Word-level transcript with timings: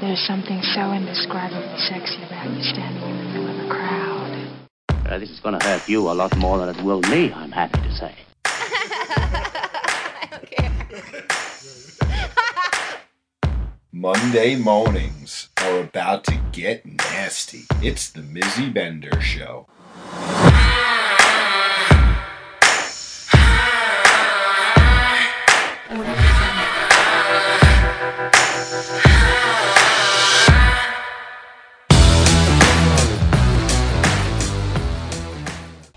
There's 0.00 0.20
something 0.26 0.60
so 0.74 0.92
indescribably 0.92 1.78
sexy 1.78 2.22
about 2.22 2.50
you 2.50 2.62
standing 2.62 3.02
in 3.02 3.16
the 3.16 3.24
middle 3.32 3.48
of 3.48 3.64
a 3.64 3.68
crowd. 3.70 4.66
Uh, 5.06 5.18
this 5.18 5.30
is 5.30 5.40
going 5.40 5.58
to 5.58 5.66
hurt 5.66 5.88
you 5.88 6.10
a 6.10 6.12
lot 6.12 6.36
more 6.36 6.58
than 6.58 6.68
it 6.68 6.82
will 6.84 7.00
me, 7.00 7.32
I'm 7.32 7.50
happy 7.50 7.80
to 7.80 7.92
say. 7.94 8.14
I 8.44 10.28
don't 10.30 10.50
care. 10.50 10.70
Monday 13.90 14.56
mornings 14.56 15.48
are 15.62 15.80
about 15.80 16.24
to 16.24 16.38
get 16.52 16.84
nasty. 16.84 17.64
It's 17.82 18.10
the 18.10 18.20
Mizzy 18.20 18.72
Bender 18.72 19.18
Show. 19.22 19.66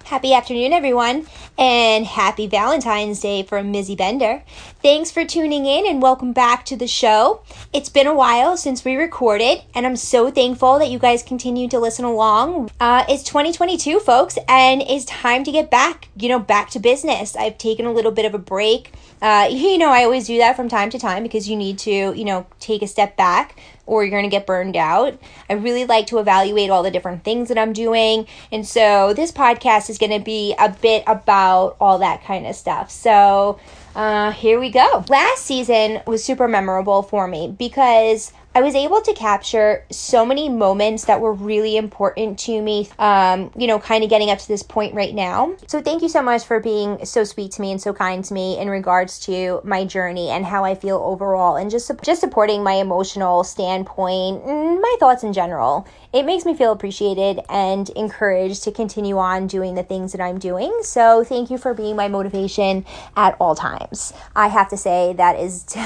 Happy 0.10 0.34
afternoon, 0.34 0.74
everyone, 0.74 1.28
and 1.56 2.04
happy 2.04 2.48
Valentine's 2.48 3.20
Day 3.20 3.44
from 3.44 3.72
Mizzy 3.72 3.96
Bender. 3.96 4.42
Thanks 4.82 5.12
for 5.12 5.24
tuning 5.24 5.68
in 5.68 5.86
and 5.86 6.02
welcome 6.02 6.34
back 6.34 6.66
to 6.66 6.76
the 6.76 6.88
show. 6.88 7.44
It's 7.74 7.90
been 7.90 8.08
a 8.08 8.16
while 8.16 8.58
since 8.58 8.84
we 8.84 8.96
recorded, 8.96 9.62
and 9.76 9.86
I'm 9.86 9.96
so 9.96 10.32
thankful 10.32 10.80
that 10.80 10.90
you 10.90 10.98
guys 10.98 11.22
continue 11.22 11.68
to 11.68 11.78
listen 11.78 12.06
along. 12.06 12.72
Uh, 12.80 13.06
it's 13.08 13.22
2022, 13.22 14.00
folks, 14.00 14.40
and 14.48 14.82
it's 14.82 15.06
time 15.06 15.44
to 15.44 15.52
get 15.52 15.70
back, 15.70 16.08
you 16.18 16.28
know, 16.28 16.40
back 16.40 16.72
to 16.72 16.80
business. 16.80 17.36
I've 17.36 17.60
taken 17.60 17.86
a 17.86 17.92
little 17.92 18.12
bit 18.12 18.26
of 18.26 18.34
a 18.34 18.40
break. 18.40 18.92
Uh, 19.22 19.48
you 19.52 19.78
know, 19.78 19.92
I 19.92 20.06
always 20.06 20.26
do 20.26 20.40
that 20.40 20.56
from 20.56 20.70
time 20.70 20.90
to 20.90 20.98
time 20.98 21.22
because 21.22 21.48
you 21.48 21.56
need 21.56 21.78
to, 21.80 22.16
you 22.16 22.26
know, 22.26 22.48
take 22.60 22.82
a 22.82 22.88
step 22.88 23.16
back 23.16 23.60
or 23.90 24.04
you're 24.04 24.12
going 24.12 24.24
to 24.24 24.30
get 24.30 24.46
burned 24.46 24.78
out. 24.78 25.20
I 25.50 25.54
really 25.54 25.84
like 25.84 26.06
to 26.08 26.20
evaluate 26.20 26.70
all 26.70 26.84
the 26.84 26.92
different 26.92 27.24
things 27.24 27.50
that 27.50 27.58
I'm 27.58 27.74
doing. 27.74 28.28
And 28.52 28.66
so 28.66 29.14
this 29.14 29.32
podcast 29.32 29.90
is 29.90 29.98
going 29.98 30.12
to 30.12 30.24
be 30.24 30.54
a 30.60 30.70
bit 30.70 31.04
about 31.08 31.76
all 31.82 31.98
that 31.98 32.24
kind 32.24 32.46
of 32.46 32.56
stuff. 32.56 32.92
So 32.92 33.60
uh, 33.96 34.32
here 34.32 34.60
we 34.60 34.70
go. 34.70 35.04
Last 35.10 35.44
season 35.46 36.02
was 36.06 36.24
super 36.24 36.48
memorable 36.48 37.02
for 37.02 37.28
me 37.28 37.54
because 37.58 38.32
I 38.56 38.62
was 38.62 38.74
able 38.74 39.00
to 39.02 39.14
capture 39.14 39.86
so 39.92 40.26
many 40.26 40.50
moments 40.50 41.06
that 41.06 41.22
were 41.22 41.34
really 41.34 41.78
important 41.78 42.40
to 42.40 42.62
me, 42.62 42.90
um, 42.98 43.52
you 43.56 43.68
know, 43.68 43.78
kind 43.78 44.04
of 44.04 44.10
getting 44.10 44.32
up 44.32 44.40
to 44.40 44.48
this 44.48 44.64
point 44.64 44.96
right 44.96 45.14
now. 45.14 45.56
So, 45.68 45.82
thank 45.82 46.02
you 46.02 46.10
so 46.10 46.24
much 46.24 46.46
for 46.46 46.60
being 46.60 47.06
so 47.06 47.24
sweet 47.24 47.52
to 47.54 47.62
me 47.62 47.72
and 47.72 47.80
so 47.80 47.94
kind 47.94 48.26
to 48.26 48.34
me 48.34 48.58
in 48.58 48.68
regards 48.68 49.20
to 49.22 49.62
my 49.64 49.86
journey 49.86 50.30
and 50.30 50.46
how 50.46 50.66
I 50.66 50.74
feel 50.74 50.98
overall, 50.98 51.58
and 51.58 51.70
just 51.70 51.92
just 52.02 52.22
supporting 52.22 52.64
my 52.64 52.74
emotional 52.74 53.44
standpoint 53.44 54.44
and 54.44 54.82
my 54.82 54.96
thoughts 55.00 55.24
in 55.24 55.32
general. 55.32 55.88
It 56.12 56.24
makes 56.24 56.44
me 56.44 56.56
feel 56.56 56.72
appreciated 56.72 57.42
and 57.50 57.88
encouraged 57.92 58.64
to 58.64 58.72
continue 58.72 59.20
on 59.20 59.46
doing 59.46 59.76
the 59.76 59.84
things 59.84 60.12
that 60.14 60.22
I'm 60.22 60.40
doing. 60.40 60.76
So, 60.82 61.24
thank 61.24 61.52
you 61.52 61.60
for 61.60 61.76
being 61.76 61.96
my 61.96 62.08
motivation 62.08 62.84
at 63.16 63.38
all 63.40 63.54
times. 63.54 64.12
I 64.36 64.48
have 64.48 64.70
to 64.70 64.78
say 64.78 65.14
that 65.14 65.40
is. 65.40 65.68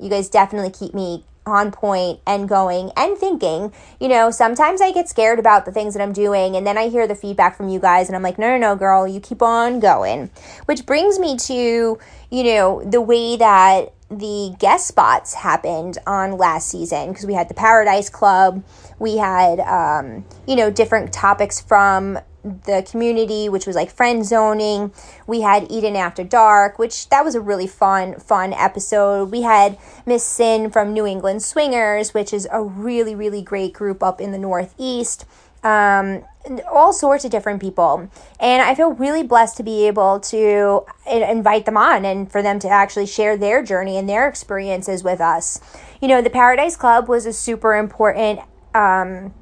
you 0.00 0.08
guys 0.08 0.30
definitely 0.30 0.70
keep 0.70 0.94
me 0.94 1.26
on 1.50 1.70
point 1.72 2.20
and 2.26 2.48
going 2.48 2.92
and 2.96 3.16
thinking. 3.18 3.72
You 3.98 4.08
know, 4.08 4.30
sometimes 4.30 4.80
I 4.80 4.92
get 4.92 5.08
scared 5.08 5.38
about 5.38 5.64
the 5.64 5.72
things 5.72 5.94
that 5.94 6.02
I'm 6.02 6.12
doing 6.12 6.56
and 6.56 6.66
then 6.66 6.78
I 6.78 6.88
hear 6.88 7.06
the 7.06 7.14
feedback 7.14 7.56
from 7.56 7.68
you 7.68 7.80
guys 7.80 8.08
and 8.08 8.16
I'm 8.16 8.22
like, 8.22 8.38
no, 8.38 8.48
no, 8.50 8.58
no, 8.58 8.76
girl, 8.76 9.06
you 9.06 9.20
keep 9.20 9.42
on 9.42 9.80
going. 9.80 10.30
Which 10.66 10.86
brings 10.86 11.18
me 11.18 11.36
to, 11.36 11.98
you 12.30 12.44
know, 12.44 12.82
the 12.84 13.00
way 13.00 13.36
that 13.36 13.92
the 14.10 14.54
guest 14.58 14.88
spots 14.88 15.34
happened 15.34 15.98
on 16.06 16.36
last 16.36 16.68
season 16.68 17.10
because 17.10 17.26
we 17.26 17.34
had 17.34 17.48
the 17.48 17.54
Paradise 17.54 18.10
Club, 18.10 18.64
we 18.98 19.18
had, 19.18 19.60
um, 19.60 20.24
you 20.46 20.56
know, 20.56 20.70
different 20.70 21.12
topics 21.12 21.60
from 21.60 22.18
the 22.42 22.86
community, 22.90 23.48
which 23.48 23.66
was 23.66 23.76
like 23.76 23.90
friend 23.90 24.24
zoning. 24.24 24.92
We 25.26 25.42
had 25.42 25.70
Eden 25.70 25.94
After 25.94 26.24
Dark, 26.24 26.78
which 26.78 27.08
that 27.10 27.24
was 27.24 27.34
a 27.34 27.40
really 27.40 27.66
fun, 27.66 28.18
fun 28.18 28.52
episode. 28.52 29.30
We 29.30 29.42
had 29.42 29.78
Miss 30.06 30.24
Sin 30.24 30.70
from 30.70 30.92
New 30.92 31.06
England 31.06 31.42
Swingers, 31.42 32.14
which 32.14 32.32
is 32.32 32.48
a 32.50 32.62
really, 32.62 33.14
really 33.14 33.42
great 33.42 33.72
group 33.72 34.02
up 34.02 34.20
in 34.20 34.32
the 34.32 34.38
Northeast. 34.38 35.24
Um, 35.62 36.24
all 36.70 36.92
sorts 36.92 37.24
of 37.24 37.30
different 37.30 37.60
people. 37.60 38.08
And 38.38 38.62
I 38.62 38.74
feel 38.74 38.92
really 38.92 39.22
blessed 39.22 39.56
to 39.58 39.62
be 39.62 39.86
able 39.86 40.20
to 40.20 40.86
invite 41.06 41.66
them 41.66 41.76
on 41.76 42.04
and 42.04 42.32
for 42.32 42.42
them 42.42 42.58
to 42.60 42.68
actually 42.68 43.06
share 43.06 43.36
their 43.36 43.62
journey 43.62 43.98
and 43.98 44.08
their 44.08 44.26
experiences 44.26 45.04
with 45.04 45.20
us. 45.20 45.60
You 46.00 46.08
know, 46.08 46.22
the 46.22 46.30
Paradise 46.30 46.76
Club 46.76 47.08
was 47.08 47.26
a 47.26 47.32
super 47.32 47.76
important 47.76 48.40
um, 48.74 49.34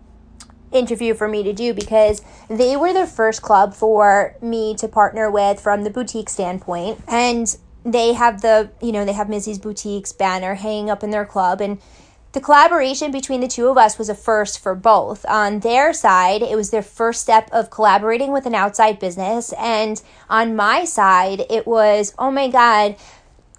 interview 0.73 1.15
for 1.15 1.29
me 1.29 1.43
to 1.43 1.53
do 1.53 1.73
because 1.73 2.23
they 2.49 2.77
were 2.77 2.93
the 2.93 3.07
first 3.07 3.43
club 3.43 3.75
for 3.75 4.37
me 4.43 4.75
to 4.77 4.89
partner 4.89 5.31
with 5.31 5.61
from 5.61 5.85
the 5.85 5.91
boutique 5.91 6.29
standpoint 6.29 7.01
and 7.09 7.57
they 7.85 8.13
have 8.13 8.43
the 8.43 8.71
you 8.83 8.93
know 8.93 9.05
they 9.05 9.13
have 9.13 9.29
Mizzy's 9.29 9.59
boutiques 9.59 10.13
banner 10.13 10.55
hanging 10.55 10.91
up 10.91 11.03
in 11.03 11.11
their 11.11 11.25
club 11.25 11.61
and 11.61 11.79
the 12.33 12.41
collaboration 12.41 13.11
between 13.11 13.41
the 13.41 13.49
two 13.49 13.69
of 13.69 13.79
us 13.79 13.99
was 13.99 14.09
a 14.09 14.15
first 14.15 14.59
for 14.59 14.75
both. 14.75 15.25
On 15.27 15.61
their 15.61 15.93
side, 15.95 16.43
it 16.43 16.57
was 16.57 16.71
their 16.71 16.83
first 16.83 17.23
step 17.23 17.49
of 17.53 17.71
collaborating 17.71 18.33
with 18.33 18.45
an 18.45 18.55
outside 18.55 18.99
business. 18.99 19.55
And 19.59 20.01
on 20.29 20.55
my 20.55 20.85
side, 20.85 21.45
it 21.49 21.67
was, 21.67 22.15
oh 22.19 22.31
my 22.31 22.49
God, 22.49 22.97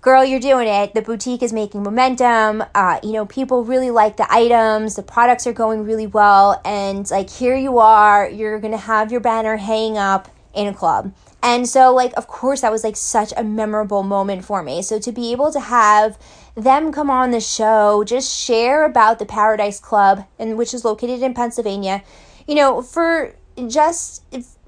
girl, 0.02 0.24
you're 0.24 0.40
doing 0.40 0.68
it. 0.68 0.94
The 0.94 1.02
boutique 1.02 1.42
is 1.42 1.52
making 1.52 1.82
momentum. 1.82 2.64
Uh, 2.76 3.00
you 3.02 3.12
know, 3.12 3.26
people 3.26 3.64
really 3.64 3.90
like 3.90 4.18
the 4.18 4.32
items. 4.32 4.96
The 4.96 5.04
products 5.04 5.48
are 5.48 5.54
going 5.54 5.84
really 5.84 6.08
well. 6.08 6.62
And 6.64 7.10
like, 7.10 7.30
here 7.30 7.58
you 7.58 7.80
are. 7.80 8.30
You're 8.30 8.60
going 8.60 8.74
to 8.74 8.78
have 8.78 9.12
your 9.12 9.22
banner 9.22 9.58
hanging 9.58 9.98
up 9.98 10.30
in 10.54 10.68
a 10.68 10.74
club. 10.74 11.12
And 11.42 11.68
so, 11.68 11.94
like, 11.94 12.14
of 12.18 12.28
course, 12.28 12.62
that 12.62 12.72
was 12.72 12.84
like 12.84 12.98
such 12.98 13.34
a 13.38 13.44
memorable 13.44 14.04
moment 14.04 14.44
for 14.44 14.62
me. 14.62 14.82
So 14.82 15.00
to 15.00 15.12
be 15.12 15.32
able 15.32 15.52
to 15.52 15.60
have 15.60 16.20
them 16.56 16.92
come 16.92 17.10
on 17.10 17.32
the 17.32 17.40
show, 17.40 18.04
just 18.04 18.38
share 18.38 18.86
about 18.86 19.20
the 19.20 19.26
Paradise 19.26 19.80
Club, 19.80 20.26
and 20.38 20.58
which 20.58 20.74
is 20.74 20.84
located 20.84 21.22
in 21.24 21.34
Pennsylvania, 21.34 22.04
you 22.48 22.56
know, 22.56 22.82
for 22.82 23.34
just 23.68 24.24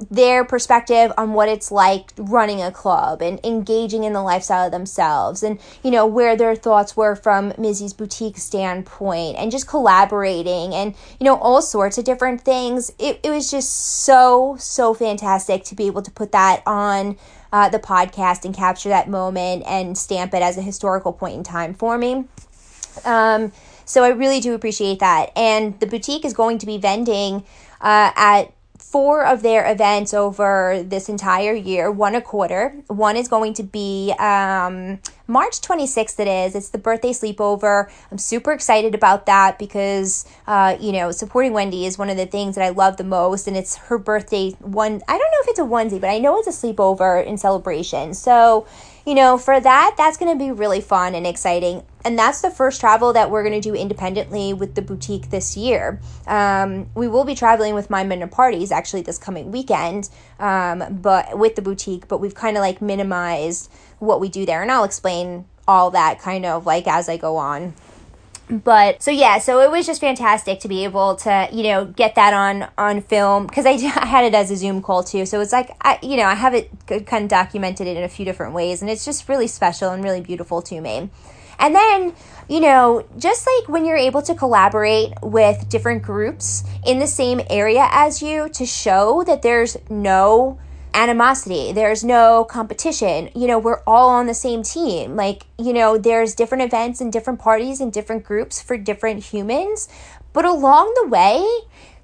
their 0.09 0.43
perspective 0.43 1.11
on 1.17 1.33
what 1.33 1.47
it's 1.47 1.71
like 1.71 2.11
running 2.17 2.61
a 2.61 2.71
club 2.71 3.21
and 3.21 3.39
engaging 3.45 4.03
in 4.03 4.13
the 4.13 4.21
lifestyle 4.21 4.65
of 4.65 4.71
themselves 4.71 5.43
and 5.43 5.59
you 5.83 5.91
know 5.91 6.05
where 6.05 6.35
their 6.35 6.55
thoughts 6.55 6.97
were 6.97 7.15
from 7.15 7.53
Mizzy's 7.57 7.93
boutique 7.93 8.37
standpoint 8.37 9.37
and 9.37 9.51
just 9.51 9.67
collaborating 9.67 10.73
and 10.73 10.95
you 11.19 11.25
know 11.25 11.35
all 11.37 11.61
sorts 11.61 11.97
of 11.97 12.03
different 12.03 12.41
things. 12.41 12.91
It, 12.97 13.19
it 13.23 13.29
was 13.29 13.49
just 13.51 13.71
so 13.71 14.55
so 14.59 14.93
fantastic 14.93 15.63
to 15.65 15.75
be 15.75 15.85
able 15.85 16.01
to 16.01 16.11
put 16.11 16.31
that 16.31 16.63
on 16.65 17.17
uh, 17.53 17.69
the 17.69 17.79
podcast 17.79 18.45
and 18.45 18.55
capture 18.55 18.89
that 18.89 19.09
moment 19.09 19.63
and 19.67 19.97
stamp 19.97 20.33
it 20.33 20.41
as 20.41 20.57
a 20.57 20.61
historical 20.61 21.13
point 21.13 21.35
in 21.35 21.43
time 21.43 21.73
for 21.73 21.97
me. 21.97 22.25
Um, 23.05 23.51
so 23.85 24.03
I 24.03 24.09
really 24.09 24.39
do 24.39 24.53
appreciate 24.53 24.99
that. 24.99 25.31
And 25.35 25.79
the 25.79 25.87
boutique 25.87 26.23
is 26.23 26.33
going 26.33 26.59
to 26.59 26.65
be 26.65 26.77
vending 26.77 27.43
uh, 27.81 28.11
at 28.15 28.53
four 28.91 29.25
of 29.25 29.41
their 29.41 29.71
events 29.71 30.13
over 30.13 30.83
this 30.85 31.07
entire 31.07 31.53
year, 31.53 31.89
one 31.89 32.13
a 32.13 32.21
quarter. 32.21 32.75
One 32.87 33.15
is 33.15 33.29
going 33.29 33.53
to 33.53 33.63
be 33.63 34.13
um, 34.19 34.99
March 35.27 35.61
26th, 35.61 36.19
it 36.19 36.27
is. 36.27 36.55
It's 36.55 36.69
the 36.69 36.77
birthday 36.77 37.11
sleepover. 37.11 37.89
I'm 38.11 38.17
super 38.17 38.51
excited 38.51 38.93
about 38.93 39.27
that 39.27 39.57
because, 39.57 40.25
uh, 40.45 40.75
you 40.81 40.91
know, 40.91 41.11
supporting 41.11 41.53
Wendy 41.53 41.85
is 41.85 41.97
one 41.97 42.09
of 42.09 42.17
the 42.17 42.25
things 42.25 42.55
that 42.55 42.65
I 42.65 42.69
love 42.69 42.97
the 42.97 43.05
most. 43.05 43.47
And 43.47 43.55
it's 43.55 43.77
her 43.77 43.97
birthday 43.97 44.51
one. 44.59 45.01
I 45.07 45.17
don't 45.17 45.31
know 45.31 45.41
if 45.43 45.47
it's 45.47 45.59
a 45.59 45.63
onesie, 45.63 46.01
but 46.01 46.09
I 46.09 46.17
know 46.17 46.37
it's 46.37 46.47
a 46.47 46.51
sleepover 46.51 47.25
in 47.25 47.37
celebration. 47.37 48.13
So, 48.13 48.67
you 49.05 49.15
know, 49.15 49.37
for 49.37 49.59
that, 49.59 49.95
that's 49.97 50.17
going 50.17 50.31
to 50.31 50.43
be 50.43 50.51
really 50.51 50.81
fun 50.81 51.15
and 51.15 51.25
exciting. 51.25 51.83
And 52.03 52.17
that's 52.17 52.41
the 52.41 52.51
first 52.51 52.79
travel 52.79 53.13
that 53.13 53.29
we're 53.31 53.43
going 53.43 53.59
to 53.59 53.61
do 53.61 53.75
independently 53.75 54.53
with 54.53 54.75
the 54.75 54.81
boutique 54.81 55.29
this 55.29 55.57
year. 55.57 55.99
Um, 56.27 56.89
we 56.95 57.07
will 57.07 57.23
be 57.23 57.35
traveling 57.35 57.73
with 57.73 57.89
Mind 57.89 58.09
Bender 58.09 58.27
Parties 58.27 58.71
actually 58.71 59.01
this 59.01 59.17
coming 59.17 59.51
weekend, 59.51 60.09
um, 60.39 60.99
but 61.01 61.37
with 61.37 61.55
the 61.55 61.61
boutique, 61.61 62.07
but 62.07 62.19
we've 62.19 62.35
kind 62.35 62.57
of 62.57 62.61
like 62.61 62.81
minimized 62.81 63.71
what 63.99 64.19
we 64.19 64.29
do 64.29 64.45
there. 64.45 64.61
And 64.61 64.71
I'll 64.71 64.83
explain 64.83 65.45
all 65.67 65.91
that 65.91 66.19
kind 66.19 66.45
of 66.45 66.65
like 66.65 66.87
as 66.87 67.07
I 67.07 67.17
go 67.17 67.37
on 67.37 67.73
but 68.51 69.01
so 69.01 69.09
yeah 69.11 69.39
so 69.39 69.61
it 69.61 69.71
was 69.71 69.85
just 69.85 70.01
fantastic 70.01 70.59
to 70.59 70.67
be 70.67 70.83
able 70.83 71.15
to 71.15 71.47
you 71.53 71.63
know 71.63 71.85
get 71.85 72.15
that 72.15 72.33
on 72.33 72.69
on 72.77 73.01
film 73.01 73.47
because 73.47 73.65
I, 73.65 73.71
I 73.95 74.05
had 74.05 74.25
it 74.25 74.35
as 74.35 74.51
a 74.51 74.57
zoom 74.57 74.81
call 74.81 75.03
too. 75.03 75.25
So 75.25 75.39
it's 75.39 75.53
like 75.53 75.71
i 75.81 75.97
you 76.01 76.17
know 76.17 76.25
i 76.25 76.35
have 76.35 76.53
it 76.53 76.69
kind 77.05 77.23
of 77.23 77.29
documented 77.29 77.87
it 77.87 77.95
in 77.95 78.03
a 78.03 78.09
few 78.09 78.25
different 78.25 78.53
ways 78.53 78.81
and 78.81 78.91
it's 78.91 79.05
just 79.05 79.29
really 79.29 79.47
special 79.47 79.91
and 79.91 80.03
really 80.03 80.21
beautiful 80.21 80.61
to 80.63 80.81
me. 80.81 81.09
And 81.59 81.73
then 81.73 82.13
you 82.49 82.59
know 82.59 83.05
just 83.17 83.47
like 83.47 83.69
when 83.69 83.85
you're 83.85 83.97
able 83.97 84.21
to 84.23 84.35
collaborate 84.35 85.13
with 85.21 85.69
different 85.69 86.03
groups 86.03 86.63
in 86.85 86.99
the 86.99 87.07
same 87.07 87.41
area 87.49 87.87
as 87.91 88.21
you 88.21 88.49
to 88.49 88.65
show 88.65 89.23
that 89.23 89.41
there's 89.41 89.77
no 89.89 90.59
animosity. 90.93 91.71
There's 91.71 92.03
no 92.03 92.45
competition. 92.45 93.29
You 93.35 93.47
know, 93.47 93.59
we're 93.59 93.81
all 93.87 94.09
on 94.09 94.27
the 94.27 94.33
same 94.33 94.63
team. 94.63 95.15
Like, 95.15 95.45
you 95.57 95.73
know, 95.73 95.97
there's 95.97 96.35
different 96.35 96.63
events 96.63 97.01
and 97.01 97.11
different 97.11 97.39
parties 97.39 97.79
and 97.81 97.91
different 97.91 98.23
groups 98.23 98.61
for 98.61 98.77
different 98.77 99.25
humans. 99.25 99.87
But 100.33 100.45
along 100.45 100.93
the 101.01 101.07
way, 101.07 101.45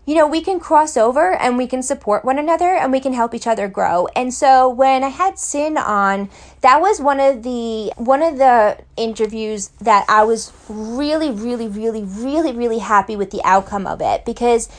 you 0.07 0.15
know, 0.15 0.25
we 0.25 0.39
can 0.39 0.57
cross 0.57 0.95
over 0.95 1.33
and 1.33 1.57
we 1.57 1.67
can 1.67 1.83
support 1.83 2.23
one 2.23 2.39
another 2.39 2.73
and 2.75 2.93
we 2.93 3.01
can 3.01 3.11
help 3.11 3.33
each 3.33 3.45
other 3.45 3.67
grow. 3.67 4.07
And 4.15 4.33
so 4.33 4.69
when 4.69 5.03
I 5.03 5.09
had 5.09 5.37
Sin 5.37 5.77
on, 5.77 6.29
that 6.61 6.79
was 6.79 7.01
one 7.01 7.19
of 7.19 7.43
the 7.43 7.91
one 7.97 8.23
of 8.23 8.37
the 8.37 8.77
interviews 8.95 9.67
that 9.81 10.05
I 10.07 10.23
was 10.23 10.53
really 10.69 11.29
really 11.29 11.67
really 11.67 12.03
really 12.03 12.53
really 12.53 12.79
happy 12.79 13.17
with 13.17 13.31
the 13.31 13.41
outcome 13.43 13.85
of 13.85 14.01
it 14.01 14.23
because 14.23 14.69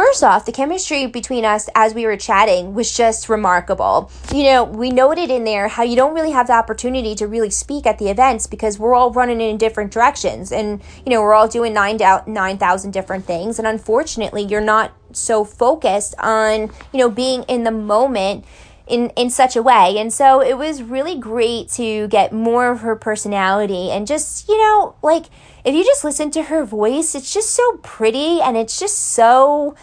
First 0.00 0.24
off, 0.24 0.46
the 0.46 0.52
chemistry 0.52 1.04
between 1.04 1.44
us 1.44 1.68
as 1.74 1.92
we 1.92 2.06
were 2.06 2.16
chatting 2.16 2.72
was 2.72 2.96
just 2.96 3.28
remarkable. 3.28 4.10
You 4.32 4.44
know, 4.44 4.64
we 4.64 4.88
noted 4.88 5.28
in 5.30 5.44
there 5.44 5.68
how 5.68 5.82
you 5.82 5.94
don't 5.94 6.14
really 6.14 6.30
have 6.30 6.46
the 6.46 6.54
opportunity 6.54 7.14
to 7.16 7.26
really 7.26 7.50
speak 7.50 7.84
at 7.84 7.98
the 7.98 8.08
events 8.08 8.46
because 8.46 8.78
we're 8.78 8.94
all 8.94 9.12
running 9.12 9.42
in 9.42 9.58
different 9.58 9.92
directions 9.92 10.52
and, 10.52 10.80
you 11.04 11.12
know, 11.12 11.20
we're 11.20 11.34
all 11.34 11.48
doing 11.48 11.74
9,000 11.74 12.90
different 12.92 13.26
things. 13.26 13.58
And 13.58 13.68
unfortunately, 13.68 14.42
you're 14.42 14.62
not 14.62 14.94
so 15.12 15.44
focused 15.44 16.14
on, 16.18 16.70
you 16.94 16.98
know, 16.98 17.10
being 17.10 17.42
in 17.42 17.64
the 17.64 17.70
moment 17.70 18.46
in 18.86 19.10
in 19.10 19.30
such 19.30 19.54
a 19.54 19.62
way. 19.62 19.96
And 19.98 20.12
so 20.12 20.40
it 20.42 20.56
was 20.56 20.82
really 20.82 21.16
great 21.18 21.68
to 21.72 22.08
get 22.08 22.32
more 22.32 22.70
of 22.70 22.80
her 22.80 22.96
personality 22.96 23.90
and 23.90 24.06
just, 24.06 24.48
you 24.48 24.58
know, 24.58 24.96
like 25.02 25.26
if 25.62 25.74
you 25.74 25.84
just 25.84 26.04
listen 26.04 26.30
to 26.32 26.44
her 26.44 26.64
voice, 26.64 27.14
it's 27.14 27.32
just 27.32 27.50
so 27.50 27.76
pretty 27.82 28.40
and 28.40 28.56
it's 28.56 28.80
just 28.80 28.98
so 28.98 29.76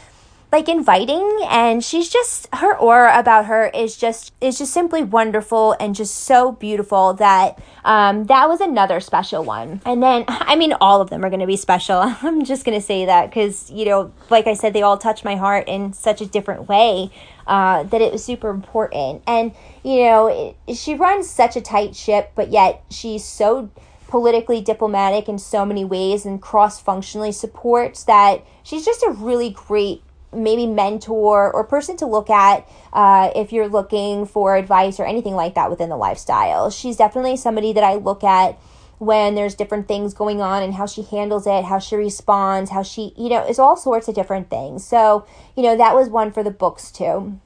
like 0.52 0.70
inviting 0.70 1.40
and 1.50 1.84
she's 1.84 2.08
just 2.08 2.48
her 2.56 2.76
aura 2.78 3.20
about 3.20 3.48
her 3.48 3.68
is 3.68 3.98
just 3.98 4.32
is 4.40 4.58
just 4.58 4.74
simply 4.74 5.04
wonderful 5.04 5.76
and 5.80 5.94
just 5.94 6.16
so 6.16 6.54
beautiful 6.54 7.14
that 7.14 7.60
um, 7.84 8.26
that 8.26 8.48
was 8.48 8.62
another 8.62 9.00
special 9.00 9.44
one. 9.44 9.82
And 9.86 10.02
then 10.02 10.24
i 10.28 10.56
mean 10.56 10.74
all 10.80 11.02
of 11.02 11.10
them 11.10 11.26
are 11.26 11.30
going 11.30 11.42
to 11.42 11.48
be 11.48 11.58
special. 11.58 12.00
I'm 12.22 12.46
just 12.46 12.64
going 12.64 12.80
to 12.80 12.86
say 12.86 13.06
that 13.06 13.30
because 13.30 13.70
you 13.70 13.86
know 13.86 14.14
like 14.30 14.48
i 14.48 14.54
said 14.54 14.74
they 14.74 14.82
all 14.82 14.98
touch 14.98 15.24
my 15.24 15.36
heart 15.36 15.68
in 15.68 15.94
such 15.94 16.22
a 16.22 16.26
different 16.26 16.70
way 16.70 17.12
uh, 17.46 17.84
that 17.84 18.02
it 18.02 18.12
was 18.12 18.24
super 18.24 18.50
important. 18.50 19.24
And 19.28 19.52
you 19.84 20.04
know 20.04 20.56
it, 20.68 20.76
she 20.76 20.96
runs 20.96 21.30
such 21.30 21.58
a 21.58 21.62
tight 21.62 21.96
ship 21.96 22.32
but 22.36 22.52
yet 22.52 22.84
she's 22.90 23.26
so 23.26 23.70
politically 24.08 24.62
diplomatic 24.62 25.28
in 25.28 25.38
so 25.38 25.66
many 25.66 25.84
ways 25.84 26.26
and 26.26 26.42
cross 26.42 26.80
functionally 26.80 27.34
supports 27.34 28.06
that 28.06 28.42
she's 28.64 28.86
just 28.86 29.04
a 29.04 29.10
really 29.12 29.50
great 29.50 30.02
maybe 30.34 30.66
mentor 30.66 31.52
or 31.52 31.64
person 31.64 31.96
to 31.98 32.06
look 32.06 32.30
at 32.30 32.68
uh, 32.94 33.32
if 33.36 33.54
you're 33.54 33.68
looking 33.68 34.26
for 34.26 34.56
advice 34.56 35.00
or 35.00 35.06
anything 35.06 35.36
like 35.36 35.56
that 35.56 35.70
within 35.70 35.90
the 35.90 35.98
lifestyle. 35.98 36.70
She's 36.70 36.98
definitely 36.98 37.38
somebody 37.38 37.74
that 37.74 37.84
I 37.84 37.96
look 37.96 38.24
at 38.24 38.60
when 39.00 39.36
there's 39.36 39.56
different 39.56 39.88
things 39.88 40.14
going 40.14 40.42
on 40.42 40.64
and 40.64 40.74
how 40.74 40.86
she 40.86 41.04
handles 41.04 41.46
it, 41.46 41.66
how 41.66 41.80
she 41.80 41.96
responds, 41.96 42.72
how 42.72 42.82
she, 42.82 43.14
you 43.16 43.30
know, 43.30 43.46
is 43.46 43.60
all 43.60 43.78
sorts 43.78 44.08
of 44.08 44.16
different 44.16 44.50
things. 44.50 44.84
So, 44.86 45.26
you 45.56 45.64
know, 45.64 45.78
that 45.78 45.94
was 45.94 46.10
one 46.10 46.32
for 46.32 46.44
the 46.44 46.52
books 46.52 46.92
too. 46.92 47.40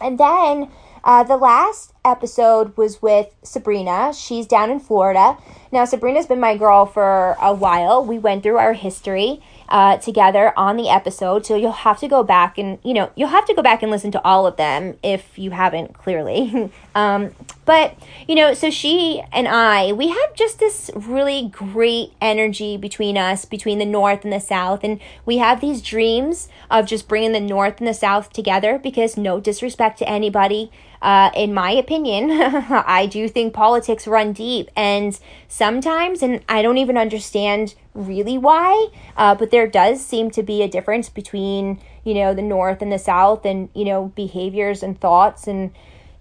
And 0.00 0.18
then 0.18 0.70
uh, 1.06 1.22
the 1.22 1.36
last 1.36 1.94
episode 2.04 2.76
was 2.76 3.00
with 3.00 3.32
Sabrina. 3.44 4.12
She's 4.12 4.44
down 4.44 4.70
in 4.70 4.80
Florida. 4.80 5.38
Now, 5.70 5.84
Sabrina's 5.84 6.26
been 6.26 6.40
my 6.40 6.56
girl 6.56 6.84
for 6.84 7.36
a 7.40 7.54
while. 7.54 8.04
We 8.04 8.18
went 8.18 8.42
through 8.42 8.58
our 8.58 8.72
history 8.72 9.40
uh, 9.68 9.96
together 9.98 10.52
on 10.56 10.76
the 10.76 10.88
episode. 10.88 11.44
So 11.44 11.56
you'll 11.56 11.72
have 11.72 11.98
to 12.00 12.08
go 12.08 12.22
back 12.22 12.58
and, 12.58 12.78
you 12.82 12.94
know, 12.94 13.10
you'll 13.16 13.28
have 13.28 13.46
to 13.46 13.54
go 13.54 13.62
back 13.62 13.82
and 13.82 13.90
listen 13.90 14.10
to 14.12 14.22
all 14.24 14.46
of 14.46 14.56
them 14.56 14.96
if 15.02 15.38
you 15.38 15.50
haven't 15.50 15.94
clearly. 15.94 16.70
um, 16.94 17.30
but, 17.64 17.96
you 18.28 18.36
know, 18.36 18.54
so 18.54 18.70
she 18.70 19.22
and 19.32 19.48
I, 19.48 19.92
we 19.92 20.08
have 20.08 20.34
just 20.34 20.60
this 20.60 20.90
really 20.94 21.48
great 21.48 22.12
energy 22.20 22.76
between 22.76 23.18
us, 23.18 23.44
between 23.44 23.78
the 23.78 23.86
North 23.86 24.24
and 24.24 24.32
the 24.32 24.40
South. 24.40 24.84
And 24.84 25.00
we 25.24 25.38
have 25.38 25.60
these 25.60 25.82
dreams 25.82 26.48
of 26.70 26.86
just 26.86 27.08
bringing 27.08 27.32
the 27.32 27.40
North 27.40 27.80
and 27.80 27.88
the 27.88 27.94
South 27.94 28.32
together 28.32 28.78
because, 28.78 29.16
no 29.16 29.40
disrespect 29.40 29.98
to 29.98 30.08
anybody, 30.08 30.70
uh, 31.02 31.30
in 31.34 31.54
my 31.54 31.70
opinion, 31.70 32.30
I 32.32 33.06
do 33.06 33.28
think 33.28 33.54
politics 33.54 34.06
run 34.06 34.32
deep, 34.32 34.70
and 34.76 35.18
sometimes, 35.48 36.22
and 36.22 36.42
I 36.48 36.62
don't 36.62 36.78
even 36.78 36.96
understand 36.96 37.74
really 37.94 38.38
why, 38.38 38.88
uh, 39.16 39.34
but 39.34 39.50
there 39.50 39.66
does 39.66 40.04
seem 40.04 40.30
to 40.32 40.42
be 40.42 40.62
a 40.62 40.68
difference 40.68 41.08
between 41.08 41.80
you 42.04 42.14
know 42.14 42.34
the 42.34 42.42
North 42.42 42.82
and 42.82 42.92
the 42.92 42.98
South, 42.98 43.44
and 43.44 43.68
you 43.74 43.84
know 43.84 44.12
behaviors 44.14 44.82
and 44.82 45.00
thoughts 45.00 45.46
and 45.46 45.72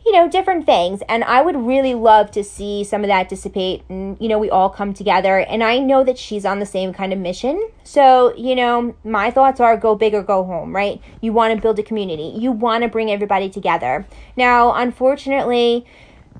you 0.05 0.11
know, 0.11 0.29
different 0.29 0.65
things. 0.65 1.01
And 1.09 1.23
I 1.23 1.41
would 1.41 1.55
really 1.55 1.95
love 1.95 2.29
to 2.31 2.43
see 2.43 2.83
some 2.83 3.03
of 3.03 3.07
that 3.07 3.27
dissipate 3.27 3.83
and, 3.89 4.15
you 4.19 4.29
know, 4.29 4.37
we 4.37 4.49
all 4.49 4.69
come 4.69 4.93
together. 4.93 5.39
And 5.39 5.63
I 5.63 5.79
know 5.79 6.03
that 6.03 6.19
she's 6.19 6.45
on 6.45 6.59
the 6.59 6.65
same 6.65 6.93
kind 6.93 7.11
of 7.11 7.17
mission. 7.17 7.69
So, 7.83 8.35
you 8.35 8.55
know, 8.55 8.95
my 9.03 9.31
thoughts 9.31 9.59
are 9.59 9.75
go 9.77 9.95
big 9.95 10.13
or 10.13 10.21
go 10.21 10.43
home, 10.43 10.75
right? 10.75 11.01
You 11.21 11.33
want 11.33 11.55
to 11.55 11.61
build 11.61 11.79
a 11.79 11.83
community, 11.83 12.37
you 12.37 12.51
want 12.51 12.83
to 12.83 12.87
bring 12.87 13.09
everybody 13.09 13.49
together. 13.49 14.05
Now, 14.37 14.73
unfortunately, 14.73 15.85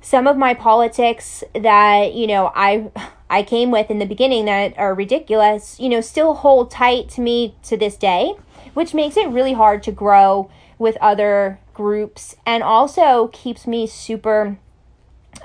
some 0.01 0.27
of 0.27 0.37
my 0.37 0.53
politics 0.53 1.43
that, 1.53 2.13
you 2.13 2.27
know, 2.27 2.51
I. 2.55 2.91
I 3.27 3.41
came 3.41 3.71
with 3.71 3.89
in 3.89 3.97
the 3.97 4.05
beginning 4.05 4.45
that 4.45 4.77
are 4.77 4.93
ridiculous, 4.93 5.79
you 5.79 5.89
know, 5.89 5.99
still 5.99 6.35
hold 6.35 6.69
tight 6.69 7.09
to 7.09 7.21
me 7.21 7.55
to 7.63 7.75
this 7.75 7.97
day, 7.97 8.35
which 8.75 8.93
makes 8.93 9.17
it 9.17 9.27
really 9.29 9.53
hard 9.53 9.81
to 9.83 9.91
grow 9.91 10.47
with 10.77 10.95
other 11.01 11.59
groups 11.75 12.35
and 12.45 12.63
also 12.63 13.27
keeps 13.27 13.67
me 13.67 13.85
super 13.85 14.57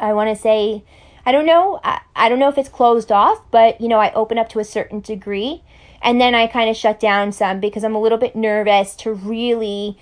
I 0.00 0.14
want 0.14 0.34
to 0.34 0.40
say 0.40 0.84
I 1.26 1.32
don't 1.32 1.44
know 1.44 1.80
I, 1.84 2.00
I 2.16 2.28
don't 2.28 2.38
know 2.38 2.48
if 2.48 2.58
it's 2.58 2.68
closed 2.68 3.10
off, 3.10 3.40
but 3.50 3.80
you 3.80 3.88
know, 3.88 3.98
I 3.98 4.12
open 4.12 4.38
up 4.38 4.48
to 4.50 4.58
a 4.58 4.64
certain 4.64 5.00
degree 5.00 5.62
and 6.02 6.20
then 6.20 6.34
I 6.34 6.46
kind 6.46 6.70
of 6.70 6.76
shut 6.76 7.00
down 7.00 7.32
some 7.32 7.60
because 7.60 7.84
I'm 7.84 7.94
a 7.94 8.00
little 8.00 8.18
bit 8.18 8.36
nervous 8.36 8.94
to 8.96 9.12
really 9.12 9.98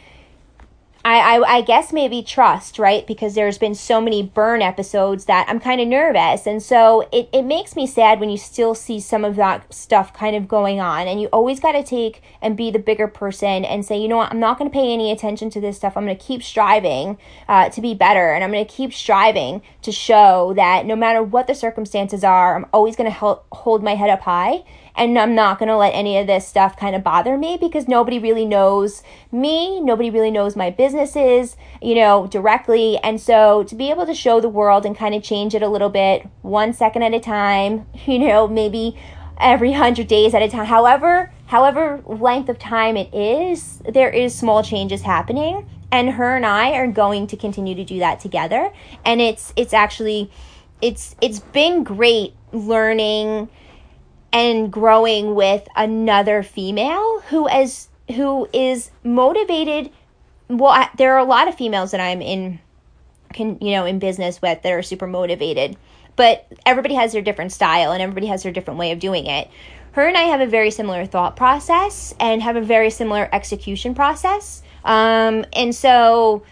I, 1.09 1.37
I, 1.39 1.57
I 1.57 1.61
guess 1.63 1.91
maybe 1.91 2.23
trust, 2.23 2.79
right? 2.79 3.07
Because 3.07 3.35
there's 3.35 3.57
been 3.57 3.75
so 3.75 3.99
many 3.99 4.23
burn 4.23 4.61
episodes 4.61 5.25
that 5.25 5.49
I'm 5.49 5.59
kind 5.59 5.81
of 5.81 5.89
nervous. 5.89 6.47
And 6.47 6.63
so 6.63 7.09
it, 7.11 7.31
it 7.33 7.45
makes 7.45 7.75
me 7.75 7.87
sad 7.87 8.21
when 8.21 8.29
you 8.29 8.37
still 8.37 8.75
see 8.75 9.01
some 9.01 9.25
of 9.25 9.37
that 9.37 9.73
stuff 9.73 10.13
kind 10.13 10.37
of 10.37 10.47
going 10.47 10.81
on. 10.81 11.09
And 11.09 11.19
you 11.19 11.29
always 11.29 11.61
got 11.61 11.73
to 11.73 11.83
take 11.83 12.21
and 12.43 12.59
be 12.59 12.71
the 12.71 12.79
bigger 12.79 13.09
person 13.09 13.65
and 13.65 13.87
say, 13.87 13.99
you 13.99 14.07
know 14.07 14.19
what, 14.19 14.31
I'm 14.31 14.39
not 14.39 14.59
going 14.59 14.71
to 14.71 14.75
pay 14.75 14.93
any 14.93 15.11
attention 15.11 15.49
to 15.49 15.63
this 15.63 15.79
stuff. 15.79 15.97
I'm 15.97 16.05
going 16.05 16.15
to 16.15 16.23
keep 16.23 16.43
striving 16.43 17.17
uh, 17.49 17.71
to 17.71 17.81
be 17.81 17.95
better. 17.95 18.35
And 18.35 18.45
I'm 18.45 18.53
going 18.53 18.67
to 18.67 18.71
keep 18.71 18.93
striving 18.93 19.63
to 19.81 19.91
show 19.91 20.53
that 20.57 20.85
no 20.85 20.95
matter 20.95 21.23
what 21.23 21.47
the 21.47 21.55
circumstances 21.55 22.23
are, 22.23 22.55
I'm 22.55 22.67
always 22.75 22.97
going 22.97 23.11
to 23.11 23.41
hold 23.51 23.83
my 23.83 23.95
head 23.95 24.11
up 24.11 24.21
high 24.21 24.63
and 24.99 25.17
I'm 25.17 25.35
not 25.35 25.59
going 25.59 25.69
to 25.69 25.77
let 25.77 25.95
any 25.95 26.19
of 26.19 26.27
this 26.27 26.47
stuff 26.47 26.77
kind 26.77 26.97
of 26.97 27.05
bother 27.05 27.39
me 27.39 27.57
because 27.59 27.87
nobody 27.87 28.19
really 28.19 28.45
knows 28.45 29.03
me, 29.31 29.81
nobody 29.81 30.11
really 30.11 30.33
knows 30.33 30.57
my 30.57 30.71
businesses, 30.71 31.57
you 31.81 31.95
know, 31.95 32.27
directly. 32.27 32.99
And 32.99 33.21
so 33.21 33.63
to 33.63 33.75
be 33.77 33.91
able 33.91 34.07
to 34.07 34.15
show 34.15 34.41
the 34.41 34.49
world 34.49 34.85
and 34.85 34.97
kind 34.97 35.15
of 35.15 35.23
change 35.23 35.55
it 35.55 35.63
a 35.63 35.69
little 35.69 35.89
bit, 35.89 36.27
one 36.43 36.73
second 36.73 37.05
at 37.05 37.15
a 37.15 37.21
time, 37.21 37.87
you 38.07 38.19
know, 38.19 38.49
maybe 38.49 38.97
every 39.41 39.71
100 39.71 40.09
days 40.09 40.35
at 40.35 40.43
a 40.43 40.49
time, 40.49 40.67
however, 40.67 41.33
however 41.47 42.03
length 42.05 42.49
of 42.49 42.59
time 42.59 42.97
it 42.97 43.15
is, 43.15 43.79
there 43.89 44.11
is 44.11 44.35
small 44.35 44.65
changes 44.65 45.03
happening 45.03 45.69
and 45.93 46.11
her 46.11 46.37
and 46.37 46.45
I 46.45 46.73
are 46.73 46.89
going 46.89 47.29
to 47.29 47.37
continue 47.37 47.75
to 47.77 47.85
do 47.85 48.01
that 48.01 48.21
together 48.21 48.71
and 49.07 49.23
it's 49.23 49.55
it's 49.57 49.73
actually 49.73 50.31
it's 50.83 51.17
it's 51.23 51.41
been 51.41 51.83
great 51.83 52.35
learning 52.53 53.49
and 54.33 54.73
growing 54.73 55.35
with 55.35 55.67
another 55.77 56.43
female 56.43 57.21
who 57.29 57.49
is 57.49 57.89
who 58.15 58.49
is 58.53 58.91
motivated. 59.05 59.91
Well 60.49 60.73
I, 60.73 60.91
there 60.97 61.15
are 61.15 61.19
a 61.19 61.25
lot 61.25 61.49
of 61.49 61.55
females 61.55 61.91
that 61.91 62.01
i'm 62.01 62.23
in 62.23 62.59
can 63.33 63.59
you 63.61 63.73
know 63.73 63.85
in 63.85 63.99
business 63.99 64.41
with 64.41 64.63
that 64.63 64.73
are 64.73 64.83
super 64.83 65.07
motivated 65.07 65.77
but 66.19 66.47
everybody 66.67 66.97
has 66.97 67.13
their 67.13 67.23
different 67.23 67.53
style 67.53 67.93
and 67.93 68.03
everybody 68.03 68.27
has 68.27 68.43
their 68.43 68.51
different 68.51 68.77
way 68.77 68.91
of 68.91 68.99
doing 68.99 69.27
it. 69.27 69.49
Her 69.93 70.07
and 70.07 70.17
i 70.17 70.23
have 70.23 70.41
a 70.41 70.47
very 70.47 70.71
similar 70.71 71.07
thought 71.07 71.37
process 71.37 72.13
and 72.19 72.43
have 72.43 72.57
a 72.57 72.61
very 72.61 72.91
similar 72.91 73.29
execution 73.33 73.95
process. 73.95 74.63
Um, 74.85 75.45
and 75.53 75.75
so 75.75 76.43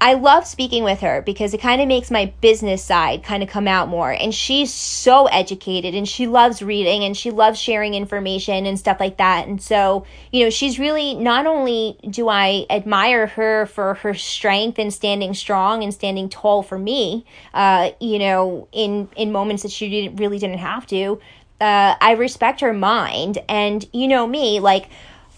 I 0.00 0.14
love 0.14 0.46
speaking 0.46 0.84
with 0.84 1.00
her 1.00 1.22
because 1.22 1.54
it 1.54 1.60
kind 1.60 1.80
of 1.80 1.88
makes 1.88 2.10
my 2.10 2.26
business 2.40 2.84
side 2.84 3.22
kind 3.22 3.42
of 3.42 3.48
come 3.48 3.66
out 3.66 3.88
more. 3.88 4.10
And 4.10 4.34
she's 4.34 4.72
so 4.72 5.26
educated 5.26 5.94
and 5.94 6.06
she 6.06 6.26
loves 6.26 6.62
reading 6.62 7.04
and 7.04 7.16
she 7.16 7.30
loves 7.30 7.58
sharing 7.58 7.94
information 7.94 8.66
and 8.66 8.78
stuff 8.78 9.00
like 9.00 9.16
that. 9.16 9.46
And 9.46 9.62
so, 9.62 10.04
you 10.30 10.44
know, 10.44 10.50
she's 10.50 10.78
really 10.78 11.14
not 11.14 11.46
only 11.46 11.96
do 12.10 12.28
I 12.28 12.66
admire 12.68 13.28
her 13.28 13.66
for 13.66 13.94
her 13.94 14.14
strength 14.14 14.78
and 14.78 14.92
standing 14.92 15.32
strong 15.32 15.82
and 15.82 15.94
standing 15.94 16.28
tall 16.28 16.62
for 16.62 16.78
me, 16.78 17.24
uh, 17.54 17.90
you 18.00 18.18
know, 18.18 18.68
in 18.72 19.08
in 19.16 19.32
moments 19.32 19.62
that 19.62 19.72
she 19.72 19.88
didn't 19.88 20.16
really 20.16 20.38
didn't 20.38 20.58
have 20.58 20.86
to. 20.88 21.20
Uh, 21.60 21.94
I 22.00 22.12
respect 22.12 22.60
her 22.60 22.74
mind, 22.74 23.38
and 23.48 23.88
you 23.92 24.08
know 24.08 24.26
me, 24.26 24.60
like 24.60 24.90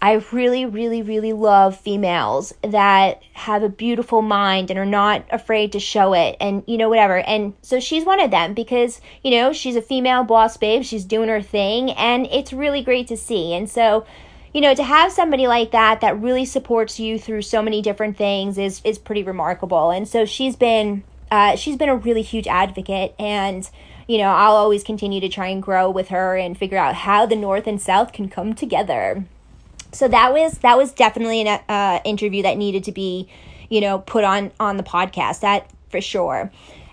I 0.06 0.22
really, 0.30 0.64
really, 0.64 1.02
really 1.02 1.32
love 1.32 1.76
females 1.76 2.54
that 2.62 3.24
have 3.32 3.64
a 3.64 3.68
beautiful 3.68 4.22
mind 4.22 4.70
and 4.70 4.78
are 4.78 4.86
not 4.86 5.24
afraid 5.32 5.72
to 5.72 5.80
show 5.80 6.12
it 6.12 6.36
and, 6.40 6.62
you 6.68 6.78
know, 6.78 6.88
whatever. 6.88 7.18
And 7.18 7.54
so 7.60 7.80
she's 7.80 8.04
one 8.04 8.20
of 8.20 8.30
them 8.30 8.54
because, 8.54 9.00
you 9.24 9.32
know, 9.32 9.52
she's 9.52 9.74
a 9.74 9.82
female 9.82 10.22
boss 10.22 10.56
babe. 10.56 10.84
She's 10.84 11.04
doing 11.04 11.28
her 11.28 11.42
thing 11.42 11.90
and 11.90 12.28
it's 12.30 12.52
really 12.52 12.84
great 12.84 13.08
to 13.08 13.16
see. 13.16 13.52
And 13.52 13.68
so, 13.68 14.06
you 14.54 14.60
know, 14.60 14.76
to 14.76 14.84
have 14.84 15.10
somebody 15.10 15.48
like 15.48 15.72
that 15.72 16.00
that 16.02 16.20
really 16.22 16.44
supports 16.44 17.00
you 17.00 17.18
through 17.18 17.42
so 17.42 17.60
many 17.60 17.82
different 17.82 18.16
things 18.16 18.58
is, 18.58 18.80
is 18.84 18.98
pretty 18.98 19.24
remarkable. 19.24 19.90
And 19.90 20.06
so 20.06 20.24
she's 20.24 20.54
been, 20.54 21.02
uh, 21.32 21.56
she's 21.56 21.76
been 21.76 21.88
a 21.88 21.96
really 21.96 22.22
huge 22.22 22.46
advocate 22.46 23.12
and, 23.18 23.68
you 24.06 24.18
know, 24.18 24.28
I'll 24.28 24.54
always 24.54 24.84
continue 24.84 25.20
to 25.20 25.28
try 25.28 25.48
and 25.48 25.60
grow 25.60 25.90
with 25.90 26.10
her 26.10 26.36
and 26.36 26.56
figure 26.56 26.78
out 26.78 26.94
how 26.94 27.26
the 27.26 27.34
North 27.34 27.66
and 27.66 27.82
South 27.82 28.12
can 28.12 28.28
come 28.28 28.54
together 28.54 29.24
so 29.92 30.08
that 30.08 30.32
was 30.32 30.58
that 30.58 30.76
was 30.76 30.92
definitely 30.92 31.42
an 31.42 31.60
uh, 31.68 32.00
interview 32.04 32.42
that 32.42 32.56
needed 32.56 32.84
to 32.84 32.92
be 32.92 33.28
you 33.68 33.80
know 33.80 33.98
put 34.00 34.24
on 34.24 34.52
on 34.60 34.76
the 34.76 34.82
podcast 34.82 35.40
that 35.40 35.70
for 35.90 36.00
sure 36.00 36.50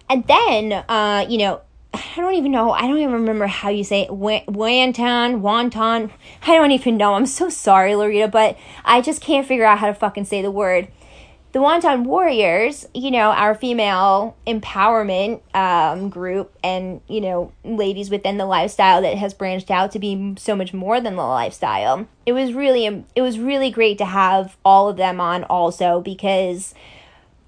and 0.09 0.25
then 0.27 0.73
uh 0.89 1.25
you 1.27 1.37
know 1.37 1.61
I 1.93 2.15
don't 2.15 2.33
even 2.33 2.51
know. 2.51 2.71
I 2.71 2.87
don't 2.87 2.97
even 2.97 3.13
remember 3.13 3.45
how 3.45 3.69
you 3.69 3.83
say 3.83 4.01
it. 4.01 4.11
Wanton, 4.11 5.41
wonton. 5.41 6.09
I 6.41 6.55
don't 6.55 6.71
even 6.71 6.97
know. 6.97 7.13
I'm 7.13 7.27
so 7.27 7.49
sorry, 7.49 7.95
Loretta, 7.95 8.27
but 8.27 8.57
I 8.83 9.01
just 9.01 9.21
can't 9.21 9.45
figure 9.45 9.65
out 9.65 9.77
how 9.77 9.87
to 9.87 9.93
fucking 9.93 10.25
say 10.25 10.41
the 10.41 10.49
word 10.49 10.87
the 11.53 11.59
Wonton 11.59 12.03
Warriors, 12.05 12.87
you 12.95 13.11
know, 13.11 13.29
our 13.29 13.53
female 13.53 14.35
empowerment 14.47 15.41
um, 15.55 16.09
group, 16.09 16.51
and 16.63 16.99
you 17.07 17.21
know, 17.21 17.51
ladies 17.63 18.09
within 18.09 18.37
the 18.37 18.45
lifestyle 18.47 19.03
that 19.03 19.17
has 19.17 19.35
branched 19.35 19.69
out 19.69 19.91
to 19.91 19.99
be 19.99 20.33
so 20.37 20.55
much 20.55 20.73
more 20.73 20.99
than 20.99 21.15
the 21.15 21.23
lifestyle. 21.23 22.07
It 22.25 22.33
was 22.33 22.53
really, 22.53 23.05
it 23.15 23.21
was 23.21 23.37
really 23.37 23.69
great 23.69 23.99
to 23.99 24.05
have 24.05 24.57
all 24.65 24.89
of 24.89 24.97
them 24.97 25.21
on 25.21 25.43
also 25.43 26.01
because 26.01 26.73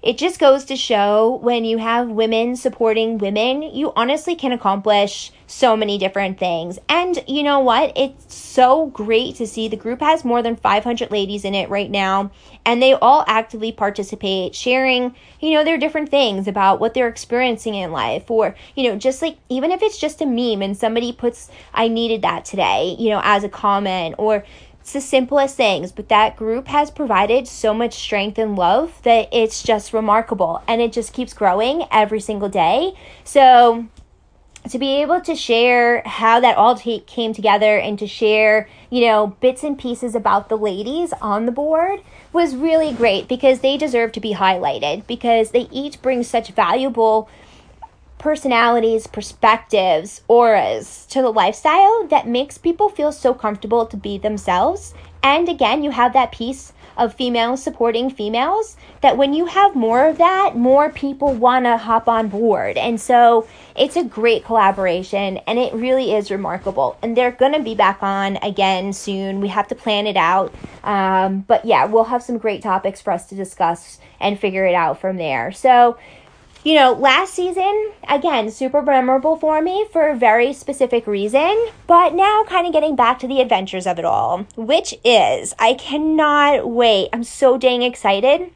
it 0.06 0.18
just 0.18 0.38
goes 0.38 0.64
to 0.66 0.76
show 0.76 1.40
when 1.42 1.64
you 1.64 1.78
have 1.78 2.08
women 2.08 2.54
supporting 2.54 3.18
women, 3.18 3.62
you 3.62 3.92
honestly 3.96 4.36
can 4.36 4.52
accomplish 4.52 5.32
so 5.48 5.76
many 5.76 5.98
different 5.98 6.38
things. 6.38 6.78
And 6.88 7.22
you 7.26 7.42
know 7.42 7.60
what? 7.60 7.92
It's 7.96 8.34
so 8.34 8.86
great 8.86 9.36
to 9.36 9.46
see 9.46 9.68
the 9.68 9.76
group 9.76 10.00
has 10.00 10.24
more 10.24 10.42
than 10.42 10.56
500 10.56 11.10
ladies 11.10 11.44
in 11.44 11.54
it 11.54 11.68
right 11.68 11.90
now, 11.90 12.30
and 12.64 12.82
they 12.82 12.94
all 12.94 13.24
actively 13.26 13.72
participate, 13.72 14.54
sharing, 14.54 15.14
you 15.40 15.52
know, 15.52 15.64
their 15.64 15.78
different 15.78 16.08
things 16.08 16.48
about 16.48 16.80
what 16.80 16.94
they're 16.94 17.08
experiencing 17.08 17.74
in 17.74 17.92
life, 17.92 18.30
or, 18.30 18.54
you 18.74 18.88
know, 18.88 18.96
just 18.96 19.22
like 19.22 19.38
even 19.48 19.70
if 19.70 19.82
it's 19.82 19.98
just 19.98 20.20
a 20.20 20.26
meme 20.26 20.62
and 20.62 20.76
somebody 20.76 21.12
puts, 21.12 21.50
I 21.74 21.88
needed 21.88 22.22
that 22.22 22.44
today, 22.44 22.96
you 22.98 23.10
know, 23.10 23.20
as 23.24 23.44
a 23.44 23.48
comment, 23.48 24.16
or 24.18 24.44
it's 24.86 24.92
the 24.92 25.00
simplest 25.00 25.56
things, 25.56 25.90
but 25.90 26.08
that 26.10 26.36
group 26.36 26.68
has 26.68 26.92
provided 26.92 27.48
so 27.48 27.74
much 27.74 27.92
strength 27.92 28.38
and 28.38 28.54
love 28.54 29.02
that 29.02 29.28
it's 29.32 29.64
just 29.64 29.92
remarkable 29.92 30.62
and 30.68 30.80
it 30.80 30.92
just 30.92 31.12
keeps 31.12 31.34
growing 31.34 31.82
every 31.90 32.20
single 32.20 32.48
day. 32.48 32.92
So, 33.24 33.88
to 34.70 34.78
be 34.78 35.02
able 35.02 35.20
to 35.22 35.34
share 35.34 36.02
how 36.06 36.38
that 36.38 36.56
all 36.56 36.76
t- 36.76 37.00
came 37.00 37.34
together 37.34 37.76
and 37.76 37.98
to 37.98 38.06
share, 38.06 38.68
you 38.88 39.04
know, 39.04 39.36
bits 39.40 39.64
and 39.64 39.76
pieces 39.76 40.14
about 40.14 40.48
the 40.48 40.56
ladies 40.56 41.12
on 41.20 41.46
the 41.46 41.52
board 41.52 41.98
was 42.32 42.54
really 42.54 42.92
great 42.92 43.26
because 43.26 43.58
they 43.58 43.76
deserve 43.76 44.12
to 44.12 44.20
be 44.20 44.34
highlighted 44.34 45.04
because 45.08 45.50
they 45.50 45.66
each 45.72 46.00
bring 46.00 46.22
such 46.22 46.50
valuable 46.50 47.28
personalities, 48.26 49.06
perspectives, 49.06 50.20
auras 50.26 51.06
to 51.08 51.22
the 51.22 51.30
lifestyle 51.30 52.08
that 52.08 52.26
makes 52.26 52.58
people 52.58 52.88
feel 52.88 53.12
so 53.12 53.32
comfortable 53.32 53.86
to 53.86 53.96
be 53.96 54.18
themselves. 54.18 54.94
And 55.22 55.48
again, 55.48 55.84
you 55.84 55.92
have 55.92 56.12
that 56.14 56.32
piece 56.32 56.72
of 56.96 57.14
females 57.14 57.62
supporting 57.62 58.10
females 58.10 58.76
that 59.00 59.16
when 59.16 59.32
you 59.32 59.46
have 59.46 59.76
more 59.76 60.08
of 60.08 60.18
that, 60.18 60.56
more 60.56 60.90
people 60.90 61.34
want 61.34 61.66
to 61.66 61.76
hop 61.76 62.08
on 62.08 62.26
board. 62.26 62.76
And 62.76 63.00
so 63.00 63.46
it's 63.76 63.94
a 63.94 64.02
great 64.02 64.44
collaboration 64.44 65.36
and 65.46 65.60
it 65.60 65.72
really 65.72 66.12
is 66.12 66.28
remarkable. 66.28 66.98
And 67.02 67.16
they're 67.16 67.30
going 67.30 67.52
to 67.52 67.62
be 67.62 67.76
back 67.76 68.02
on 68.02 68.38
again 68.38 68.92
soon. 68.92 69.40
We 69.40 69.48
have 69.48 69.68
to 69.68 69.76
plan 69.76 70.08
it 70.08 70.16
out. 70.16 70.52
Um, 70.82 71.42
but 71.46 71.64
yeah, 71.64 71.84
we'll 71.84 72.04
have 72.04 72.24
some 72.24 72.38
great 72.38 72.60
topics 72.60 73.00
for 73.00 73.12
us 73.12 73.28
to 73.28 73.36
discuss 73.36 74.00
and 74.18 74.36
figure 74.36 74.66
it 74.66 74.74
out 74.74 75.00
from 75.00 75.16
there. 75.16 75.52
So, 75.52 75.96
you 76.66 76.74
know, 76.74 76.92
last 76.94 77.32
season, 77.32 77.92
again, 78.08 78.50
super 78.50 78.82
memorable 78.82 79.36
for 79.36 79.62
me 79.62 79.86
for 79.92 80.08
a 80.08 80.16
very 80.16 80.52
specific 80.52 81.06
reason, 81.06 81.68
but 81.86 82.12
now 82.12 82.42
kind 82.48 82.66
of 82.66 82.72
getting 82.72 82.96
back 82.96 83.20
to 83.20 83.28
the 83.28 83.40
adventures 83.40 83.86
of 83.86 84.00
it 84.00 84.04
all, 84.04 84.48
which 84.56 84.92
is 85.04 85.54
I 85.60 85.74
cannot 85.74 86.68
wait. 86.68 87.10
I'm 87.12 87.22
so 87.22 87.56
dang 87.56 87.82
excited. 87.82 88.50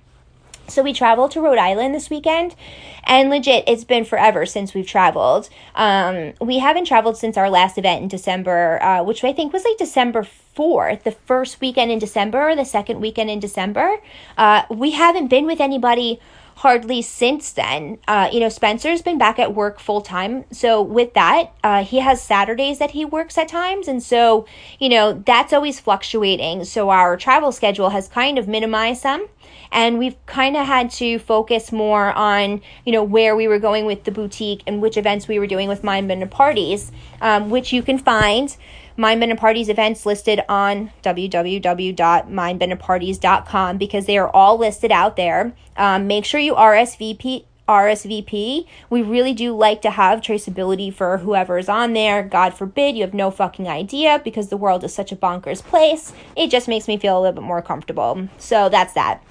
So 0.66 0.82
we 0.82 0.92
traveled 0.92 1.30
to 1.32 1.40
Rhode 1.40 1.58
Island 1.58 1.94
this 1.94 2.10
weekend, 2.10 2.56
and 3.04 3.30
legit, 3.30 3.62
it's 3.68 3.84
been 3.84 4.04
forever 4.04 4.44
since 4.44 4.74
we've 4.74 4.86
traveled. 4.86 5.48
Um, 5.76 6.32
we 6.40 6.58
haven't 6.58 6.86
traveled 6.86 7.16
since 7.16 7.36
our 7.36 7.48
last 7.48 7.78
event 7.78 8.02
in 8.02 8.08
December, 8.08 8.82
uh, 8.82 9.04
which 9.04 9.22
I 9.22 9.32
think 9.32 9.52
was 9.52 9.64
like 9.64 9.78
December 9.78 10.26
4th, 10.56 11.04
the 11.04 11.12
first 11.12 11.60
weekend 11.60 11.92
in 11.92 12.00
December, 12.00 12.56
the 12.56 12.64
second 12.64 13.00
weekend 13.00 13.30
in 13.30 13.38
December. 13.38 13.98
Uh, 14.36 14.62
we 14.68 14.92
haven't 14.92 15.28
been 15.28 15.46
with 15.46 15.60
anybody 15.60 16.20
hardly 16.60 17.00
since 17.00 17.52
then. 17.52 17.96
Uh, 18.06 18.28
you 18.30 18.38
know, 18.38 18.50
Spencer's 18.50 19.00
been 19.00 19.16
back 19.16 19.38
at 19.38 19.54
work 19.54 19.80
full 19.80 20.02
time. 20.02 20.44
So, 20.52 20.82
with 20.82 21.14
that, 21.14 21.52
uh, 21.64 21.84
he 21.84 22.00
has 22.00 22.20
Saturdays 22.20 22.78
that 22.78 22.90
he 22.90 23.02
works 23.02 23.38
at 23.38 23.48
times. 23.48 23.88
And 23.88 24.02
so, 24.02 24.46
you 24.78 24.90
know, 24.90 25.14
that's 25.14 25.54
always 25.54 25.80
fluctuating. 25.80 26.64
So, 26.64 26.90
our 26.90 27.16
travel 27.16 27.50
schedule 27.50 27.88
has 27.90 28.08
kind 28.08 28.38
of 28.38 28.46
minimized 28.46 29.00
some. 29.00 29.26
And 29.72 29.98
we've 29.98 30.16
kind 30.26 30.54
of 30.54 30.66
had 30.66 30.90
to 30.92 31.18
focus 31.18 31.72
more 31.72 32.12
on, 32.12 32.60
you 32.84 32.92
know, 32.92 33.04
where 33.04 33.34
we 33.34 33.48
were 33.48 33.58
going 33.58 33.86
with 33.86 34.04
the 34.04 34.10
boutique 34.10 34.62
and 34.66 34.82
which 34.82 34.98
events 34.98 35.28
we 35.28 35.38
were 35.38 35.46
doing 35.46 35.66
with 35.66 35.82
Mind 35.82 36.08
Bender 36.08 36.26
Parties, 36.26 36.92
um, 37.22 37.48
which 37.48 37.72
you 37.72 37.82
can 37.82 37.96
find 37.96 38.54
Mind 39.00 39.18
Bender 39.18 39.34
Parties 39.34 39.68
events 39.70 40.04
listed 40.04 40.42
on 40.46 40.92
www.mindbenderparties.com 41.02 43.78
because 43.78 44.04
they 44.04 44.18
are 44.18 44.28
all 44.28 44.58
listed 44.58 44.92
out 44.92 45.16
there. 45.16 45.54
Um, 45.78 46.06
make 46.06 46.26
sure 46.26 46.38
you 46.38 46.54
RSVP 46.54 47.46
RSVP. 47.66 48.66
We 48.90 49.00
really 49.00 49.32
do 49.32 49.56
like 49.56 49.80
to 49.82 49.90
have 49.90 50.20
traceability 50.20 50.92
for 50.92 51.18
whoever 51.18 51.56
is 51.56 51.68
on 51.70 51.92
there. 51.94 52.22
God 52.22 52.52
forbid 52.52 52.96
you 52.96 53.02
have 53.02 53.14
no 53.14 53.30
fucking 53.30 53.68
idea 53.68 54.20
because 54.22 54.48
the 54.48 54.58
world 54.58 54.84
is 54.84 54.92
such 54.92 55.12
a 55.12 55.16
bonkers 55.16 55.62
place. 55.62 56.12
It 56.36 56.50
just 56.50 56.68
makes 56.68 56.86
me 56.86 56.98
feel 56.98 57.18
a 57.18 57.20
little 57.20 57.40
bit 57.40 57.44
more 57.44 57.62
comfortable. 57.62 58.28
So 58.36 58.68
that's 58.68 58.92
that. 58.94 59.22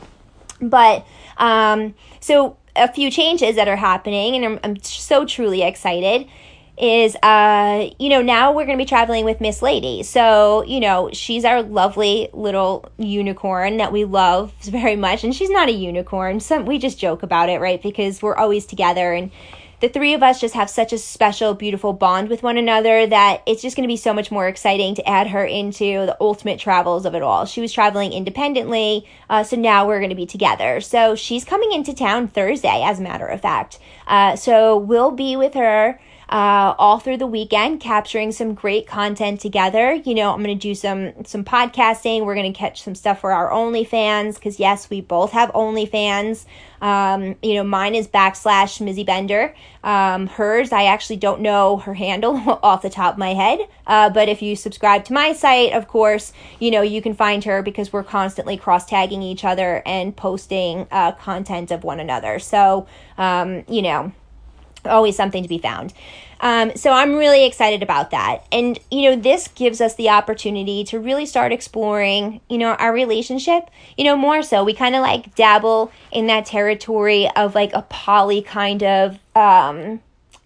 But 0.62 1.06
um, 1.38 1.96
so 2.22 2.58
a 2.76 2.92
few 2.92 3.12
changes 3.12 3.56
that 3.56 3.68
are 3.68 3.76
happening, 3.76 4.36
and 4.36 4.46
I'm, 4.46 4.60
I'm 4.64 4.82
so 4.82 5.26
truly 5.26 5.62
excited 5.62 6.28
is 6.79 7.15
uh 7.17 7.89
you 8.00 8.09
know 8.09 8.21
now 8.21 8.51
we're 8.51 8.65
going 8.65 8.77
to 8.77 8.81
be 8.81 8.88
traveling 8.88 9.25
with 9.25 9.41
miss 9.41 9.62
lady. 9.62 10.03
So 10.03 10.63
you 10.63 10.79
know 10.79 11.09
she's 11.12 11.45
our 11.45 11.62
lovely 11.62 12.29
little 12.33 12.89
unicorn 12.98 13.77
that 13.77 13.91
we 13.91 14.05
love 14.05 14.53
very 14.62 14.95
much. 14.95 15.24
And 15.24 15.36
she's 15.36 15.50
not 15.50 15.69
a 15.69 15.74
unicorn. 15.74 16.39
Some 16.39 16.65
we 16.65 16.77
just 16.77 16.98
joke 16.98 17.24
about 17.24 17.50
it 17.50 17.59
right? 17.59 17.81
Because 17.81 18.21
we're 18.21 18.36
always 18.36 18.65
together. 18.65 19.13
And 19.13 19.31
the 19.79 19.88
three 19.88 20.13
of 20.13 20.21
us 20.21 20.41
just 20.41 20.55
have 20.55 20.69
such 20.69 20.91
a 20.91 20.98
special 20.98 21.53
beautiful 21.53 21.93
bond 21.93 22.27
with 22.27 22.43
one 22.43 22.57
another 22.57 23.07
that 23.07 23.41
it's 23.45 23.62
just 23.62 23.77
going 23.77 23.88
to 23.88 23.91
be 23.91 23.95
so 23.95 24.13
much 24.13 24.29
more 24.29 24.48
exciting 24.48 24.93
to 24.95 25.07
add 25.07 25.27
her 25.27 25.45
into 25.45 26.05
the 26.05 26.17
ultimate 26.19 26.59
travels 26.59 27.05
of 27.05 27.15
it 27.15 27.21
all. 27.21 27.45
She 27.45 27.62
was 27.62 27.71
traveling 27.71 28.12
independently 28.12 29.07
uh, 29.29 29.43
so 29.43 29.55
now 29.55 29.88
we're 29.88 30.00
going 30.00 30.09
to 30.09 30.15
be 30.15 30.25
together. 30.25 30.81
So 30.81 31.15
she's 31.15 31.45
coming 31.45 31.71
into 31.71 31.93
town 31.93 32.27
thursday 32.27 32.81
as 32.83 33.00
a 33.00 33.03
matter 33.03 33.25
of 33.25 33.39
fact. 33.39 33.79
Uh, 34.05 34.36
so 34.36 34.77
we'll 34.77 35.12
be 35.12 35.38
with 35.38 35.53
her 35.53 36.00
uh, 36.29 36.75
all 36.77 37.00
through 37.00 37.17
the 37.17 37.27
weekend, 37.27 37.79
capturing 37.79 38.31
some 38.31 38.53
great 38.53 38.86
content 38.86 39.41
together. 39.41 39.93
You 39.95 40.13
know, 40.13 40.31
I'm 40.31 40.43
going 40.43 40.57
to 40.57 40.62
do 40.62 40.75
some 40.75 41.25
some 41.25 41.43
podcasting. 41.43 42.24
We're 42.24 42.36
going 42.36 42.51
to 42.51 42.57
catch 42.57 42.83
some 42.83 42.93
stuff 42.93 43.21
for 43.21 43.31
our 43.31 43.50
OnlyFans 43.50 44.36
because 44.36 44.59
yes, 44.59 44.89
we 44.91 45.01
both 45.01 45.31
have 45.31 45.51
OnlyFans. 45.53 46.45
Um, 46.81 47.36
you 47.41 47.55
know, 47.55 47.63
mine 47.63 47.95
is 47.95 48.07
backslash 48.07 48.79
Mizzy 48.79 49.05
Bender. 49.05 49.55
Um, 49.83 50.27
hers, 50.27 50.71
I 50.71 50.86
actually 50.86 51.17
don't 51.17 51.41
know 51.41 51.77
her 51.77 51.95
handle 51.95 52.38
off 52.63 52.83
the 52.83 52.91
top 52.91 53.13
of 53.13 53.17
my 53.17 53.33
head. 53.33 53.59
Uh, 53.88 54.12
but 54.12 54.29
if 54.29 54.43
you 54.43 54.55
subscribe 54.55 55.05
to 55.05 55.13
my 55.13 55.33
site, 55.33 55.74
of 55.74 55.88
course, 55.88 56.31
you 56.59 56.69
know, 56.69 56.83
you 56.83 57.01
can 57.01 57.15
find 57.15 57.43
her 57.45 57.63
because 57.63 57.91
we're 57.91 58.03
constantly 58.03 58.55
cross 58.55 58.86
tagging 58.86 59.24
each 59.24 59.43
other 59.43 59.81
and 59.86 60.15
posting 60.15 60.88
uh, 60.91 61.12
content 61.13 61.71
of 61.71 61.83
one 61.83 62.00
another. 62.00 62.38
So, 62.38 62.88
um, 63.17 63.63
you 63.67 63.81
know, 63.81 64.13
always 64.86 65.15
something 65.15 65.43
to 65.43 65.50
be 65.50 65.57
found. 65.57 65.93
Um, 66.41 66.71
so 66.75 66.91
I'm 66.91 67.15
really 67.15 67.45
excited 67.45 67.83
about 67.83 68.12
that. 68.12 68.45
And, 68.51 68.79
you 68.89 69.09
know, 69.09 69.15
this 69.17 69.50
gives 69.50 69.81
us 69.81 69.95
the 69.95 70.09
opportunity 70.09 70.83
to 70.86 71.00
really 71.00 71.25
start 71.25 71.51
exploring, 71.51 72.39
you 72.50 72.57
know, 72.57 72.75
our 72.75 72.93
relationship, 72.93 73.69
you 73.98 74.05
know, 74.05 74.15
more 74.15 74.41
so. 74.41 74.63
We 74.63 74.74
kind 74.74 74.95
of 74.95 75.01
like 75.01 75.36
dabble 75.36 75.91
in 76.12 76.27
that 76.27 76.45
territory 76.45 77.29
of 77.36 77.55
like 77.55 77.71
a 77.74 77.81
poly 77.83 78.41
kind 78.41 78.83
of, 78.83 79.19
um, 79.36 80.01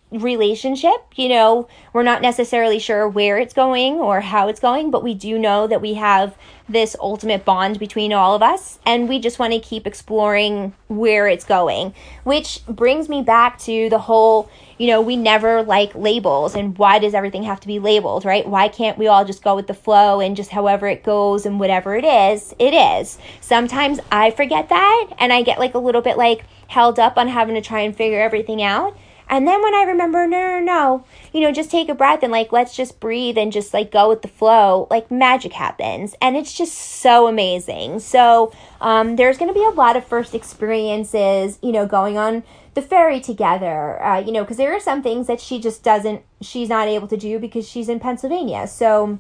relationship. 0.09 1.05
You 1.15 1.29
know, 1.29 1.67
we're 1.91 2.03
not 2.03 2.21
necessarily 2.21 2.79
sure 2.79 3.07
where 3.07 3.37
it's 3.37 3.53
going 3.53 3.95
or 3.95 4.21
how 4.21 4.47
it's 4.47 4.59
going, 4.59 4.91
but 4.91 5.03
we 5.03 5.13
do 5.13 5.37
know 5.37 5.67
that 5.67 5.81
we 5.81 5.95
have 5.95 6.35
this 6.67 6.96
ultimate 7.00 7.43
bond 7.43 7.77
between 7.77 8.13
all 8.13 8.36
of 8.36 8.41
us 8.41 8.79
and 8.86 9.10
we 9.10 9.20
just 9.20 9.39
want 9.39 9.53
to 9.53 9.60
keep 9.60 9.86
exploring 9.86 10.74
where 10.88 11.27
it's 11.27 11.46
going. 11.46 11.93
Which 12.24 12.65
brings 12.67 13.10
me 13.10 13.22
back 13.22 13.60
to 13.60 13.89
the 13.89 14.00
whole 14.00 14.50
you 14.77 14.88
know 14.88 15.01
we 15.01 15.15
never 15.15 15.63
like 15.63 15.93
labels 15.93 16.55
and 16.55 16.77
why 16.77 17.00
does 17.00 17.13
everything 17.13 17.43
have 17.43 17.60
to 17.62 17.67
be 17.67 17.79
labeled 17.79 18.25
right? 18.25 18.48
Why 18.48 18.67
can't 18.67 18.98
we 18.98 19.08
all 19.08 19.25
just 19.25 19.43
go 19.43 19.55
with 19.55 19.67
the 19.67 19.74
flow 19.74 20.20
and 20.20 20.36
just 20.36 20.51
however 20.51 20.88
it 20.88 21.03
goes 21.03 21.46
and 21.46 21.60
whatever 21.60 21.96
it 21.96 22.05
is 22.05 22.53
it 22.60 22.74
is. 22.74 23.17
Sometimes 23.41 24.00
i 24.12 24.32
forget 24.32 24.70
that 24.70 25.10
and 25.20 25.34
i 25.34 25.41
get 25.41 25.60
like 25.60 25.74
a 25.74 25.79
little 25.79 26.01
bit 26.01 26.17
like 26.17 26.46
held 26.67 26.98
up 27.00 27.17
on 27.17 27.27
having 27.27 27.55
to 27.55 27.62
try 27.62 27.82
and 27.82 27.96
figure 27.96 28.20
everything 28.20 28.62
out 28.63 28.98
and 29.30 29.48
then 29.48 29.62
when 29.62 29.74
I 29.74 29.84
remember, 29.84 30.27
no, 30.27 30.38
no, 30.38 30.60
no, 30.60 31.06
you 31.34 31.42
know, 31.42 31.51
just 31.51 31.72
take 31.72 31.89
a 31.89 31.96
breath 31.96 32.24
and 32.24 32.32
like, 32.32 32.51
let's 32.51 32.75
just 32.75 33.00
breathe 33.00 33.38
and 33.38 33.51
just 33.51 33.74
like 33.74 33.92
go 33.92 34.10
with 34.10 34.22
the 34.22 34.27
flow, 34.27 34.88
like 34.89 35.10
magic 35.10 35.53
happens. 35.53 36.15
And 36.22 36.36
it's 36.36 36.53
just 36.53 36.74
so 36.77 37.27
amazing. 37.27 38.00
So, 38.00 38.53
um, 38.82 39.15
there's 39.15 39.38
going 39.38 39.53
to 39.53 39.60
be 39.60 39.65
a 39.65 39.70
lot 39.70 39.96
of 39.96 40.06
first 40.06 40.36
experiences, 40.36 41.58
you 41.62 41.72
know, 41.72 41.86
going 41.86 42.18
on 42.18 42.44
the 42.74 42.82
ferry 42.82 43.20
together, 43.20 44.01
uh, 44.03 44.20
you 44.20 44.32
know, 44.32 44.44
because 44.44 44.58
there 44.58 44.74
are 44.74 44.80
some 44.80 45.01
things 45.03 45.27
that 45.27 45.39
she 45.39 45.60
just 45.60 45.84
doesn't, 45.84 46.24
she's 46.42 46.70
not 46.70 46.88
able 46.88 47.08
to 47.08 47.18
do 47.18 47.39
because 47.39 47.68
she's 47.68 47.89
in 47.89 48.00
Pennsylvania. 48.00 48.68
So, 48.68 49.20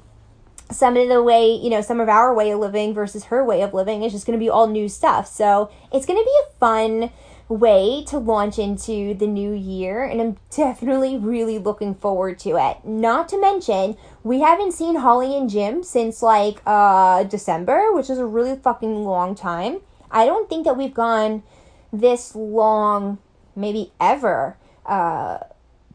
some 0.71 0.97
of 0.97 1.07
the 1.07 1.21
way, 1.21 1.51
you 1.51 1.69
know, 1.69 1.81
some 1.81 1.99
of 1.99 2.09
our 2.09 2.33
way 2.33 2.49
of 2.49 2.59
living 2.59 2.93
versus 2.93 3.25
her 3.25 3.43
way 3.43 3.61
of 3.61 3.73
living 3.73 4.01
is 4.01 4.11
just 4.11 4.25
going 4.25 4.37
to 4.37 4.43
be 4.43 4.49
all 4.49 4.67
new 4.67 4.89
stuff. 4.89 5.27
So, 5.27 5.71
it's 5.91 6.05
going 6.05 6.19
to 6.19 6.25
be 6.25 6.37
a 6.47 6.59
fun, 6.59 7.11
way 7.53 8.03
to 8.07 8.17
launch 8.17 8.57
into 8.57 9.13
the 9.13 9.27
new 9.27 9.53
year, 9.53 10.03
and 10.03 10.21
I'm 10.21 10.37
definitely 10.49 11.17
really 11.17 11.57
looking 11.57 11.95
forward 11.95 12.39
to 12.39 12.57
it. 12.57 12.83
Not 12.83 13.29
to 13.29 13.39
mention, 13.39 13.97
we 14.23 14.41
haven't 14.41 14.73
seen 14.73 14.95
Holly 14.95 15.37
and 15.37 15.49
Jim 15.49 15.83
since 15.83 16.21
like 16.21 16.61
uh, 16.65 17.23
December, 17.23 17.93
which 17.93 18.09
is 18.09 18.17
a 18.17 18.25
really 18.25 18.55
fucking 18.55 19.03
long 19.03 19.35
time. 19.35 19.81
I 20.11 20.25
don't 20.25 20.49
think 20.49 20.65
that 20.65 20.77
we've 20.77 20.93
gone 20.93 21.43
this 21.91 22.35
long, 22.35 23.19
maybe 23.55 23.91
ever, 23.99 24.57
uh, 24.85 25.39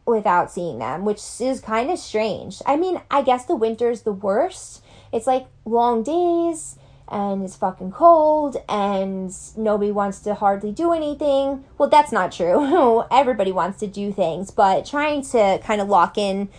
without 0.05 0.51
seeing 0.51 0.79
them, 0.79 1.05
which 1.05 1.21
is 1.39 1.61
kind 1.61 1.91
of 1.91 1.99
strange. 1.99 2.61
I 2.65 2.75
mean, 2.75 3.01
I 3.11 3.21
guess 3.21 3.45
the 3.45 3.55
winter's 3.55 4.01
the 4.01 4.11
worst. 4.11 4.83
It's 5.11 5.27
like 5.27 5.47
long 5.65 6.03
days 6.03 6.78
and 7.11 7.43
it's 7.43 7.55
fucking 7.55 7.91
cold 7.91 8.57
and 8.67 9.35
nobody 9.57 9.91
wants 9.91 10.19
to 10.19 10.35
hardly 10.35 10.71
do 10.71 10.93
anything. 10.93 11.63
Well, 11.77 11.89
that's 11.89 12.11
not 12.11 12.31
true. 12.31 13.03
Everybody 13.11 13.51
wants 13.51 13.79
to 13.79 13.87
do 13.87 14.11
things, 14.11 14.51
but 14.51 14.85
trying 14.85 15.23
to 15.23 15.59
kind 15.63 15.81
of 15.81 15.89
lock 15.89 16.17
in 16.17 16.49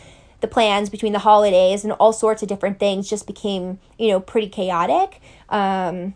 the 0.40 0.49
plans 0.49 0.88
between 0.88 1.12
the 1.12 1.21
holidays 1.21 1.85
and 1.85 1.92
all 1.95 2.12
sorts 2.12 2.42
of 2.42 2.49
different 2.49 2.78
things 2.78 3.09
just 3.09 3.26
became, 3.26 3.78
you 3.99 4.09
know, 4.09 4.21
pretty 4.21 4.49
chaotic. 4.49 5.21
Um, 5.49 6.14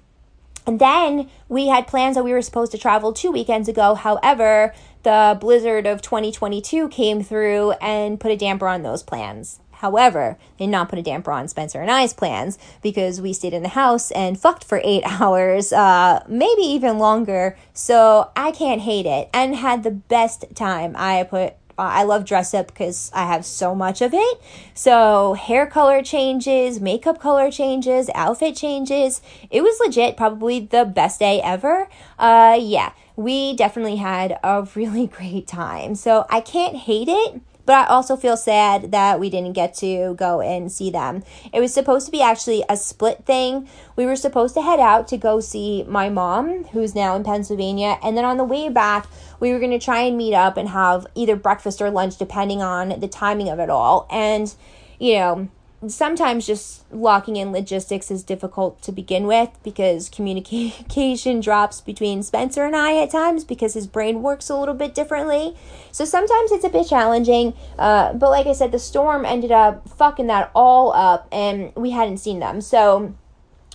and 0.66 0.80
then 0.80 1.28
we 1.48 1.68
had 1.68 1.86
plans 1.86 2.16
that 2.16 2.24
we 2.24 2.32
were 2.32 2.42
supposed 2.42 2.72
to 2.72 2.78
travel 2.78 3.12
two 3.12 3.30
weekends 3.30 3.68
ago. 3.68 3.94
However, 3.94 4.74
the 5.02 5.36
blizzard 5.38 5.86
of 5.86 6.00
2022 6.00 6.88
came 6.88 7.22
through 7.22 7.72
and 7.72 8.18
put 8.18 8.32
a 8.32 8.36
damper 8.36 8.66
on 8.66 8.82
those 8.82 9.02
plans. 9.02 9.60
However, 9.78 10.38
they 10.58 10.66
did 10.66 10.70
not 10.70 10.88
put 10.88 10.98
a 10.98 11.02
damper 11.02 11.32
on 11.32 11.48
Spencer 11.48 11.80
and 11.80 11.90
I's 11.90 12.12
plans 12.12 12.58
because 12.82 13.20
we 13.20 13.32
stayed 13.32 13.54
in 13.54 13.62
the 13.62 13.70
house 13.70 14.10
and 14.10 14.38
fucked 14.38 14.64
for 14.64 14.80
eight 14.84 15.02
hours, 15.20 15.72
uh, 15.72 16.24
maybe 16.28 16.62
even 16.62 16.98
longer. 16.98 17.56
So 17.72 18.30
I 18.36 18.52
can't 18.52 18.80
hate 18.80 19.06
it 19.06 19.28
and 19.32 19.56
had 19.56 19.82
the 19.82 19.90
best 19.90 20.44
time. 20.54 20.94
I 20.96 21.24
put 21.24 21.54
I 21.76 22.04
love 22.04 22.24
dress 22.24 22.54
up 22.54 22.68
because 22.68 23.10
I 23.12 23.26
have 23.26 23.44
so 23.44 23.74
much 23.74 24.00
of 24.00 24.14
it. 24.14 24.40
So, 24.74 25.34
hair 25.34 25.66
color 25.66 26.02
changes, 26.02 26.80
makeup 26.80 27.20
color 27.20 27.50
changes, 27.50 28.08
outfit 28.14 28.56
changes. 28.56 29.20
It 29.50 29.62
was 29.62 29.78
legit, 29.80 30.16
probably 30.16 30.60
the 30.60 30.84
best 30.84 31.18
day 31.20 31.40
ever. 31.42 31.88
Uh, 32.18 32.56
yeah, 32.60 32.92
we 33.16 33.54
definitely 33.56 33.96
had 33.96 34.38
a 34.42 34.68
really 34.74 35.06
great 35.06 35.46
time. 35.46 35.94
So, 35.94 36.26
I 36.30 36.40
can't 36.40 36.76
hate 36.76 37.08
it 37.08 37.40
but 37.66 37.74
I 37.74 37.86
also 37.86 38.16
feel 38.16 38.36
sad 38.36 38.92
that 38.92 39.18
we 39.20 39.30
didn't 39.30 39.52
get 39.52 39.74
to 39.76 40.14
go 40.14 40.40
and 40.40 40.70
see 40.70 40.90
them. 40.90 41.22
It 41.52 41.60
was 41.60 41.72
supposed 41.72 42.06
to 42.06 42.12
be 42.12 42.22
actually 42.22 42.64
a 42.68 42.76
split 42.76 43.24
thing. 43.24 43.68
We 43.96 44.06
were 44.06 44.16
supposed 44.16 44.54
to 44.54 44.62
head 44.62 44.80
out 44.80 45.08
to 45.08 45.16
go 45.16 45.40
see 45.40 45.84
my 45.84 46.08
mom, 46.08 46.64
who's 46.66 46.94
now 46.94 47.16
in 47.16 47.24
Pennsylvania, 47.24 47.98
and 48.02 48.16
then 48.16 48.24
on 48.24 48.36
the 48.36 48.44
way 48.44 48.68
back, 48.68 49.06
we 49.40 49.52
were 49.52 49.58
going 49.58 49.70
to 49.70 49.78
try 49.78 50.00
and 50.00 50.16
meet 50.16 50.34
up 50.34 50.56
and 50.56 50.68
have 50.68 51.06
either 51.14 51.36
breakfast 51.36 51.80
or 51.80 51.90
lunch, 51.90 52.16
depending 52.16 52.62
on 52.62 53.00
the 53.00 53.08
timing 53.08 53.48
of 53.48 53.58
it 53.58 53.70
all. 53.70 54.06
And, 54.10 54.54
you 54.98 55.14
know, 55.14 55.48
sometimes 55.88 56.46
just 56.46 56.90
locking 56.92 57.36
in 57.36 57.52
logistics 57.52 58.10
is 58.10 58.22
difficult 58.22 58.80
to 58.82 58.92
begin 58.92 59.26
with 59.26 59.50
because 59.62 60.08
communication 60.08 61.40
drops 61.40 61.80
between 61.80 62.22
Spencer 62.22 62.64
and 62.64 62.76
I 62.76 62.98
at 63.02 63.10
times 63.10 63.44
because 63.44 63.74
his 63.74 63.86
brain 63.86 64.22
works 64.22 64.48
a 64.48 64.56
little 64.56 64.74
bit 64.74 64.94
differently. 64.94 65.56
So 65.92 66.04
sometimes 66.04 66.52
it's 66.52 66.64
a 66.64 66.68
bit 66.68 66.88
challenging. 66.88 67.54
Uh, 67.78 68.12
but 68.12 68.30
like 68.30 68.46
I 68.46 68.52
said, 68.52 68.72
the 68.72 68.78
storm 68.78 69.24
ended 69.24 69.52
up 69.52 69.88
fucking 69.88 70.26
that 70.28 70.50
all 70.54 70.92
up 70.92 71.28
and 71.32 71.74
we 71.74 71.90
hadn't 71.90 72.18
seen 72.18 72.40
them. 72.40 72.60
So 72.60 73.14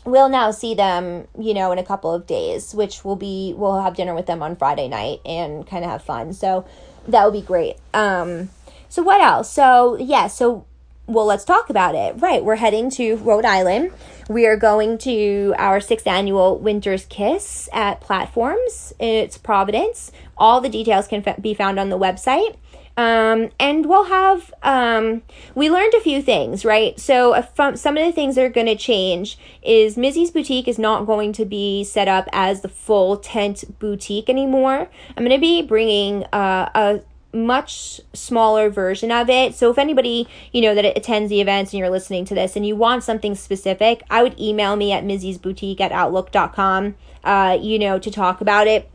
we'll 0.06 0.30
now 0.30 0.52
see 0.52 0.74
them, 0.74 1.28
you 1.38 1.54
know, 1.54 1.72
in 1.72 1.80
a 1.80 1.84
couple 1.84 2.14
of 2.14 2.26
days, 2.26 2.74
which 2.74 3.04
will 3.04 3.16
be, 3.16 3.54
we'll 3.58 3.82
have 3.82 3.96
dinner 3.96 4.16
with 4.16 4.26
them 4.26 4.42
on 4.42 4.56
Friday 4.56 4.88
night 4.88 5.20
and 5.26 5.68
kind 5.68 5.84
of 5.84 5.92
have 5.92 6.04
fun. 6.04 6.34
So 6.34 6.66
that 7.08 7.24
will 7.24 7.32
be 7.32 7.42
great. 7.42 7.76
Um, 7.94 8.50
so 8.88 9.04
what 9.04 9.22
else? 9.22 9.52
So 9.52 9.98
yeah, 9.98 10.28
so 10.28 10.66
well, 11.10 11.26
let's 11.26 11.44
talk 11.44 11.70
about 11.70 11.96
it. 11.96 12.22
Right, 12.22 12.44
we're 12.44 12.56
heading 12.56 12.90
to 12.92 13.16
Rhode 13.18 13.46
Island. 13.46 13.92
We 14.30 14.46
are 14.46 14.56
going 14.56 15.00
to 15.00 15.56
our 15.58 15.80
sixth 15.80 16.06
annual 16.06 16.60
Winter's 16.60 17.06
Kiss 17.06 17.68
at 17.74 18.00
Platforms. 18.00 18.94
It's 19.00 19.38
Providence. 19.38 20.12
All 20.38 20.62
the 20.62 20.70
details 20.70 21.08
can 21.08 21.28
f- 21.28 21.42
be 21.42 21.56
found 21.56 21.80
on 21.80 21.90
the 21.90 21.98
website. 21.98 22.56
Um, 22.96 23.50
and 23.60 23.88
we'll 23.88 24.04
have, 24.04 24.54
um, 24.62 25.24
we 25.56 25.70
learned 25.70 25.94
a 25.94 26.02
few 26.02 26.22
things, 26.22 26.66
right? 26.66 27.00
So, 27.00 27.44
some 27.76 27.98
of 27.98 28.06
the 28.06 28.12
things 28.12 28.36
that 28.36 28.44
are 28.44 28.50
going 28.50 28.68
to 28.68 28.76
change 28.76 29.40
is 29.64 29.98
Mizzy's 29.98 30.32
Boutique 30.32 30.68
is 30.68 30.78
not 30.78 31.06
going 31.06 31.32
to 31.34 31.46
be 31.46 31.84
set 31.86 32.10
up 32.10 32.28
as 32.34 32.62
the 32.62 32.68
full 32.68 33.16
tent 33.18 33.80
boutique 33.80 34.30
anymore. 34.30 34.90
I'm 35.16 35.24
going 35.24 35.36
to 35.36 35.40
be 35.40 35.62
bringing 35.62 36.26
uh, 36.26 36.70
a 36.76 37.02
much 37.34 38.02
smaller 38.14 38.70
version 38.70 39.12
of 39.12 39.30
it. 39.30 39.56
So 39.56 39.70
if 39.70 39.78
anybody, 39.78 40.28
you 40.52 40.62
know, 40.62 40.74
that 40.76 40.86
attends 40.86 41.30
the 41.30 41.42
events 41.42 41.74
and 41.74 41.80
you're 41.80 41.90
listening 41.90 42.26
to 42.26 42.36
this 42.36 42.56
and 42.56 42.66
you 42.66 42.76
want 42.76 43.04
something 43.04 43.36
specific, 43.36 44.02
I 44.10 44.24
would 44.24 44.40
email 44.40 44.76
me 44.76 44.92
at 44.92 45.04
Mizzy's 45.04 45.38
Boutique 45.38 45.82
at 45.82 45.92
Outlook.com, 45.92 46.96
uh, 47.24 47.58
you 47.62 47.78
know, 47.78 48.00
to 48.00 48.12
talk 48.12 48.42
about 48.42 48.68
it. 48.68 48.90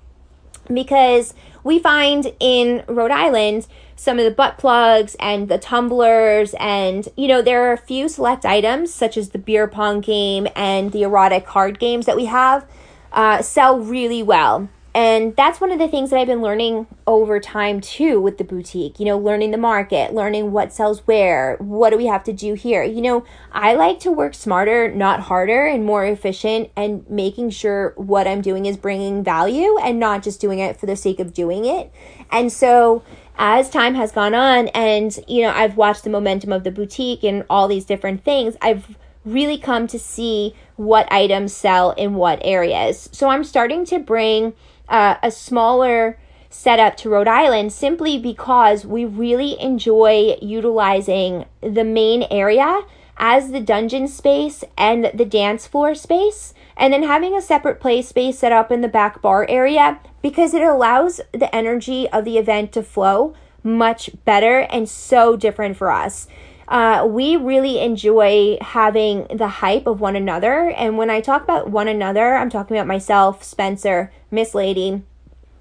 Because 0.72 1.34
we 1.62 1.78
find 1.78 2.32
in 2.40 2.84
Rhode 2.88 3.10
Island 3.10 3.66
some 3.96 4.18
of 4.18 4.24
the 4.24 4.30
butt 4.30 4.58
plugs 4.58 5.16
and 5.20 5.48
the 5.48 5.58
tumblers 5.58 6.54
and 6.58 7.08
you 7.16 7.28
know 7.28 7.40
there 7.40 7.68
are 7.68 7.72
a 7.72 7.78
few 7.78 8.08
select 8.08 8.44
items 8.44 8.92
such 8.92 9.16
as 9.16 9.30
the 9.30 9.38
beer 9.38 9.66
pong 9.68 10.00
game 10.00 10.48
and 10.56 10.92
the 10.92 11.02
erotic 11.02 11.46
card 11.46 11.78
games 11.78 12.06
that 12.06 12.16
we 12.16 12.24
have 12.24 12.66
uh, 13.12 13.40
sell 13.40 13.78
really 13.78 14.22
well 14.22 14.68
and 14.94 15.34
that's 15.34 15.60
one 15.60 15.72
of 15.72 15.80
the 15.80 15.88
things 15.88 16.10
that 16.10 16.20
I've 16.20 16.28
been 16.28 16.40
learning 16.40 16.86
over 17.04 17.40
time 17.40 17.80
too 17.80 18.20
with 18.20 18.38
the 18.38 18.44
boutique, 18.44 19.00
you 19.00 19.06
know, 19.06 19.18
learning 19.18 19.50
the 19.50 19.58
market, 19.58 20.14
learning 20.14 20.52
what 20.52 20.72
sells 20.72 21.00
where, 21.00 21.56
what 21.56 21.90
do 21.90 21.96
we 21.96 22.06
have 22.06 22.22
to 22.24 22.32
do 22.32 22.54
here. 22.54 22.84
You 22.84 23.02
know, 23.02 23.24
I 23.50 23.74
like 23.74 23.98
to 24.00 24.12
work 24.12 24.34
smarter, 24.34 24.88
not 24.88 25.22
harder, 25.22 25.66
and 25.66 25.84
more 25.84 26.06
efficient, 26.06 26.70
and 26.76 27.08
making 27.10 27.50
sure 27.50 27.92
what 27.96 28.28
I'm 28.28 28.40
doing 28.40 28.66
is 28.66 28.76
bringing 28.76 29.24
value 29.24 29.76
and 29.78 29.98
not 29.98 30.22
just 30.22 30.40
doing 30.40 30.60
it 30.60 30.78
for 30.78 30.86
the 30.86 30.96
sake 30.96 31.18
of 31.18 31.34
doing 31.34 31.64
it. 31.64 31.90
And 32.30 32.52
so, 32.52 33.02
as 33.36 33.68
time 33.70 33.96
has 33.96 34.12
gone 34.12 34.32
on, 34.32 34.68
and 34.68 35.18
you 35.26 35.42
know, 35.42 35.50
I've 35.50 35.76
watched 35.76 36.04
the 36.04 36.10
momentum 36.10 36.52
of 36.52 36.62
the 36.62 36.70
boutique 36.70 37.24
and 37.24 37.44
all 37.50 37.66
these 37.66 37.84
different 37.84 38.22
things, 38.22 38.56
I've 38.62 38.96
really 39.24 39.58
come 39.58 39.88
to 39.88 39.98
see 39.98 40.54
what 40.76 41.10
items 41.10 41.52
sell 41.52 41.90
in 41.92 42.14
what 42.14 42.38
areas. 42.44 43.08
So, 43.10 43.28
I'm 43.28 43.42
starting 43.42 43.84
to 43.86 43.98
bring 43.98 44.52
uh, 44.88 45.16
a 45.22 45.30
smaller 45.30 46.18
setup 46.50 46.96
to 46.96 47.10
Rhode 47.10 47.28
Island 47.28 47.72
simply 47.72 48.18
because 48.18 48.86
we 48.86 49.04
really 49.04 49.60
enjoy 49.60 50.36
utilizing 50.40 51.46
the 51.60 51.84
main 51.84 52.24
area 52.30 52.82
as 53.16 53.50
the 53.50 53.60
dungeon 53.60 54.08
space 54.08 54.64
and 54.76 55.10
the 55.14 55.24
dance 55.24 55.66
floor 55.66 55.94
space, 55.94 56.52
and 56.76 56.92
then 56.92 57.02
having 57.02 57.36
a 57.36 57.42
separate 57.42 57.80
play 57.80 58.02
space 58.02 58.38
set 58.38 58.52
up 58.52 58.72
in 58.72 58.80
the 58.80 58.88
back 58.88 59.22
bar 59.22 59.46
area 59.48 60.00
because 60.22 60.54
it 60.54 60.62
allows 60.62 61.20
the 61.32 61.54
energy 61.54 62.08
of 62.10 62.24
the 62.24 62.38
event 62.38 62.72
to 62.72 62.82
flow 62.82 63.34
much 63.62 64.10
better 64.24 64.60
and 64.60 64.88
so 64.88 65.36
different 65.36 65.76
for 65.76 65.90
us. 65.90 66.26
Uh, 66.68 67.06
we 67.08 67.36
really 67.36 67.80
enjoy 67.80 68.58
having 68.60 69.26
the 69.36 69.48
hype 69.48 69.86
of 69.86 70.00
one 70.00 70.16
another. 70.16 70.70
And 70.70 70.96
when 70.96 71.10
I 71.10 71.20
talk 71.20 71.42
about 71.42 71.70
one 71.70 71.88
another, 71.88 72.34
I'm 72.34 72.50
talking 72.50 72.76
about 72.76 72.86
myself, 72.86 73.42
Spencer, 73.42 74.12
Miss 74.30 74.54
Lady, 74.54 75.02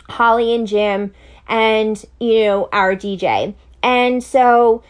Holly 0.10 0.54
and 0.54 0.68
Jim, 0.68 1.13
and, 1.48 2.04
you 2.20 2.46
know, 2.46 2.70
our 2.72 2.96
DJ. 2.96 3.54
And 3.82 4.24
so, 4.24 4.84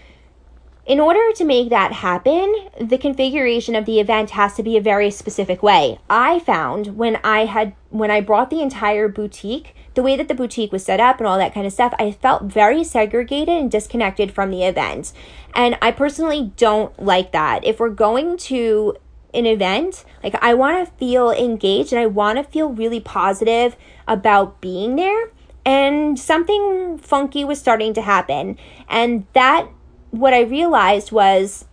in 0.85 0.99
order 0.99 1.31
to 1.35 1.45
make 1.45 1.69
that 1.69 1.93
happen, 1.93 2.53
the 2.79 2.97
configuration 2.97 3.73
of 3.73 3.85
the 3.85 3.99
event 3.99 4.31
has 4.31 4.53
to 4.55 4.63
be 4.63 4.75
a 4.75 4.81
very 4.81 5.09
specific 5.09 5.63
way. 5.63 5.97
I 6.09 6.39
found 6.39 6.97
when 6.97 7.17
I 7.23 7.45
had 7.45 7.73
when 7.89 8.11
I 8.11 8.21
brought 8.21 8.49
the 8.49 8.61
entire 8.61 9.07
boutique, 9.07 9.75
the 9.95 10.03
way 10.03 10.15
that 10.15 10.27
the 10.27 10.33
boutique 10.33 10.71
was 10.71 10.83
set 10.83 10.99
up 10.99 11.19
and 11.19 11.27
all 11.27 11.37
that 11.37 11.53
kind 11.53 11.65
of 11.65 11.73
stuff, 11.73 11.93
I 11.99 12.11
felt 12.11 12.43
very 12.43 12.83
segregated 12.83 13.49
and 13.49 13.69
disconnected 13.69 14.31
from 14.31 14.51
the 14.51 14.63
event. 14.63 15.13
And 15.55 15.77
I 15.81 15.91
personally 15.91 16.51
don't 16.57 16.97
like 17.01 17.31
that. 17.31 17.63
If 17.63 17.79
we're 17.79 17.89
going 17.89 18.37
to 18.37 18.95
an 19.33 19.45
event, 19.45 20.05
like 20.23 20.35
I 20.41 20.53
want 20.53 20.85
to 20.85 20.93
feel 20.95 21.31
engaged 21.31 21.91
and 21.93 22.01
I 22.01 22.07
want 22.07 22.37
to 22.37 22.43
feel 22.43 22.69
really 22.69 22.99
positive 22.99 23.75
about 24.07 24.61
being 24.61 24.95
there. 24.95 25.31
And 25.65 26.19
something 26.19 26.97
funky 26.97 27.45
was 27.45 27.59
starting 27.59 27.93
to 27.93 28.01
happen. 28.01 28.57
And 28.89 29.25
that 29.33 29.67
what 30.11 30.33
I 30.33 30.41
realized 30.41 31.11
was 31.11 31.65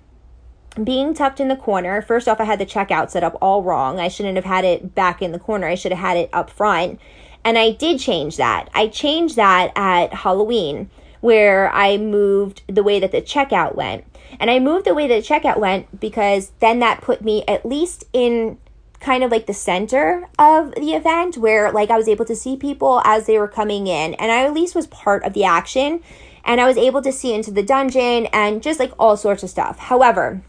being 0.82 1.14
tucked 1.14 1.40
in 1.40 1.48
the 1.48 1.56
corner. 1.56 2.00
First 2.00 2.28
off, 2.28 2.40
I 2.40 2.44
had 2.44 2.58
the 2.58 2.66
checkout 2.66 3.10
set 3.10 3.24
up 3.24 3.36
all 3.40 3.62
wrong. 3.62 3.98
I 3.98 4.08
shouldn't 4.08 4.36
have 4.36 4.44
had 4.44 4.64
it 4.64 4.94
back 4.94 5.20
in 5.20 5.32
the 5.32 5.38
corner. 5.38 5.66
I 5.66 5.74
should 5.74 5.92
have 5.92 6.00
had 6.00 6.16
it 6.16 6.30
up 6.32 6.48
front. 6.50 7.00
And 7.44 7.58
I 7.58 7.70
did 7.70 7.98
change 7.98 8.36
that. 8.36 8.68
I 8.74 8.88
changed 8.88 9.36
that 9.36 9.72
at 9.74 10.12
Halloween, 10.12 10.90
where 11.20 11.72
I 11.72 11.96
moved 11.96 12.62
the 12.66 12.82
way 12.82 13.00
that 13.00 13.12
the 13.12 13.22
checkout 13.22 13.74
went. 13.74 14.04
And 14.38 14.50
I 14.50 14.58
moved 14.58 14.86
the 14.86 14.94
way 14.94 15.08
that 15.08 15.22
the 15.22 15.26
checkout 15.26 15.58
went 15.58 16.00
because 16.00 16.52
then 16.60 16.78
that 16.80 17.00
put 17.00 17.22
me 17.22 17.44
at 17.48 17.66
least 17.66 18.04
in 18.12 18.58
kind 19.00 19.24
of 19.24 19.30
like 19.30 19.46
the 19.46 19.54
center 19.54 20.28
of 20.38 20.74
the 20.74 20.92
event 20.92 21.38
where 21.38 21.72
like 21.72 21.90
I 21.90 21.96
was 21.96 22.08
able 22.08 22.26
to 22.26 22.36
see 22.36 22.56
people 22.56 23.00
as 23.04 23.26
they 23.26 23.38
were 23.38 23.48
coming 23.48 23.86
in 23.86 24.14
and 24.14 24.30
I 24.30 24.44
at 24.44 24.52
least 24.52 24.74
was 24.74 24.86
part 24.88 25.24
of 25.24 25.32
the 25.32 25.44
action 25.44 26.02
and 26.44 26.60
I 26.60 26.66
was 26.66 26.76
able 26.76 27.00
to 27.02 27.12
see 27.12 27.32
into 27.32 27.50
the 27.50 27.62
dungeon 27.62 28.26
and 28.26 28.62
just 28.62 28.78
like 28.78 28.92
all 28.98 29.16
sorts 29.16 29.42
of 29.42 29.50
stuff. 29.50 29.78
However, 29.78 30.42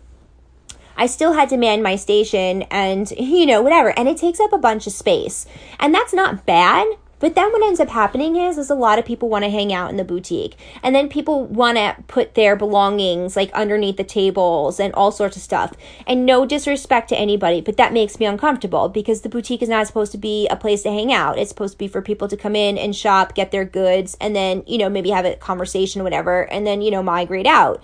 I 0.95 1.05
still 1.07 1.33
had 1.33 1.49
to 1.49 1.57
man 1.57 1.81
my 1.81 1.95
station 1.95 2.63
and, 2.63 3.09
you 3.11 3.45
know, 3.45 3.61
whatever. 3.61 3.97
And 3.97 4.07
it 4.07 4.17
takes 4.17 4.39
up 4.39 4.53
a 4.53 4.57
bunch 4.57 4.87
of 4.87 4.93
space. 4.93 5.45
And 5.79 5.93
that's 5.93 6.13
not 6.13 6.45
bad. 6.45 6.87
But 7.21 7.35
then 7.35 7.51
what 7.51 7.63
ends 7.63 7.79
up 7.79 7.89
happening 7.89 8.35
is, 8.35 8.57
is 8.57 8.71
a 8.71 8.75
lot 8.75 8.97
of 8.97 9.05
people 9.05 9.29
want 9.29 9.45
to 9.45 9.51
hang 9.51 9.71
out 9.71 9.91
in 9.91 9.97
the 9.97 10.03
boutique. 10.03 10.57
And 10.81 10.95
then 10.95 11.07
people 11.07 11.45
want 11.45 11.77
to 11.77 11.95
put 12.07 12.33
their 12.33 12.55
belongings 12.55 13.35
like 13.35 13.53
underneath 13.53 13.97
the 13.97 14.03
tables 14.03 14.79
and 14.79 14.91
all 14.95 15.11
sorts 15.11 15.37
of 15.37 15.43
stuff. 15.43 15.73
And 16.07 16.25
no 16.25 16.47
disrespect 16.47 17.09
to 17.09 17.15
anybody, 17.15 17.61
but 17.61 17.77
that 17.77 17.93
makes 17.93 18.19
me 18.19 18.25
uncomfortable 18.25 18.89
because 18.89 19.21
the 19.21 19.29
boutique 19.29 19.61
is 19.61 19.69
not 19.69 19.85
supposed 19.85 20.11
to 20.13 20.17
be 20.17 20.47
a 20.47 20.55
place 20.55 20.81
to 20.81 20.89
hang 20.89 21.13
out. 21.13 21.37
It's 21.37 21.49
supposed 21.49 21.75
to 21.75 21.77
be 21.77 21.87
for 21.87 22.01
people 22.01 22.27
to 22.27 22.35
come 22.35 22.55
in 22.55 22.75
and 22.79 22.95
shop, 22.95 23.35
get 23.35 23.51
their 23.51 23.65
goods, 23.65 24.17
and 24.19 24.35
then, 24.35 24.63
you 24.65 24.79
know, 24.79 24.89
maybe 24.89 25.11
have 25.11 25.25
a 25.25 25.35
conversation 25.35 26.01
or 26.01 26.03
whatever, 26.03 26.51
and 26.51 26.65
then, 26.65 26.81
you 26.81 26.89
know, 26.89 27.03
migrate 27.03 27.45
out 27.45 27.83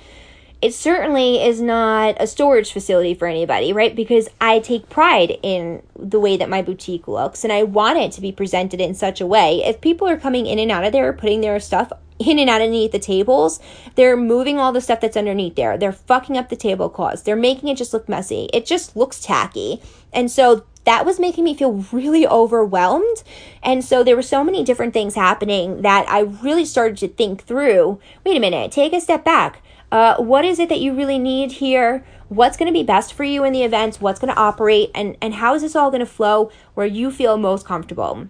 it 0.62 0.74
certainly 0.74 1.44
is 1.44 1.62
not 1.62 2.16
a 2.20 2.26
storage 2.26 2.72
facility 2.72 3.14
for 3.14 3.28
anybody, 3.28 3.72
right? 3.72 3.96
Because 3.96 4.28
I 4.42 4.60
take 4.60 4.90
pride 4.90 5.38
in 5.44 5.84
the 5.96 6.20
way 6.20 6.36
that 6.36 6.50
my 6.50 6.64
boutique 6.64 7.08
looks 7.08 7.44
and 7.44 7.54
I 7.54 7.64
want 7.64 8.00
it 8.00 8.12
to 8.14 8.22
be 8.22 8.32
presented 8.32 8.82
in 8.82 8.96
such 8.96 9.22
a 9.22 9.28
way. 9.28 9.62
If 9.64 9.82
people 9.82 10.08
are 10.08 10.18
coming 10.18 10.48
in 10.48 10.58
and 10.58 10.72
out 10.72 10.84
of 10.84 10.94
there, 10.94 11.14
putting 11.14 11.42
their 11.42 11.60
stuff 11.60 11.92
in 12.18 12.40
and 12.40 12.50
out 12.50 12.62
underneath 12.62 12.92
the 12.92 12.98
tables, 12.98 13.60
they're 13.94 14.18
moving 14.18 14.58
all 14.58 14.72
the 14.72 14.82
stuff 14.82 15.00
that's 15.00 15.16
underneath 15.16 15.56
there. 15.56 15.78
They're 15.78 15.92
fucking 15.92 16.38
up 16.38 16.50
the 16.50 16.56
tablecloths. 16.56 17.22
They're 17.22 17.36
making 17.36 17.70
it 17.70 17.78
just 17.78 17.94
look 17.94 18.10
messy. 18.10 18.50
It 18.52 18.66
just 18.66 18.96
looks 18.96 19.20
tacky. 19.20 19.80
And 20.12 20.32
so 20.32 20.66
that 20.86 21.06
was 21.06 21.20
making 21.20 21.44
me 21.44 21.54
feel 21.54 21.86
really 21.92 22.26
overwhelmed. 22.26 23.22
And 23.62 23.86
so 23.86 24.04
there 24.04 24.16
were 24.16 24.24
so 24.24 24.44
many 24.44 24.64
different 24.64 24.94
things 24.94 25.14
happening 25.14 25.84
that 25.84 26.10
I 26.10 26.22
really 26.22 26.66
started 26.66 26.98
to 27.00 27.10
think 27.10 27.44
through 27.44 28.00
wait 28.26 28.38
a 28.38 28.40
minute, 28.40 28.72
take 28.72 28.94
a 28.94 29.02
step 29.02 29.24
back 29.24 29.62
uh, 29.92 30.18
what 30.18 30.46
is 30.46 30.60
it 30.60 30.70
that 30.70 30.80
you 30.80 30.94
really 30.94 31.20
need 31.20 31.54
here? 31.54 32.06
What's 32.30 32.58
going 32.58 32.68
to 32.68 32.78
be 32.78 32.84
best 32.84 33.14
for 33.14 33.24
you 33.24 33.44
in 33.44 33.54
the 33.54 33.64
events? 33.64 34.02
What's 34.02 34.20
going 34.20 34.34
to 34.34 34.40
operate? 34.40 34.92
And, 34.94 35.16
and 35.22 35.36
how 35.36 35.56
is 35.56 35.62
this 35.62 35.76
all 35.76 35.90
going 35.90 36.02
to 36.02 36.06
flow 36.06 36.52
where 36.74 36.86
you 36.86 37.10
feel 37.10 37.38
most 37.38 37.66
comfortable? 37.66 38.28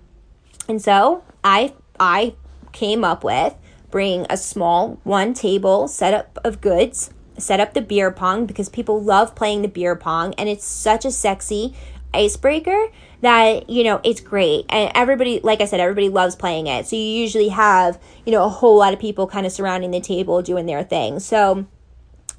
And 0.68 0.82
so 0.82 1.24
I, 1.44 1.74
I 2.00 2.36
came 2.72 3.04
up 3.04 3.24
with 3.24 3.56
bring 3.90 4.26
a 4.30 4.38
small 4.38 5.00
one 5.04 5.34
table 5.34 5.88
setup 5.88 6.38
of 6.44 6.62
goods, 6.62 7.12
set 7.38 7.60
up 7.60 7.74
the 7.74 7.82
beer 7.82 8.12
pong 8.12 8.46
because 8.46 8.70
people 8.70 9.02
love 9.02 9.36
playing 9.36 9.62
the 9.62 9.68
beer 9.68 9.96
pong 9.96 10.34
and 10.38 10.50
it's 10.50 10.66
such 10.66 11.06
a 11.06 11.12
sexy 11.12 11.74
icebreaker 12.18 12.88
that 13.22 13.70
you 13.70 13.84
know 13.84 14.02
it's 14.04 14.22
great. 14.22 14.66
And 14.70 14.92
everybody 14.96 15.40
like 15.44 15.62
i 15.62 15.66
said 15.66 15.80
everybody 15.80 16.10
loves 16.10 16.36
playing 16.36 16.68
it. 16.68 16.88
So 16.88 16.96
you 16.96 17.02
usually 17.02 17.50
have 17.50 18.02
you 18.26 18.32
know 18.32 18.44
a 18.46 18.50
whole 18.50 18.78
lot 18.78 18.94
of 18.94 19.00
people 19.00 19.28
kind 19.28 19.46
of 19.46 19.52
surrounding 19.52 19.92
the 19.92 20.02
table 20.02 20.42
doing 20.42 20.66
their 20.66 20.84
thing. 20.84 21.20
So 21.20 21.66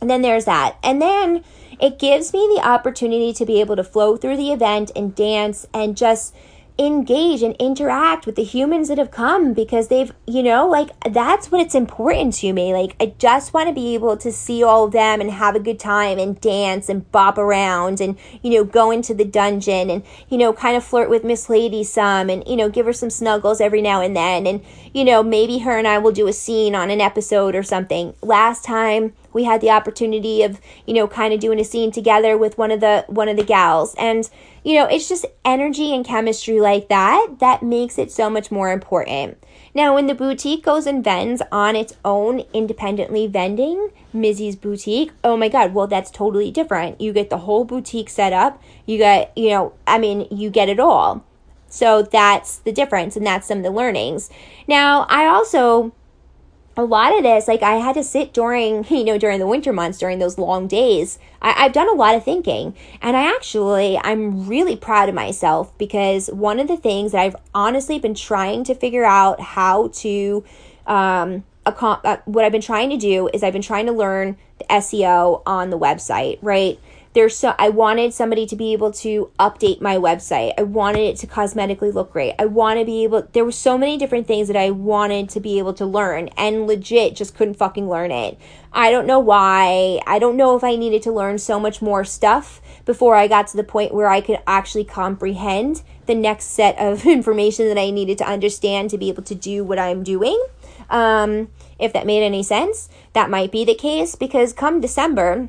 and 0.00 0.08
then 0.08 0.22
there's 0.22 0.44
that. 0.44 0.76
And 0.82 1.02
then 1.02 1.44
it 1.80 1.98
gives 1.98 2.32
me 2.32 2.40
the 2.54 2.66
opportunity 2.66 3.32
to 3.32 3.44
be 3.44 3.60
able 3.60 3.76
to 3.76 3.84
flow 3.84 4.16
through 4.16 4.36
the 4.36 4.52
event 4.52 4.90
and 4.94 5.14
dance 5.14 5.66
and 5.74 5.96
just 5.96 6.34
engage 6.78 7.42
and 7.42 7.56
interact 7.56 8.24
with 8.24 8.36
the 8.36 8.44
humans 8.44 8.86
that 8.88 8.98
have 8.98 9.10
come 9.10 9.52
because 9.52 9.88
they've, 9.88 10.12
you 10.26 10.44
know, 10.44 10.68
like 10.68 10.90
that's 11.10 11.50
what 11.50 11.60
it's 11.60 11.74
important 11.74 12.34
to 12.34 12.52
me. 12.52 12.72
Like, 12.72 12.94
I 13.00 13.14
just 13.18 13.52
want 13.52 13.68
to 13.68 13.74
be 13.74 13.94
able 13.94 14.16
to 14.18 14.30
see 14.30 14.62
all 14.62 14.84
of 14.84 14.92
them 14.92 15.20
and 15.20 15.30
have 15.30 15.56
a 15.56 15.60
good 15.60 15.80
time 15.80 16.18
and 16.18 16.40
dance 16.40 16.88
and 16.88 17.10
bop 17.10 17.36
around 17.36 18.00
and, 18.00 18.16
you 18.42 18.50
know, 18.50 18.64
go 18.64 18.92
into 18.92 19.12
the 19.12 19.24
dungeon 19.24 19.90
and, 19.90 20.04
you 20.28 20.38
know, 20.38 20.52
kind 20.52 20.76
of 20.76 20.84
flirt 20.84 21.10
with 21.10 21.24
Miss 21.24 21.48
Lady 21.48 21.82
some 21.82 22.30
and, 22.30 22.46
you 22.46 22.56
know, 22.56 22.68
give 22.68 22.86
her 22.86 22.92
some 22.92 23.10
snuggles 23.10 23.60
every 23.60 23.82
now 23.82 24.00
and 24.00 24.16
then. 24.16 24.46
And, 24.46 24.64
you 24.98 25.04
know, 25.04 25.22
maybe 25.22 25.58
her 25.58 25.78
and 25.78 25.86
I 25.86 25.98
will 25.98 26.10
do 26.10 26.26
a 26.26 26.32
scene 26.32 26.74
on 26.74 26.90
an 26.90 27.00
episode 27.00 27.54
or 27.54 27.62
something. 27.62 28.14
Last 28.20 28.64
time, 28.64 29.12
we 29.32 29.44
had 29.44 29.60
the 29.60 29.70
opportunity 29.70 30.42
of 30.42 30.60
you 30.86 30.94
know 30.94 31.06
kind 31.06 31.32
of 31.32 31.38
doing 31.38 31.60
a 31.60 31.64
scene 31.64 31.92
together 31.92 32.36
with 32.36 32.58
one 32.58 32.72
of 32.72 32.80
the 32.80 33.04
one 33.06 33.28
of 33.28 33.36
the 33.36 33.44
gals. 33.44 33.94
And 33.96 34.28
you 34.64 34.74
know 34.74 34.86
it's 34.86 35.08
just 35.08 35.24
energy 35.44 35.94
and 35.94 36.04
chemistry 36.04 36.60
like 36.60 36.88
that 36.88 37.36
that 37.38 37.62
makes 37.62 37.96
it 37.96 38.10
so 38.10 38.28
much 38.28 38.50
more 38.50 38.72
important. 38.72 39.38
Now 39.72 39.94
when 39.94 40.08
the 40.08 40.16
boutique 40.16 40.64
goes 40.64 40.84
and 40.84 41.04
vends 41.04 41.42
on 41.52 41.76
its 41.76 41.94
own 42.04 42.40
independently 42.52 43.28
vending 43.28 43.90
Mizzy's 44.12 44.56
boutique 44.56 45.12
oh 45.22 45.36
my 45.36 45.48
god 45.48 45.74
well 45.74 45.86
that's 45.86 46.10
totally 46.10 46.50
different. 46.50 47.00
You 47.00 47.12
get 47.12 47.30
the 47.30 47.38
whole 47.38 47.64
boutique 47.64 48.10
set 48.10 48.32
up. 48.32 48.60
You 48.84 48.98
get 48.98 49.32
you 49.36 49.50
know 49.50 49.74
i 49.86 49.96
mean 49.96 50.26
you 50.32 50.50
get 50.50 50.68
it 50.68 50.80
all 50.80 51.24
so 51.68 52.02
that's 52.02 52.56
the 52.58 52.72
difference 52.72 53.16
and 53.16 53.26
that's 53.26 53.46
some 53.46 53.58
of 53.58 53.64
the 53.64 53.70
learnings 53.70 54.30
now 54.66 55.06
i 55.08 55.26
also 55.26 55.92
a 56.78 56.84
lot 56.84 57.14
of 57.16 57.24
this, 57.24 57.48
like 57.48 57.64
I 57.64 57.74
had 57.74 57.94
to 57.94 58.04
sit 58.04 58.32
during, 58.32 58.84
you 58.88 59.04
know, 59.04 59.18
during 59.18 59.40
the 59.40 59.46
winter 59.48 59.72
months, 59.72 59.98
during 59.98 60.20
those 60.20 60.38
long 60.38 60.68
days. 60.68 61.18
I, 61.42 61.50
have 61.64 61.72
done 61.72 61.88
a 61.88 61.94
lot 61.94 62.14
of 62.14 62.24
thinking. 62.24 62.74
And 63.02 63.16
I 63.16 63.34
actually, 63.34 63.98
I'm 63.98 64.46
really 64.46 64.76
proud 64.76 65.08
of 65.08 65.14
myself 65.14 65.76
because 65.76 66.28
one 66.28 66.60
of 66.60 66.68
the 66.68 66.76
things 66.76 67.12
that 67.12 67.20
I've 67.20 67.36
honestly 67.52 67.98
been 67.98 68.14
trying 68.14 68.62
to 68.64 68.76
figure 68.76 69.04
out 69.04 69.40
how 69.40 69.88
to, 69.88 70.44
um, 70.86 71.44
uh, 71.66 72.16
what 72.24 72.44
I've 72.44 72.52
been 72.52 72.60
trying 72.60 72.90
to 72.90 72.96
do 72.96 73.28
is 73.34 73.42
I've 73.42 73.52
been 73.52 73.60
trying 73.60 73.86
to 73.86 73.92
learn 73.92 74.38
the 74.58 74.64
SEO 74.66 75.42
on 75.44 75.70
the 75.70 75.78
website, 75.78 76.38
right? 76.42 76.78
There's 77.18 77.36
so 77.36 77.52
I 77.58 77.68
wanted 77.68 78.14
somebody 78.14 78.46
to 78.46 78.54
be 78.54 78.72
able 78.72 78.92
to 78.92 79.32
update 79.40 79.80
my 79.80 79.96
website. 79.96 80.52
I 80.56 80.62
wanted 80.62 81.00
it 81.00 81.16
to 81.16 81.26
cosmetically 81.26 81.92
look 81.92 82.12
great. 82.12 82.36
I 82.38 82.46
want 82.46 82.78
to 82.78 82.84
be 82.84 83.02
able 83.02 83.26
there 83.32 83.44
were 83.44 83.50
so 83.50 83.76
many 83.76 83.98
different 83.98 84.28
things 84.28 84.46
that 84.46 84.56
I 84.56 84.70
wanted 84.70 85.28
to 85.30 85.40
be 85.40 85.58
able 85.58 85.74
to 85.74 85.84
learn 85.84 86.28
and 86.36 86.68
legit 86.68 87.16
just 87.16 87.34
couldn't 87.34 87.54
fucking 87.54 87.88
learn 87.88 88.12
it. 88.12 88.38
I 88.72 88.92
don't 88.92 89.06
know 89.06 89.18
why. 89.18 90.00
I 90.06 90.20
don't 90.20 90.36
know 90.36 90.56
if 90.56 90.62
I 90.62 90.76
needed 90.76 91.02
to 91.02 91.12
learn 91.12 91.38
so 91.38 91.58
much 91.58 91.82
more 91.82 92.04
stuff 92.04 92.62
before 92.84 93.16
I 93.16 93.26
got 93.26 93.48
to 93.48 93.56
the 93.56 93.64
point 93.64 93.92
where 93.92 94.08
I 94.08 94.20
could 94.20 94.38
actually 94.46 94.84
comprehend 94.84 95.82
the 96.06 96.14
next 96.14 96.44
set 96.44 96.78
of 96.78 97.04
information 97.18 97.66
that 97.66 97.78
I 97.78 97.90
needed 97.90 98.18
to 98.18 98.28
understand 98.28 98.90
to 98.90 98.98
be 98.98 99.08
able 99.08 99.24
to 99.24 99.34
do 99.34 99.64
what 99.64 99.80
I'm 99.80 100.04
doing. 100.04 100.40
Um, 100.88 101.48
if 101.80 101.92
that 101.94 102.06
made 102.06 102.22
any 102.22 102.44
sense, 102.44 102.88
that 103.12 103.28
might 103.28 103.50
be 103.50 103.64
the 103.64 103.74
case 103.74 104.14
because 104.14 104.52
come 104.52 104.80
December, 104.80 105.48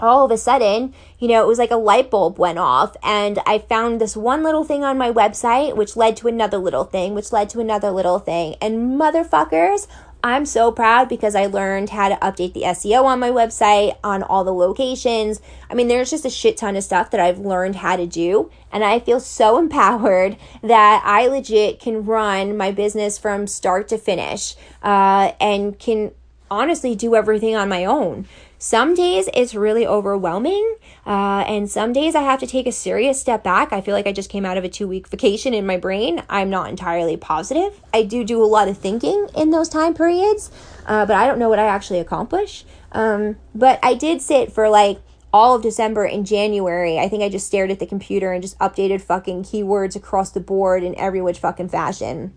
all 0.00 0.24
of 0.24 0.30
a 0.30 0.38
sudden, 0.38 0.94
you 1.18 1.28
know, 1.28 1.42
it 1.42 1.46
was 1.46 1.58
like 1.58 1.70
a 1.70 1.76
light 1.76 2.10
bulb 2.10 2.38
went 2.38 2.58
off, 2.58 2.96
and 3.02 3.38
I 3.46 3.58
found 3.58 4.00
this 4.00 4.16
one 4.16 4.42
little 4.42 4.64
thing 4.64 4.84
on 4.84 4.98
my 4.98 5.10
website, 5.10 5.76
which 5.76 5.96
led 5.96 6.16
to 6.18 6.28
another 6.28 6.58
little 6.58 6.84
thing, 6.84 7.14
which 7.14 7.32
led 7.32 7.48
to 7.50 7.60
another 7.60 7.90
little 7.90 8.18
thing. 8.18 8.56
And 8.60 9.00
motherfuckers, 9.00 9.86
I'm 10.24 10.46
so 10.46 10.72
proud 10.72 11.10
because 11.10 11.34
I 11.34 11.44
learned 11.44 11.90
how 11.90 12.08
to 12.08 12.16
update 12.16 12.54
the 12.54 12.62
SEO 12.62 13.04
on 13.04 13.20
my 13.20 13.28
website, 13.28 13.98
on 14.02 14.22
all 14.22 14.42
the 14.42 14.54
locations. 14.54 15.42
I 15.68 15.74
mean, 15.74 15.88
there's 15.88 16.08
just 16.08 16.24
a 16.24 16.30
shit 16.30 16.56
ton 16.56 16.76
of 16.76 16.82
stuff 16.82 17.10
that 17.10 17.20
I've 17.20 17.40
learned 17.40 17.76
how 17.76 17.96
to 17.96 18.06
do. 18.06 18.50
And 18.72 18.82
I 18.82 19.00
feel 19.00 19.20
so 19.20 19.58
empowered 19.64 20.38
that 20.62 21.02
I 21.04 21.26
legit 21.26 21.78
can 21.78 22.06
run 22.06 22.56
my 22.56 22.72
business 22.72 23.18
from 23.18 23.46
start 23.46 23.86
to 23.88 23.98
finish 23.98 24.56
uh, 24.82 25.32
and 25.38 25.78
can 25.78 26.12
honestly 26.50 26.94
do 26.94 27.14
everything 27.14 27.54
on 27.54 27.68
my 27.68 27.84
own. 27.84 28.26
Some 28.58 28.94
days 28.94 29.28
it's 29.34 29.54
really 29.54 29.86
overwhelming, 29.86 30.76
uh, 31.06 31.44
and 31.46 31.70
some 31.70 31.92
days 31.92 32.14
I 32.14 32.22
have 32.22 32.40
to 32.40 32.46
take 32.46 32.66
a 32.66 32.72
serious 32.72 33.20
step 33.20 33.44
back. 33.44 33.72
I 33.72 33.80
feel 33.80 33.94
like 33.94 34.06
I 34.06 34.12
just 34.12 34.30
came 34.30 34.46
out 34.46 34.56
of 34.56 34.64
a 34.64 34.68
two 34.68 34.88
week 34.88 35.08
vacation 35.08 35.54
in 35.54 35.66
my 35.66 35.76
brain. 35.76 36.22
I'm 36.28 36.50
not 36.50 36.70
entirely 36.70 37.16
positive. 37.16 37.80
I 37.92 38.04
do 38.04 38.24
do 38.24 38.42
a 38.42 38.46
lot 38.46 38.68
of 38.68 38.78
thinking 38.78 39.28
in 39.36 39.50
those 39.50 39.68
time 39.68 39.94
periods, 39.94 40.50
uh, 40.86 41.04
but 41.06 41.16
I 41.16 41.26
don't 41.26 41.38
know 41.38 41.48
what 41.48 41.58
I 41.58 41.66
actually 41.66 42.00
accomplish. 42.00 42.64
Um, 42.92 43.36
but 43.54 43.78
I 43.82 43.94
did 43.94 44.22
sit 44.22 44.52
for 44.52 44.68
like 44.68 45.00
all 45.32 45.56
of 45.56 45.62
December 45.62 46.04
and 46.04 46.24
January. 46.24 46.98
I 46.98 47.08
think 47.08 47.24
I 47.24 47.28
just 47.28 47.46
stared 47.46 47.72
at 47.72 47.80
the 47.80 47.86
computer 47.86 48.32
and 48.32 48.40
just 48.40 48.56
updated 48.60 49.02
fucking 49.02 49.42
keywords 49.42 49.96
across 49.96 50.30
the 50.30 50.38
board 50.38 50.84
in 50.84 50.96
every 50.96 51.20
which 51.20 51.40
fucking 51.40 51.70
fashion. 51.70 52.32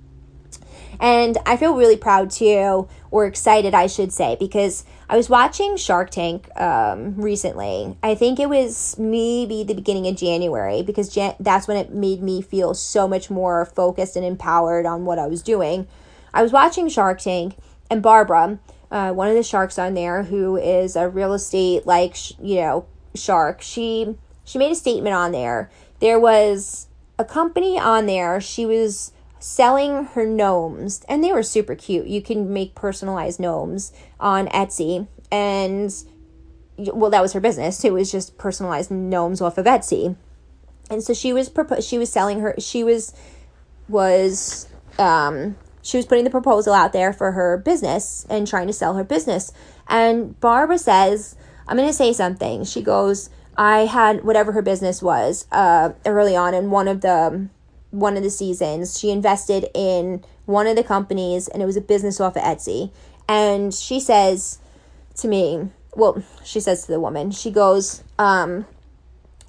And 1.00 1.38
I 1.46 1.58
feel 1.58 1.76
really 1.76 1.98
proud 1.98 2.32
too, 2.32 2.88
or 3.12 3.26
excited, 3.26 3.74
I 3.74 3.88
should 3.88 4.12
say, 4.12 4.36
because 4.40 4.84
I 5.10 5.16
was 5.16 5.30
watching 5.30 5.78
Shark 5.78 6.10
Tank 6.10 6.50
um, 6.60 7.16
recently. 7.16 7.96
I 8.02 8.16
think 8.16 8.40
it 8.40 8.50
was 8.50 8.98
maybe 8.98 9.64
the 9.64 9.76
beginning 9.76 10.08
of 10.08 10.16
January, 10.16 10.82
because 10.82 11.10
Jan- 11.10 11.36
that's 11.40 11.68
when 11.68 11.78
it 11.78 11.94
made 11.94 12.22
me 12.22 12.42
feel 12.42 12.74
so 12.74 13.08
much 13.08 13.30
more 13.30 13.66
focused 13.66 14.16
and 14.16 14.26
empowered 14.26 14.86
on 14.86 15.06
what 15.06 15.20
I 15.20 15.28
was 15.28 15.42
doing. 15.42 15.88
I 16.34 16.42
was 16.42 16.52
watching 16.52 16.90
Shark 16.90 17.20
Tank, 17.20 17.56
and 17.90 18.02
Barbara, 18.02 18.60
uh, 18.92 19.12
one 19.14 19.30
of 19.30 19.36
the 19.36 19.44
sharks 19.44 19.78
on 19.80 19.94
there, 19.94 20.24
who 20.24 20.58
is 20.58 20.96
a 20.96 21.10
real 21.10 21.34
estate 21.34 21.86
like 21.86 22.16
sh- 22.16 22.34
you 22.42 22.56
know 22.56 22.86
shark, 23.16 23.62
she 23.62 24.16
she 24.44 24.58
made 24.58 24.72
a 24.72 24.76
statement 24.76 25.16
on 25.16 25.32
there. 25.32 25.70
There 26.00 26.20
was 26.20 26.88
a 27.18 27.26
company 27.26 27.80
on 27.80 28.06
there. 28.06 28.40
She 28.40 28.66
was 28.66 29.12
selling 29.40 30.06
her 30.06 30.26
gnomes 30.26 31.04
and 31.08 31.24
they 31.24 31.32
were 31.32 31.44
super 31.44 31.76
cute. 31.76 32.08
You 32.08 32.22
can 32.22 32.52
make 32.52 32.76
personalized 32.76 33.40
gnomes 33.40 33.92
on 34.20 34.48
Etsy 34.48 35.08
and 35.32 35.94
well 36.78 37.10
that 37.10 37.22
was 37.22 37.34
her 37.34 37.40
business. 37.40 37.84
It 37.84 37.94
was 37.94 38.12
just 38.12 38.38
personalized 38.38 38.92
gnomes 38.92 39.42
off 39.42 39.58
of 39.58 39.66
Etsy. 39.66 40.16
And 40.90 41.04
so 41.04 41.14
she 41.14 41.34
was 41.34 41.50
propo- 41.50 41.88
she 41.88 41.98
was 41.98 42.12
selling 42.12 42.40
her 42.40 42.56
she 42.60 42.84
was 42.84 43.14
was 43.88 44.68
um 45.00 45.56
she 45.88 45.96
was 45.96 46.06
putting 46.06 46.26
the 46.26 46.30
proposal 46.30 46.74
out 46.74 46.92
there 46.92 47.14
for 47.14 47.32
her 47.32 47.58
business 47.58 48.26
and 48.30 48.46
trying 48.46 48.68
to 48.68 48.74
sell 48.74 48.96
her 48.96 49.06
business. 49.06 49.54
And 49.88 50.38
Barbara 50.42 50.78
says, 50.78 51.38
I'm 51.66 51.78
going 51.78 51.88
to 51.88 51.94
say 51.94 52.12
something. 52.12 52.66
She 52.66 52.82
goes, 52.82 53.30
I 53.58 53.86
had 53.86 54.26
whatever 54.26 54.52
her 54.52 54.62
business 54.62 55.02
was 55.02 55.48
uh, 55.50 55.94
early 56.06 56.36
on 56.36 56.54
in 56.54 56.72
one 56.72 56.90
of 56.90 57.00
the 57.00 57.48
one 57.92 58.18
of 58.18 58.24
the 58.24 58.30
seasons. 58.30 59.00
She 59.00 59.12
invested 59.12 59.68
in 59.74 60.24
one 60.46 60.68
of 60.68 60.76
the 60.76 60.84
companies 60.84 61.48
and 61.48 61.62
it 61.62 61.66
was 61.66 61.78
a 61.78 61.82
business 61.82 62.20
off 62.20 62.36
of 62.36 62.44
Etsy. 62.44 62.92
And 63.28 63.74
she 63.74 64.00
says 64.00 64.60
to 65.18 65.28
me, 65.28 65.70
well, 65.96 66.24
she 66.44 66.60
says 66.60 66.86
to 66.86 66.92
the 66.92 67.00
woman, 67.00 67.32
she 67.32 67.52
goes, 67.52 68.04
um, 68.20 68.66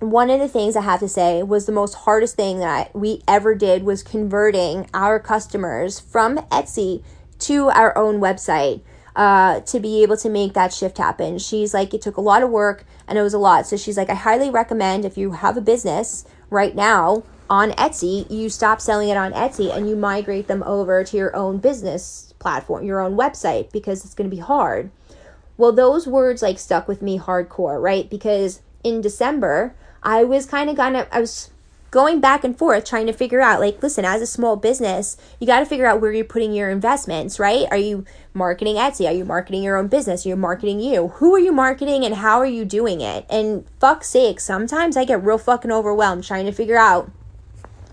one 0.01 0.31
of 0.31 0.38
the 0.38 0.48
things 0.48 0.77
I 0.77 0.83
have 0.83 1.01
to 1.01 1.09
say 1.09 1.42
was 1.42 1.66
the 1.66 1.72
most 1.72 1.94
hardest 1.94 2.37
thing 2.37 2.61
that 2.61 2.94
we 2.94 3.22
ever 3.27 3.55
did 3.55 3.83
was 3.83 4.03
converting 4.03 4.88
our 4.94 5.18
customers 5.18 5.98
from 5.98 6.38
Etsy 6.48 7.03
to 7.40 7.68
our 7.70 7.96
own 7.98 8.20
website 8.20 8.83
uh, 9.16 9.61
to 9.61 9.81
be 9.81 10.03
able 10.03 10.16
to 10.16 10.29
make 10.29 10.55
that 10.55 10.72
shift 10.72 10.98
happen. 10.98 11.38
She's 11.38 11.74
like, 11.74 11.92
it 11.92 12.01
took 12.01 12.16
a 12.16 12.20
lot 12.20 12.42
of 12.42 12.51
work 12.51 12.85
and 13.09 13.18
it 13.18 13.22
was 13.22 13.35
a 13.35 13.38
lot. 13.38 13.66
So 13.66 13.77
she's 13.77 13.96
like, 13.96 14.09
I 14.09 14.14
highly 14.14 14.51
recommend 14.51 15.05
if 15.05 15.18
you 15.18 15.33
have 15.33 15.57
a 15.57 15.61
business 15.61 16.24
right 16.51 16.74
now 16.74 17.24
on 17.51 17.73
Etsy, 17.73 18.31
you 18.31 18.49
stop 18.49 18.81
selling 18.81 19.09
it 19.09 19.17
on 19.17 19.33
Etsy 19.33 19.75
and 19.75 19.89
you 19.89 19.97
migrate 19.97 20.49
them 20.49 20.63
over 20.65 21.03
to 21.05 21.17
your 21.17 21.35
own 21.35 21.59
business 21.59 22.35
platform, 22.39 22.85
your 22.85 23.01
own 23.01 23.17
website, 23.17 23.73
because 23.73 24.05
it's 24.05 24.15
going 24.15 24.29
to 24.29 24.35
be 24.35 24.43
hard. 24.43 24.91
Well, 25.57 25.73
those 25.73 26.07
words 26.07 26.43
like 26.43 26.59
stuck 26.59 26.87
with 26.87 27.03
me 27.03 27.19
hardcore, 27.19 27.83
right? 27.83 28.09
Because 28.09 28.61
in 28.85 29.01
December, 29.01 29.75
I 30.03 30.25
was 30.25 30.47
kind 30.47 30.71
of 30.71 30.77
gonna, 30.77 31.09
I 31.11 31.21
was 31.21 31.51
going 31.91 32.21
back 32.21 32.45
and 32.45 32.57
forth 32.57 32.85
trying 32.85 33.07
to 33.07 33.13
figure 33.13 33.41
out 33.41 33.61
like 33.61 33.83
listen 33.83 34.05
as 34.05 34.21
a 34.21 34.27
small 34.27 34.57
business 34.57 35.17
you 35.41 35.47
got 35.47 35.61
to 35.61 35.65
figure 35.65 35.87
out 35.87 36.03
where 36.03 36.13
you're 36.13 36.25
putting 36.25 36.53
your 36.53 36.69
investments 36.69 37.39
right? 37.39 37.67
Are 37.71 37.79
you 37.79 38.05
marketing 38.35 38.77
etsy? 38.77 39.09
Are 39.09 39.13
you 39.15 39.25
marketing 39.25 39.63
your 39.63 39.79
own 39.79 39.89
business? 39.89 40.27
Are 40.27 40.29
you 40.29 40.37
marketing 40.37 40.81
you? 40.81 41.09
Who 41.09 41.35
are 41.35 41.39
you 41.39 41.51
marketing 41.51 42.05
and 42.05 42.17
how 42.17 42.39
are 42.39 42.47
you 42.47 42.67
doing 42.67 43.01
it? 43.01 43.25
And 43.31 43.65
fuck's 43.81 44.09
sake 44.09 44.39
sometimes 44.39 44.97
i 44.97 45.05
get 45.05 45.25
real 45.25 45.39
fucking 45.39 45.73
overwhelmed 45.73 46.25
trying 46.25 46.45
to 46.45 46.53
figure 46.53 46.77
out 46.77 47.11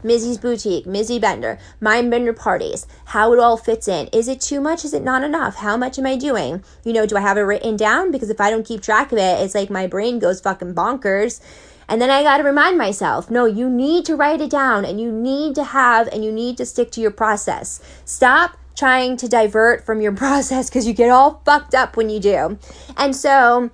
Mizzy's 0.05 0.37
Boutique, 0.37 0.85
Mizzy 0.85 1.19
Bender, 1.19 1.57
Mind 1.81 2.11
Bender 2.11 2.31
Parties, 2.31 2.85
how 3.05 3.33
it 3.33 3.39
all 3.39 3.57
fits 3.57 3.87
in. 3.87 4.07
Is 4.13 4.27
it 4.27 4.39
too 4.39 4.61
much? 4.61 4.85
Is 4.85 4.93
it 4.93 5.03
not 5.03 5.23
enough? 5.23 5.55
How 5.55 5.75
much 5.75 5.97
am 5.97 6.05
I 6.05 6.15
doing? 6.15 6.63
You 6.83 6.93
know, 6.93 7.05
do 7.05 7.17
I 7.17 7.21
have 7.21 7.37
it 7.37 7.41
written 7.41 7.75
down? 7.75 8.11
Because 8.11 8.29
if 8.29 8.39
I 8.39 8.51
don't 8.51 8.65
keep 8.65 8.81
track 8.81 9.11
of 9.11 9.17
it, 9.17 9.41
it's 9.41 9.55
like 9.55 9.69
my 9.69 9.87
brain 9.87 10.19
goes 10.19 10.39
fucking 10.39 10.75
bonkers. 10.75 11.41
And 11.87 12.01
then 12.01 12.09
I 12.09 12.23
got 12.23 12.37
to 12.37 12.43
remind 12.43 12.77
myself 12.77 13.29
no, 13.29 13.45
you 13.45 13.69
need 13.69 14.05
to 14.05 14.15
write 14.15 14.41
it 14.41 14.49
down 14.49 14.85
and 14.85 15.01
you 15.01 15.11
need 15.11 15.55
to 15.55 15.63
have 15.63 16.07
and 16.07 16.23
you 16.23 16.31
need 16.31 16.57
to 16.57 16.65
stick 16.65 16.91
to 16.91 17.01
your 17.01 17.11
process. 17.11 17.81
Stop 18.05 18.57
trying 18.75 19.17
to 19.17 19.27
divert 19.27 19.85
from 19.85 20.01
your 20.01 20.11
process 20.23 20.69
because 20.69 20.87
you 20.87 20.93
get 20.93 21.09
all 21.09 21.41
fucked 21.45 21.73
up 21.73 21.97
when 21.97 22.09
you 22.09 22.19
do. 22.19 22.57
And 22.97 23.15
so 23.15 23.71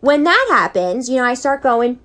when 0.00 0.24
that 0.24 0.46
happens, 0.50 1.08
you 1.08 1.16
know, 1.16 1.24
I 1.24 1.34
start 1.34 1.62
going, 1.62 1.98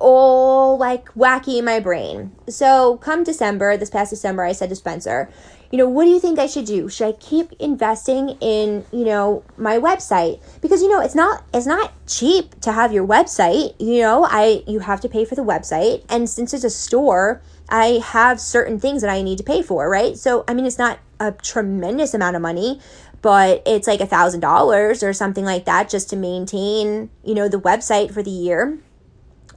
all 0.00 0.78
like 0.78 1.06
wacky 1.14 1.58
in 1.58 1.64
my 1.64 1.80
brain. 1.80 2.32
So 2.48 2.96
come 2.98 3.24
December, 3.24 3.76
this 3.76 3.90
past 3.90 4.10
December, 4.10 4.44
I 4.44 4.52
said 4.52 4.68
to 4.70 4.76
Spencer, 4.76 5.30
you 5.70 5.78
know, 5.78 5.88
what 5.88 6.04
do 6.04 6.10
you 6.10 6.20
think 6.20 6.38
I 6.38 6.46
should 6.46 6.64
do? 6.64 6.88
Should 6.88 7.08
I 7.08 7.12
keep 7.12 7.52
investing 7.58 8.30
in, 8.40 8.84
you 8.92 9.04
know, 9.04 9.44
my 9.56 9.78
website? 9.78 10.40
Because 10.60 10.82
you 10.82 10.88
know, 10.88 11.00
it's 11.00 11.14
not 11.14 11.44
it's 11.52 11.66
not 11.66 11.92
cheap 12.06 12.60
to 12.60 12.72
have 12.72 12.92
your 12.92 13.06
website. 13.06 13.74
You 13.78 14.00
know, 14.00 14.24
I 14.24 14.62
you 14.66 14.80
have 14.80 15.00
to 15.02 15.08
pay 15.08 15.24
for 15.24 15.34
the 15.34 15.44
website, 15.44 16.04
and 16.08 16.28
since 16.28 16.54
it's 16.54 16.64
a 16.64 16.70
store, 16.70 17.42
I 17.68 18.00
have 18.04 18.40
certain 18.40 18.78
things 18.78 19.02
that 19.02 19.10
I 19.10 19.22
need 19.22 19.38
to 19.38 19.44
pay 19.44 19.62
for, 19.62 19.88
right? 19.88 20.16
So 20.16 20.44
I 20.46 20.54
mean, 20.54 20.66
it's 20.66 20.78
not 20.78 21.00
a 21.18 21.32
tremendous 21.32 22.14
amount 22.14 22.36
of 22.36 22.42
money, 22.42 22.80
but 23.22 23.62
it's 23.66 23.88
like 23.88 24.00
a 24.00 24.06
thousand 24.06 24.40
dollars 24.40 25.02
or 25.02 25.12
something 25.12 25.44
like 25.44 25.64
that 25.64 25.88
just 25.88 26.10
to 26.10 26.16
maintain, 26.16 27.10
you 27.24 27.34
know, 27.34 27.48
the 27.48 27.60
website 27.60 28.12
for 28.12 28.22
the 28.22 28.30
year. 28.30 28.78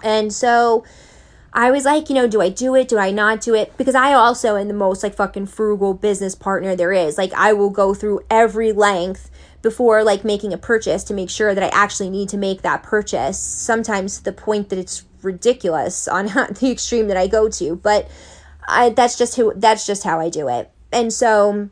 And 0.03 0.31
so 0.33 0.83
I 1.53 1.71
was 1.71 1.85
like, 1.85 2.09
you 2.09 2.15
know, 2.15 2.27
do 2.27 2.41
I 2.41 2.49
do 2.49 2.75
it? 2.75 2.87
Do 2.87 2.97
I 2.97 3.11
not 3.11 3.41
do 3.41 3.55
it? 3.55 3.75
Because 3.77 3.95
I 3.95 4.13
also 4.13 4.55
am 4.55 4.67
the 4.67 4.73
most 4.73 5.03
like 5.03 5.15
fucking 5.15 5.47
frugal 5.47 5.93
business 5.93 6.35
partner 6.35 6.75
there 6.75 6.93
is. 6.93 7.17
Like 7.17 7.33
I 7.33 7.53
will 7.53 7.69
go 7.69 7.93
through 7.93 8.21
every 8.29 8.71
length 8.71 9.31
before 9.61 10.03
like 10.03 10.23
making 10.23 10.53
a 10.53 10.57
purchase 10.57 11.03
to 11.05 11.13
make 11.13 11.29
sure 11.29 11.53
that 11.53 11.63
I 11.63 11.69
actually 11.69 12.09
need 12.09 12.29
to 12.29 12.37
make 12.37 12.61
that 12.61 12.83
purchase. 12.83 13.39
Sometimes 13.39 14.17
to 14.17 14.23
the 14.23 14.31
point 14.31 14.69
that 14.69 14.79
it's 14.79 15.03
ridiculous 15.21 16.07
on 16.07 16.25
the 16.59 16.69
extreme 16.71 17.07
that 17.07 17.17
I 17.17 17.27
go 17.27 17.49
to, 17.49 17.75
but 17.75 18.09
I 18.67 18.89
that's 18.89 19.17
just 19.17 19.35
who 19.35 19.53
that's 19.55 19.85
just 19.85 20.03
how 20.03 20.19
I 20.19 20.29
do 20.29 20.47
it. 20.47 20.71
And 20.91 21.11
so 21.11 21.69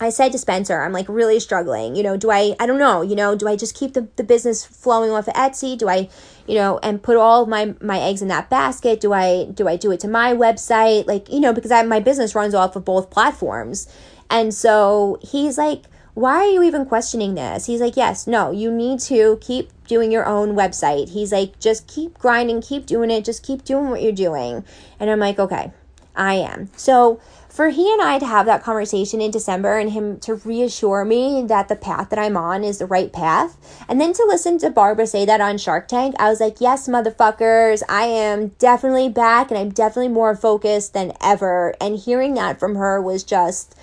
I 0.00 0.10
said 0.10 0.32
to 0.32 0.38
Spencer, 0.38 0.82
I'm 0.82 0.92
like 0.92 1.08
really 1.08 1.38
struggling. 1.38 1.94
You 1.94 2.02
know, 2.02 2.16
do 2.16 2.30
I, 2.30 2.56
I 2.58 2.66
don't 2.66 2.78
know, 2.78 3.02
you 3.02 3.14
know, 3.14 3.36
do 3.36 3.46
I 3.46 3.56
just 3.56 3.76
keep 3.76 3.94
the, 3.94 4.08
the 4.16 4.24
business 4.24 4.64
flowing 4.64 5.10
off 5.10 5.28
of 5.28 5.34
Etsy? 5.34 5.78
Do 5.78 5.88
I, 5.88 6.08
you 6.46 6.56
know, 6.56 6.78
and 6.82 7.02
put 7.02 7.16
all 7.16 7.46
my, 7.46 7.74
my 7.80 8.00
eggs 8.00 8.20
in 8.20 8.28
that 8.28 8.50
basket? 8.50 9.00
Do 9.00 9.12
I, 9.12 9.44
do 9.44 9.68
I 9.68 9.76
do 9.76 9.92
it 9.92 10.00
to 10.00 10.08
my 10.08 10.34
website? 10.34 11.06
Like, 11.06 11.32
you 11.32 11.40
know, 11.40 11.52
because 11.52 11.70
I, 11.70 11.82
my 11.84 12.00
business 12.00 12.34
runs 12.34 12.54
off 12.54 12.74
of 12.74 12.84
both 12.84 13.08
platforms. 13.08 13.86
And 14.28 14.52
so 14.52 15.18
he's 15.22 15.56
like, 15.58 15.84
why 16.14 16.38
are 16.38 16.48
you 16.48 16.62
even 16.62 16.86
questioning 16.86 17.34
this? 17.34 17.66
He's 17.66 17.80
like, 17.80 17.96
yes, 17.96 18.26
no, 18.26 18.50
you 18.50 18.72
need 18.72 19.00
to 19.00 19.38
keep 19.40 19.70
doing 19.86 20.12
your 20.12 20.26
own 20.26 20.54
website. 20.54 21.10
He's 21.10 21.32
like, 21.32 21.58
just 21.58 21.86
keep 21.86 22.18
grinding, 22.18 22.62
keep 22.62 22.86
doing 22.86 23.10
it, 23.10 23.24
just 23.24 23.44
keep 23.44 23.64
doing 23.64 23.90
what 23.90 24.02
you're 24.02 24.12
doing. 24.12 24.64
And 24.98 25.10
I'm 25.10 25.18
like, 25.18 25.38
okay, 25.38 25.72
I 26.14 26.34
am. 26.34 26.70
So, 26.76 27.20
for 27.54 27.68
he 27.68 27.92
and 27.92 28.02
I 28.02 28.18
to 28.18 28.26
have 28.26 28.46
that 28.46 28.64
conversation 28.64 29.20
in 29.20 29.30
December 29.30 29.78
and 29.78 29.92
him 29.92 30.18
to 30.20 30.34
reassure 30.34 31.04
me 31.04 31.44
that 31.46 31.68
the 31.68 31.76
path 31.76 32.10
that 32.10 32.18
I'm 32.18 32.36
on 32.36 32.64
is 32.64 32.78
the 32.78 32.86
right 32.86 33.12
path. 33.12 33.56
And 33.88 34.00
then 34.00 34.12
to 34.12 34.24
listen 34.26 34.58
to 34.58 34.70
Barbara 34.70 35.06
say 35.06 35.24
that 35.24 35.40
on 35.40 35.56
Shark 35.58 35.86
Tank, 35.86 36.16
I 36.18 36.28
was 36.28 36.40
like, 36.40 36.60
yes, 36.60 36.88
motherfuckers, 36.88 37.84
I 37.88 38.06
am 38.06 38.48
definitely 38.58 39.08
back 39.08 39.52
and 39.52 39.58
I'm 39.58 39.70
definitely 39.70 40.08
more 40.08 40.34
focused 40.34 40.94
than 40.94 41.12
ever. 41.22 41.76
And 41.80 41.96
hearing 41.96 42.34
that 42.34 42.58
from 42.58 42.74
her 42.74 43.00
was 43.00 43.22
just 43.22 43.76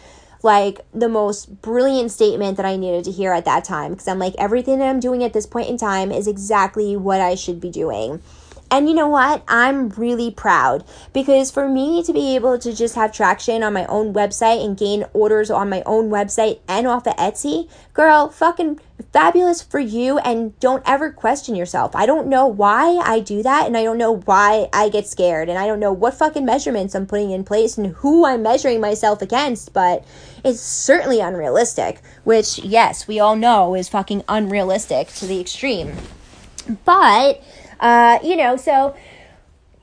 like 0.44 0.82
the 0.94 1.08
most 1.08 1.62
brilliant 1.62 2.12
statement 2.12 2.58
that 2.58 2.66
I 2.66 2.76
needed 2.76 3.06
to 3.06 3.12
hear 3.12 3.32
at 3.32 3.46
that 3.46 3.64
time 3.64 3.92
because 3.92 4.10
I'm 4.10 4.20
like, 4.20 4.36
everything 4.38 4.80
that 4.80 4.90
I'm 4.90 5.00
doing 5.00 5.24
at 5.24 5.32
this 5.32 5.46
point 5.46 5.70
in 5.70 5.78
time 5.78 6.12
is 6.12 6.28
exactly 6.28 6.98
what 6.98 7.22
I 7.22 7.36
should 7.36 7.62
be 7.62 7.70
doing. 7.70 8.22
And 8.72 8.88
you 8.88 8.96
know 8.96 9.10
what? 9.10 9.44
I'm 9.50 9.90
really 9.90 10.32
proud 10.32 10.86
because 11.12 11.52
for 11.52 11.68
me 11.68 12.02
to 12.04 12.14
be 12.14 12.36
able 12.36 12.58
to 12.60 12.74
just 12.74 12.96
have 12.96 13.12
traction 13.12 13.64
on 13.64 13.74
my 13.74 13.86
own 13.88 14.14
website 14.14 14.64
and 14.64 14.78
gain 14.78 15.04
orders 15.14 15.52
on 15.52 15.70
my 15.70 15.84
own 15.86 16.10
website 16.10 16.62
and 16.70 16.88
off 16.88 17.06
of 17.06 17.14
Etsy, 17.18 17.70
girl, 17.94 18.30
fucking 18.30 18.80
fabulous 19.12 19.62
for 19.62 19.80
you. 19.80 20.20
And 20.20 20.58
don't 20.62 20.84
ever 20.86 21.12
question 21.12 21.54
yourself. 21.54 21.94
I 21.98 22.06
don't 22.06 22.28
know 22.28 22.48
why 22.48 22.96
I 23.04 23.20
do 23.20 23.44
that 23.44 23.68
and 23.68 23.76
I 23.76 23.84
don't 23.84 23.98
know 23.98 24.20
why 24.20 24.70
I 24.72 24.88
get 24.88 25.06
scared 25.06 25.50
and 25.50 25.60
I 25.60 25.68
don't 25.68 25.82
know 25.82 25.92
what 25.92 26.14
fucking 26.14 26.46
measurements 26.46 26.96
I'm 26.96 27.06
putting 27.06 27.32
in 27.32 27.44
place 27.44 27.78
and 27.78 27.88
who 27.88 28.26
I'm 28.26 28.42
measuring 28.42 28.80
myself 28.80 29.22
against, 29.22 29.74
but 29.74 30.06
it's 30.46 30.62
certainly 30.62 31.20
unrealistic, 31.20 32.02
which, 32.24 32.58
yes, 32.60 33.06
we 33.06 33.20
all 33.20 33.36
know 33.36 33.76
is 33.76 33.90
fucking 33.90 34.24
unrealistic 34.30 35.10
to 35.16 35.26
the 35.26 35.42
extreme. 35.42 35.94
But, 36.86 37.44
uh, 37.82 38.20
you 38.24 38.36
know, 38.36 38.56
so 38.56 38.96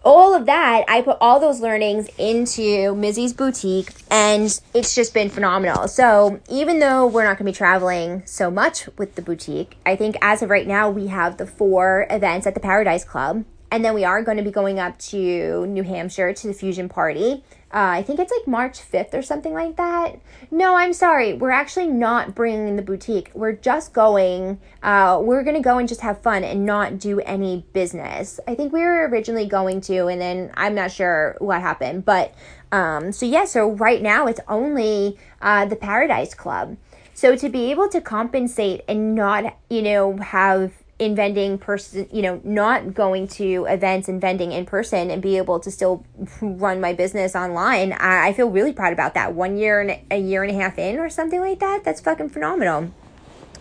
all 0.04 0.34
of 0.34 0.46
that, 0.46 0.84
I 0.88 1.02
put 1.02 1.18
all 1.20 1.40
those 1.40 1.60
learnings 1.60 2.08
into 2.16 2.94
Mizzy's 2.94 3.32
boutique, 3.32 3.90
and 4.10 4.58
it's 4.72 4.94
just 4.94 5.12
been 5.12 5.28
phenomenal. 5.28 5.88
So, 5.88 6.40
even 6.48 6.78
though 6.78 7.06
we're 7.06 7.24
not 7.24 7.36
going 7.36 7.46
to 7.46 7.52
be 7.52 7.52
traveling 7.52 8.22
so 8.24 8.50
much 8.50 8.88
with 8.96 9.16
the 9.16 9.22
boutique, 9.22 9.76
I 9.84 9.96
think 9.96 10.16
as 10.22 10.40
of 10.40 10.50
right 10.50 10.66
now, 10.66 10.88
we 10.88 11.08
have 11.08 11.36
the 11.36 11.46
four 11.46 12.06
events 12.10 12.46
at 12.46 12.54
the 12.54 12.60
Paradise 12.60 13.04
Club, 13.04 13.44
and 13.70 13.84
then 13.84 13.92
we 13.92 14.04
are 14.04 14.22
going 14.22 14.38
to 14.38 14.42
be 14.42 14.50
going 14.50 14.78
up 14.78 14.98
to 14.98 15.66
New 15.66 15.82
Hampshire 15.82 16.32
to 16.32 16.46
the 16.46 16.54
Fusion 16.54 16.88
Party. 16.88 17.42
Uh, 17.70 18.00
I 18.00 18.02
think 18.02 18.18
it's 18.18 18.32
like 18.32 18.46
March 18.46 18.80
5th 18.80 19.12
or 19.12 19.20
something 19.20 19.52
like 19.52 19.76
that. 19.76 20.20
No, 20.50 20.74
I'm 20.74 20.94
sorry. 20.94 21.34
We're 21.34 21.50
actually 21.50 21.86
not 21.86 22.34
bringing 22.34 22.76
the 22.76 22.82
boutique. 22.82 23.30
We're 23.34 23.52
just 23.52 23.92
going, 23.92 24.58
uh, 24.82 25.20
we're 25.22 25.42
going 25.42 25.56
to 25.56 25.62
go 25.62 25.76
and 25.76 25.86
just 25.86 26.00
have 26.00 26.22
fun 26.22 26.44
and 26.44 26.64
not 26.64 26.98
do 26.98 27.20
any 27.20 27.66
business. 27.74 28.40
I 28.48 28.54
think 28.54 28.72
we 28.72 28.80
were 28.80 29.06
originally 29.08 29.46
going 29.46 29.82
to, 29.82 30.06
and 30.06 30.18
then 30.18 30.50
I'm 30.54 30.74
not 30.74 30.92
sure 30.92 31.36
what 31.40 31.60
happened. 31.60 32.06
But, 32.06 32.34
um, 32.72 33.12
so 33.12 33.26
yeah, 33.26 33.44
so 33.44 33.72
right 33.72 34.00
now 34.00 34.26
it's 34.26 34.40
only 34.48 35.18
uh, 35.42 35.66
the 35.66 35.76
Paradise 35.76 36.32
Club. 36.32 36.78
So 37.12 37.36
to 37.36 37.48
be 37.50 37.70
able 37.70 37.88
to 37.90 38.00
compensate 38.00 38.82
and 38.88 39.14
not, 39.14 39.58
you 39.68 39.82
know, 39.82 40.16
have 40.18 40.72
in 40.98 41.14
vending 41.14 41.58
person 41.58 42.08
you 42.12 42.22
know 42.22 42.40
not 42.42 42.92
going 42.92 43.28
to 43.28 43.64
events 43.66 44.08
and 44.08 44.20
vending 44.20 44.52
in 44.52 44.66
person 44.66 45.10
and 45.10 45.22
be 45.22 45.36
able 45.36 45.60
to 45.60 45.70
still 45.70 46.04
run 46.40 46.80
my 46.80 46.92
business 46.92 47.36
online 47.36 47.92
I, 47.92 48.28
I, 48.28 48.32
feel 48.32 48.50
really 48.50 48.72
proud 48.72 48.92
about 48.92 49.14
that 49.14 49.32
one 49.34 49.56
year 49.56 49.80
and 49.80 50.00
a 50.10 50.18
year 50.18 50.42
and 50.42 50.50
a 50.50 50.60
half 50.60 50.78
in 50.78 50.98
or 50.98 51.08
something 51.08 51.40
like 51.40 51.60
that 51.60 51.84
that's 51.84 52.00
fucking 52.00 52.30
phenomenal 52.30 52.92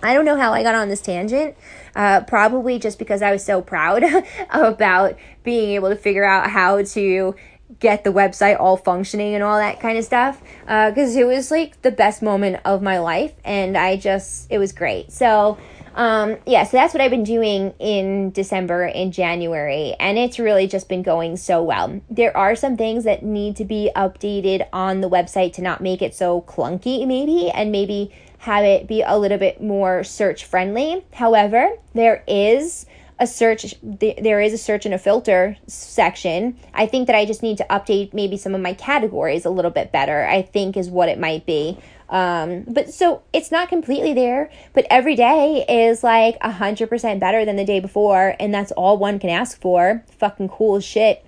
I 0.02 0.14
don't 0.14 0.26
know 0.26 0.38
how 0.38 0.54
I 0.54 0.64
got 0.64 0.76
on 0.76 0.90
this 0.90 1.02
tangent. 1.02 1.56
Uh, 1.96 2.22
probably 2.22 2.78
just 2.78 3.00
because 3.00 3.22
I 3.22 3.32
was 3.32 3.44
so 3.44 3.62
proud 3.62 4.04
about 4.52 5.18
being 5.44 5.72
able 5.72 5.90
to 5.90 5.96
figure 5.96 6.24
out 6.24 6.52
how 6.52 6.84
to 6.84 7.36
get 7.80 8.04
the 8.04 8.12
website 8.12 8.60
all 8.60 8.78
functioning 8.78 9.36
and 9.36 9.44
all 9.44 9.58
that 9.58 9.80
kind 9.80 9.98
of 9.98 10.06
stuff. 10.06 10.42
Because 10.62 11.16
uh, 11.16 11.20
it 11.20 11.24
was 11.26 11.52
like 11.52 11.82
the 11.82 11.92
best 11.92 12.22
moment 12.22 12.62
of 12.66 12.82
my 12.82 13.00
life, 13.00 13.34
and 13.44 13.78
I 13.78 13.98
just, 13.98 14.48
it 14.50 14.58
was 14.58 14.72
great. 14.72 15.12
So, 15.12 15.58
um, 15.98 16.38
yeah, 16.46 16.64
so 16.64 16.78
that's 16.78 16.94
what 16.94 17.02
I've 17.02 17.10
been 17.10 17.24
doing 17.24 17.74
in 17.80 18.30
December 18.30 18.84
and 18.84 19.12
January, 19.12 19.96
and 20.00 20.20
it's 20.20 20.38
really 20.38 20.68
just 20.68 20.88
been 20.88 21.02
going 21.02 21.38
so 21.38 21.64
well. 21.64 22.00
There 22.08 22.38
are 22.38 22.56
some 22.56 22.78
things 22.78 23.04
that 23.06 23.24
need 23.24 23.56
to 23.56 23.66
be 23.66 23.90
updated 23.96 24.68
on 24.72 25.02
the 25.02 25.10
website 25.10 25.54
to 25.54 25.64
not 25.64 25.82
make 25.82 26.04
it 26.04 26.14
so 26.14 26.42
clunky, 26.42 27.08
maybe, 27.08 27.50
and 27.50 27.72
maybe 27.72 28.14
have 28.38 28.64
it 28.64 28.88
be 28.88 29.02
a 29.02 29.18
little 29.18 29.40
bit 29.40 29.60
more 29.60 30.04
search 30.04 30.46
friendly. 30.46 31.04
However, 31.14 31.70
there 31.96 32.24
is 32.28 32.86
a 33.20 33.26
search 33.26 33.74
there 33.82 34.40
is 34.40 34.54
a 34.54 34.58
search 34.60 34.86
and 34.86 34.94
a 34.94 35.00
filter 35.00 35.58
section 35.66 36.56
i 36.74 36.86
think 36.86 37.08
that 37.08 37.16
i 37.16 37.26
just 37.26 37.42
need 37.42 37.58
to 37.58 37.66
update 37.68 38.14
maybe 38.14 38.38
some 38.38 38.54
of 38.54 38.62
my 38.62 38.74
categories 38.74 39.44
a 39.44 39.50
little 39.50 39.72
bit 39.72 39.92
better 39.92 40.26
i 40.26 40.42
think 40.42 40.78
is 40.78 40.90
what 40.90 41.10
it 41.10 41.20
might 41.20 41.44
be 41.46 41.78
um, 42.10 42.64
but 42.68 42.94
so 42.94 43.24
it's 43.34 43.52
not 43.52 43.70
completely 43.70 44.14
there, 44.14 44.50
but 44.74 44.88
every 44.90 45.16
day 45.16 45.66
is 45.68 46.04
like 46.04 46.38
a 46.42 46.52
hundred 46.52 46.90
percent 46.90 47.20
better 47.20 47.44
than 47.46 47.56
the 47.56 47.66
day 47.66 47.80
before, 47.80 48.36
and 48.40 48.54
that's 48.54 48.72
all 48.74 48.98
one 48.98 49.20
can 49.20 49.30
ask 49.30 49.60
for. 49.60 50.04
Fucking 50.18 50.50
cool 50.50 50.80
shit. 50.80 51.26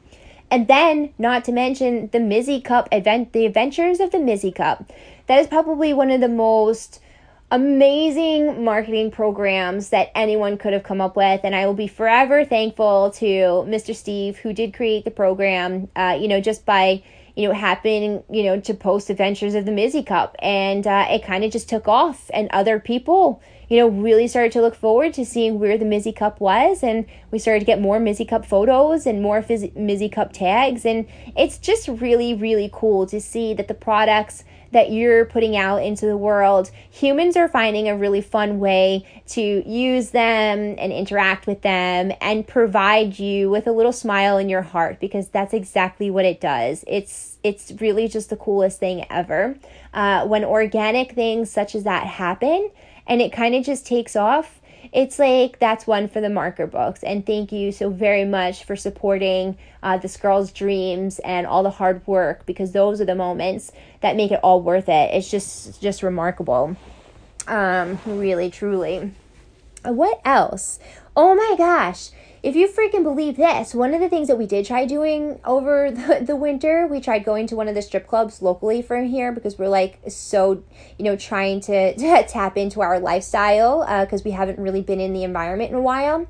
And 0.51 0.67
then, 0.67 1.13
not 1.17 1.43
to 1.45 1.51
mention 1.51 2.09
the 2.11 2.19
Mizzy 2.19 2.63
Cup 2.63 2.89
event, 2.91 3.33
the 3.33 3.45
adventures 3.45 3.99
of 3.99 4.11
the 4.11 4.17
Mizzy 4.17 4.53
Cup. 4.53 4.91
That 5.27 5.39
is 5.39 5.47
probably 5.47 5.93
one 5.93 6.09
of 6.09 6.21
the 6.21 6.29
most 6.29 7.01
amazing 7.51 8.63
marketing 8.63 9.11
programs 9.11 9.89
that 9.89 10.11
anyone 10.15 10.57
could 10.57 10.73
have 10.73 10.83
come 10.83 11.01
up 11.01 11.15
with. 11.15 11.41
And 11.43 11.55
I 11.55 11.65
will 11.65 11.75
be 11.75 11.87
forever 11.87 12.45
thankful 12.45 13.11
to 13.17 13.25
Mr. 13.25 13.95
Steve, 13.95 14.37
who 14.37 14.53
did 14.53 14.73
create 14.73 15.05
the 15.05 15.11
program, 15.11 15.87
uh, 15.95 16.17
you 16.19 16.27
know, 16.27 16.41
just 16.41 16.65
by 16.65 17.03
you 17.39 17.47
know, 17.47 17.53
happening, 17.53 18.21
you 18.29 18.43
know, 18.43 18.59
to 18.59 18.73
post 18.73 19.09
Adventures 19.09 19.55
of 19.55 19.65
the 19.65 19.71
Mizzy 19.71 20.05
Cup. 20.05 20.35
And 20.39 20.85
uh, 20.85 21.07
it 21.09 21.23
kind 21.23 21.45
of 21.45 21.51
just 21.51 21.69
took 21.69 21.87
off. 21.87 22.29
And 22.33 22.49
other 22.51 22.81
people, 22.81 23.41
you 23.69 23.77
know, 23.77 23.87
really 23.87 24.27
started 24.27 24.51
to 24.51 24.61
look 24.61 24.75
forward 24.75 25.13
to 25.13 25.25
seeing 25.25 25.57
where 25.57 25.77
the 25.77 25.85
Mizzy 25.85 26.13
Cup 26.13 26.41
was. 26.41 26.83
And 26.83 27.05
we 27.31 27.39
started 27.39 27.61
to 27.61 27.65
get 27.65 27.79
more 27.79 27.97
Mizzy 27.97 28.27
Cup 28.27 28.45
photos 28.45 29.05
and 29.05 29.21
more 29.21 29.41
Fizz- 29.41 29.71
Mizzy 29.77 30.11
Cup 30.11 30.33
tags. 30.33 30.85
And 30.85 31.07
it's 31.37 31.57
just 31.57 31.87
really, 31.87 32.33
really 32.33 32.69
cool 32.73 33.05
to 33.07 33.21
see 33.21 33.53
that 33.53 33.69
the 33.69 33.73
products 33.73 34.43
that 34.71 34.91
you're 34.91 35.25
putting 35.25 35.55
out 35.55 35.83
into 35.83 36.05
the 36.05 36.17
world, 36.17 36.71
humans 36.89 37.35
are 37.35 37.47
finding 37.47 37.87
a 37.87 37.97
really 37.97 38.21
fun 38.21 38.59
way 38.59 39.05
to 39.27 39.41
use 39.41 40.11
them 40.11 40.75
and 40.77 40.91
interact 40.91 41.47
with 41.47 41.61
them 41.61 42.11
and 42.21 42.47
provide 42.47 43.17
you 43.19 43.49
with 43.49 43.67
a 43.67 43.71
little 43.71 43.91
smile 43.91 44.37
in 44.37 44.49
your 44.49 44.61
heart 44.61 44.99
because 44.99 45.29
that's 45.29 45.53
exactly 45.53 46.09
what 46.09 46.25
it 46.25 46.39
does. 46.39 46.83
It's 46.87 47.37
it's 47.43 47.71
really 47.79 48.07
just 48.07 48.29
the 48.29 48.35
coolest 48.35 48.79
thing 48.79 49.05
ever. 49.09 49.57
Uh, 49.93 50.25
when 50.27 50.43
organic 50.43 51.13
things 51.13 51.49
such 51.49 51.73
as 51.73 51.83
that 51.83 52.05
happen 52.05 52.69
and 53.07 53.21
it 53.21 53.31
kind 53.31 53.55
of 53.55 53.65
just 53.65 53.87
takes 53.87 54.15
off 54.15 54.58
it's 54.91 55.19
like 55.19 55.59
that's 55.59 55.85
one 55.85 56.07
for 56.07 56.21
the 56.21 56.29
marker 56.29 56.67
books. 56.67 57.03
And 57.03 57.25
thank 57.25 57.51
you 57.51 57.71
so 57.71 57.89
very 57.89 58.25
much 58.25 58.63
for 58.63 58.75
supporting 58.75 59.57
uh, 59.83 59.97
this 59.97 60.17
girl's 60.17 60.51
dreams 60.51 61.19
and 61.19 61.45
all 61.45 61.63
the 61.63 61.69
hard 61.69 62.05
work 62.07 62.45
because 62.45 62.71
those 62.71 62.99
are 63.01 63.05
the 63.05 63.15
moments 63.15 63.71
that 64.01 64.15
make 64.15 64.31
it 64.31 64.39
all 64.43 64.61
worth 64.61 64.89
it. 64.89 65.13
It's 65.13 65.29
just 65.29 65.81
just 65.81 66.03
remarkable. 66.03 66.75
Um, 67.47 67.99
really, 68.05 68.49
truly. 68.49 69.11
What 69.83 70.21
else? 70.25 70.79
Oh 71.15 71.35
my 71.35 71.55
gosh 71.57 72.11
if 72.41 72.55
you 72.55 72.67
freaking 72.67 73.03
believe 73.03 73.37
this, 73.37 73.73
one 73.73 73.93
of 73.93 73.99
the 73.99 74.09
things 74.09 74.27
that 74.27 74.37
we 74.37 74.45
did 74.45 74.65
try 74.65 74.85
doing 74.85 75.39
over 75.45 75.91
the, 75.91 76.23
the 76.25 76.35
winter, 76.35 76.87
we 76.87 76.99
tried 76.99 77.25
going 77.25 77.47
to 77.47 77.55
one 77.55 77.67
of 77.67 77.75
the 77.75 77.81
strip 77.81 78.07
clubs 78.07 78.41
locally 78.41 78.81
from 78.81 79.05
here 79.05 79.31
because 79.31 79.57
we're 79.57 79.67
like 79.67 79.99
so, 80.07 80.63
you 80.97 81.05
know, 81.05 81.15
trying 81.15 81.59
to, 81.61 81.93
to 81.97 82.25
tap 82.27 82.57
into 82.57 82.81
our 82.81 82.99
lifestyle 82.99 83.81
because 84.05 84.21
uh, 84.21 84.25
we 84.25 84.31
haven't 84.31 84.59
really 84.59 84.81
been 84.81 84.99
in 84.99 85.13
the 85.13 85.23
environment 85.23 85.71
in 85.71 85.77
a 85.77 85.81
while. 85.81 86.27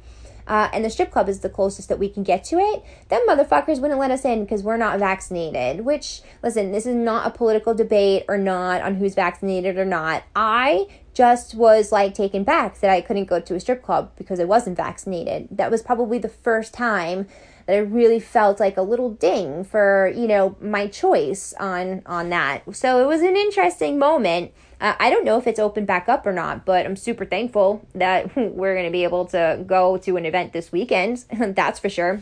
Uh, 0.48 0.68
and 0.74 0.84
the 0.84 0.90
strip 0.90 1.12
club 1.12 1.30
is 1.30 1.42
the 1.42 1.50
closest 1.50 1.90
that 1.90 2.00
we 2.00 2.10
can 2.10 2.24
get 2.24 2.44
to 2.44 2.58
it. 2.58 2.84
Them 3.10 3.22
motherfuckers 3.30 3.80
wouldn't 3.80 4.00
let 4.00 4.10
us 4.10 4.26
in 4.26 4.44
because 4.44 4.64
we're 4.64 4.78
not 4.78 4.98
vaccinated. 4.98 5.86
Which, 5.86 6.22
listen, 6.42 6.72
this 6.72 6.88
is 6.88 6.96
not 6.96 7.28
a 7.28 7.30
political 7.30 7.76
debate 7.76 8.26
or 8.28 8.36
not 8.36 8.82
on 8.82 8.96
who's 8.96 9.14
vaccinated 9.14 9.78
or 9.78 9.86
not. 9.86 10.24
I 10.36 10.88
just 11.20 11.54
was 11.54 11.92
like 11.92 12.14
taken 12.14 12.46
back 12.46 12.80
that 12.80 12.90
I 12.90 13.02
couldn't 13.02 13.26
go 13.26 13.42
to 13.42 13.54
a 13.54 13.60
strip 13.60 13.84
club 13.84 14.10
because 14.16 14.40
I 14.40 14.46
wasn't 14.46 14.78
vaccinated. 14.78 15.50
That 15.52 15.70
was 15.70 15.82
probably 15.82 16.18
the 16.18 16.30
first 16.30 16.74
time 16.74 17.28
that 17.66 17.74
I 17.76 17.80
really 17.80 18.22
felt 18.22 18.62
like 18.62 18.78
a 18.78 18.82
little 18.82 19.10
ding 19.10 19.66
for, 19.66 20.14
you 20.16 20.30
know, 20.30 20.56
my 20.62 20.88
choice 20.88 21.54
on 21.60 22.04
on 22.06 22.30
that. 22.30 22.74
So 22.74 23.04
it 23.04 23.06
was 23.06 23.22
an 23.22 23.36
interesting 23.36 24.00
moment. 24.00 24.54
Uh, 24.80 24.94
I 24.98 25.10
don't 25.10 25.26
know 25.26 25.38
if 25.38 25.46
it's 25.46 25.60
opened 25.60 25.88
back 25.88 26.08
up 26.08 26.26
or 26.26 26.32
not, 26.32 26.64
but 26.64 26.86
I'm 26.86 26.96
super 26.96 27.26
thankful 27.26 27.86
that 27.96 28.34
we're 28.38 28.76
going 28.76 28.88
to 28.88 28.92
be 28.92 29.04
able 29.04 29.26
to 29.26 29.62
go 29.68 29.98
to 29.98 30.16
an 30.16 30.26
event 30.26 30.54
this 30.54 30.72
weekend. 30.72 31.26
That's 31.38 31.82
for 31.82 31.90
sure. 31.90 32.22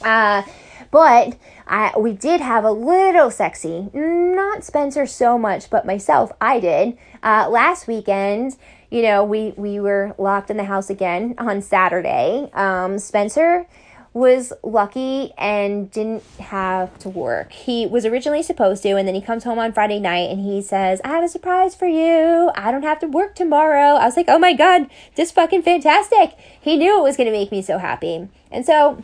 Uh, 0.00 0.44
but 0.92 1.36
I, 1.66 1.98
we 1.98 2.12
did 2.12 2.40
have 2.40 2.64
a 2.64 2.70
little 2.70 3.30
sexy, 3.30 3.88
not 3.94 4.62
Spencer 4.62 5.06
so 5.06 5.36
much, 5.38 5.70
but 5.70 5.84
myself, 5.84 6.30
I 6.40 6.60
did. 6.60 6.98
Uh, 7.22 7.48
last 7.50 7.88
weekend, 7.88 8.56
you 8.90 9.00
know, 9.00 9.24
we, 9.24 9.54
we 9.56 9.80
were 9.80 10.14
locked 10.18 10.50
in 10.50 10.58
the 10.58 10.64
house 10.64 10.90
again 10.90 11.34
on 11.38 11.62
Saturday. 11.62 12.50
Um, 12.52 12.98
Spencer 12.98 13.66
was 14.12 14.52
lucky 14.62 15.32
and 15.38 15.90
didn't 15.90 16.22
have 16.38 16.98
to 16.98 17.08
work. 17.08 17.52
He 17.52 17.86
was 17.86 18.04
originally 18.04 18.42
supposed 18.42 18.82
to, 18.82 18.90
and 18.90 19.08
then 19.08 19.14
he 19.14 19.22
comes 19.22 19.44
home 19.44 19.58
on 19.58 19.72
Friday 19.72 19.98
night 19.98 20.28
and 20.28 20.44
he 20.44 20.60
says, 20.60 21.00
I 21.02 21.08
have 21.08 21.24
a 21.24 21.28
surprise 21.28 21.74
for 21.74 21.86
you. 21.86 22.50
I 22.54 22.70
don't 22.70 22.82
have 22.82 23.00
to 23.00 23.06
work 23.06 23.34
tomorrow. 23.34 23.94
I 23.94 24.04
was 24.04 24.18
like, 24.18 24.26
oh 24.28 24.38
my 24.38 24.52
God, 24.52 24.90
this 25.14 25.30
fucking 25.30 25.62
fantastic. 25.62 26.36
He 26.60 26.76
knew 26.76 26.98
it 26.98 27.02
was 27.02 27.16
going 27.16 27.28
to 27.28 27.32
make 27.32 27.50
me 27.50 27.62
so 27.62 27.78
happy. 27.78 28.28
And 28.50 28.66
so 28.66 29.02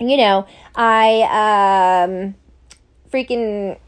you 0.00 0.16
know, 0.16 0.46
I 0.74 2.04
um, 2.06 2.34
freaking 3.10 3.78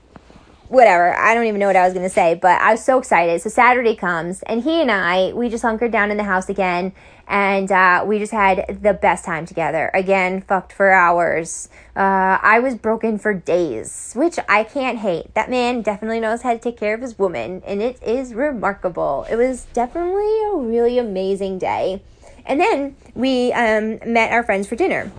whatever. 0.72 1.14
I 1.14 1.34
don't 1.34 1.46
even 1.46 1.60
know 1.60 1.66
what 1.66 1.76
I 1.76 1.84
was 1.84 1.92
going 1.92 2.06
to 2.06 2.10
say, 2.10 2.34
but 2.34 2.60
I 2.60 2.72
was 2.72 2.82
so 2.82 2.98
excited. 2.98 3.40
So 3.42 3.50
Saturday 3.50 3.94
comes, 3.94 4.42
and 4.42 4.62
he 4.62 4.80
and 4.80 4.90
I, 4.90 5.32
we 5.34 5.50
just 5.50 5.62
hunkered 5.62 5.92
down 5.92 6.10
in 6.10 6.16
the 6.16 6.24
house 6.24 6.48
again, 6.48 6.92
and 7.28 7.70
uh, 7.70 8.04
we 8.06 8.18
just 8.18 8.32
had 8.32 8.78
the 8.82 8.94
best 8.94 9.24
time 9.24 9.44
together. 9.44 9.90
Again, 9.92 10.40
fucked 10.40 10.72
for 10.72 10.90
hours. 10.90 11.68
Uh, 11.94 12.38
I 12.40 12.58
was 12.58 12.74
broken 12.74 13.18
for 13.18 13.34
days, 13.34 14.14
which 14.16 14.38
I 14.48 14.64
can't 14.64 14.98
hate. 14.98 15.34
That 15.34 15.50
man 15.50 15.82
definitely 15.82 16.20
knows 16.20 16.40
how 16.40 16.54
to 16.54 16.58
take 16.58 16.78
care 16.78 16.94
of 16.94 17.02
his 17.02 17.18
woman, 17.18 17.62
and 17.66 17.82
it 17.82 18.02
is 18.02 18.32
remarkable. 18.32 19.26
It 19.30 19.36
was 19.36 19.66
definitely 19.74 20.42
a 20.44 20.56
really 20.56 20.98
amazing 20.98 21.58
day. 21.58 22.02
And 22.46 22.58
then 22.58 22.96
we 23.14 23.52
um, 23.52 23.98
met 24.06 24.32
our 24.32 24.42
friends 24.42 24.66
for 24.66 24.74
dinner. 24.74 25.12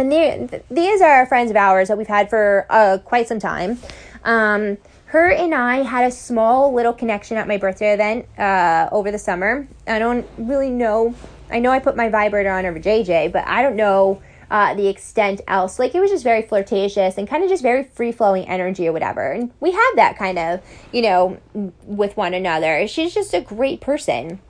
And 0.00 0.62
these 0.70 1.00
are 1.02 1.26
friends 1.26 1.50
of 1.50 1.56
ours 1.56 1.88
that 1.88 1.98
we've 1.98 2.06
had 2.06 2.30
for 2.30 2.66
uh, 2.70 2.98
quite 3.04 3.28
some 3.28 3.38
time. 3.38 3.78
Um, 4.24 4.78
her 5.06 5.30
and 5.30 5.54
I 5.54 5.82
had 5.82 6.06
a 6.06 6.10
small 6.10 6.72
little 6.72 6.92
connection 6.92 7.36
at 7.36 7.46
my 7.46 7.56
birthday 7.56 7.92
event 7.92 8.26
uh, 8.38 8.88
over 8.92 9.10
the 9.10 9.18
summer. 9.18 9.68
I 9.86 9.98
don't 9.98 10.26
really 10.38 10.70
know. 10.70 11.14
I 11.50 11.58
know 11.58 11.70
I 11.70 11.80
put 11.80 11.96
my 11.96 12.08
vibrator 12.08 12.50
on 12.50 12.64
over 12.64 12.78
JJ, 12.78 13.32
but 13.32 13.46
I 13.46 13.60
don't 13.60 13.76
know 13.76 14.22
uh, 14.50 14.74
the 14.74 14.88
extent 14.88 15.40
else. 15.48 15.78
Like 15.78 15.94
it 15.94 16.00
was 16.00 16.10
just 16.10 16.24
very 16.24 16.42
flirtatious 16.42 17.18
and 17.18 17.28
kind 17.28 17.42
of 17.42 17.50
just 17.50 17.62
very 17.62 17.84
free 17.84 18.12
flowing 18.12 18.48
energy 18.48 18.88
or 18.88 18.92
whatever. 18.92 19.32
And 19.32 19.50
we 19.60 19.72
have 19.72 19.96
that 19.96 20.16
kind 20.16 20.38
of, 20.38 20.60
you 20.92 21.02
know, 21.02 21.38
with 21.84 22.16
one 22.16 22.32
another. 22.32 22.86
She's 22.86 23.12
just 23.12 23.34
a 23.34 23.40
great 23.40 23.80
person. 23.80 24.40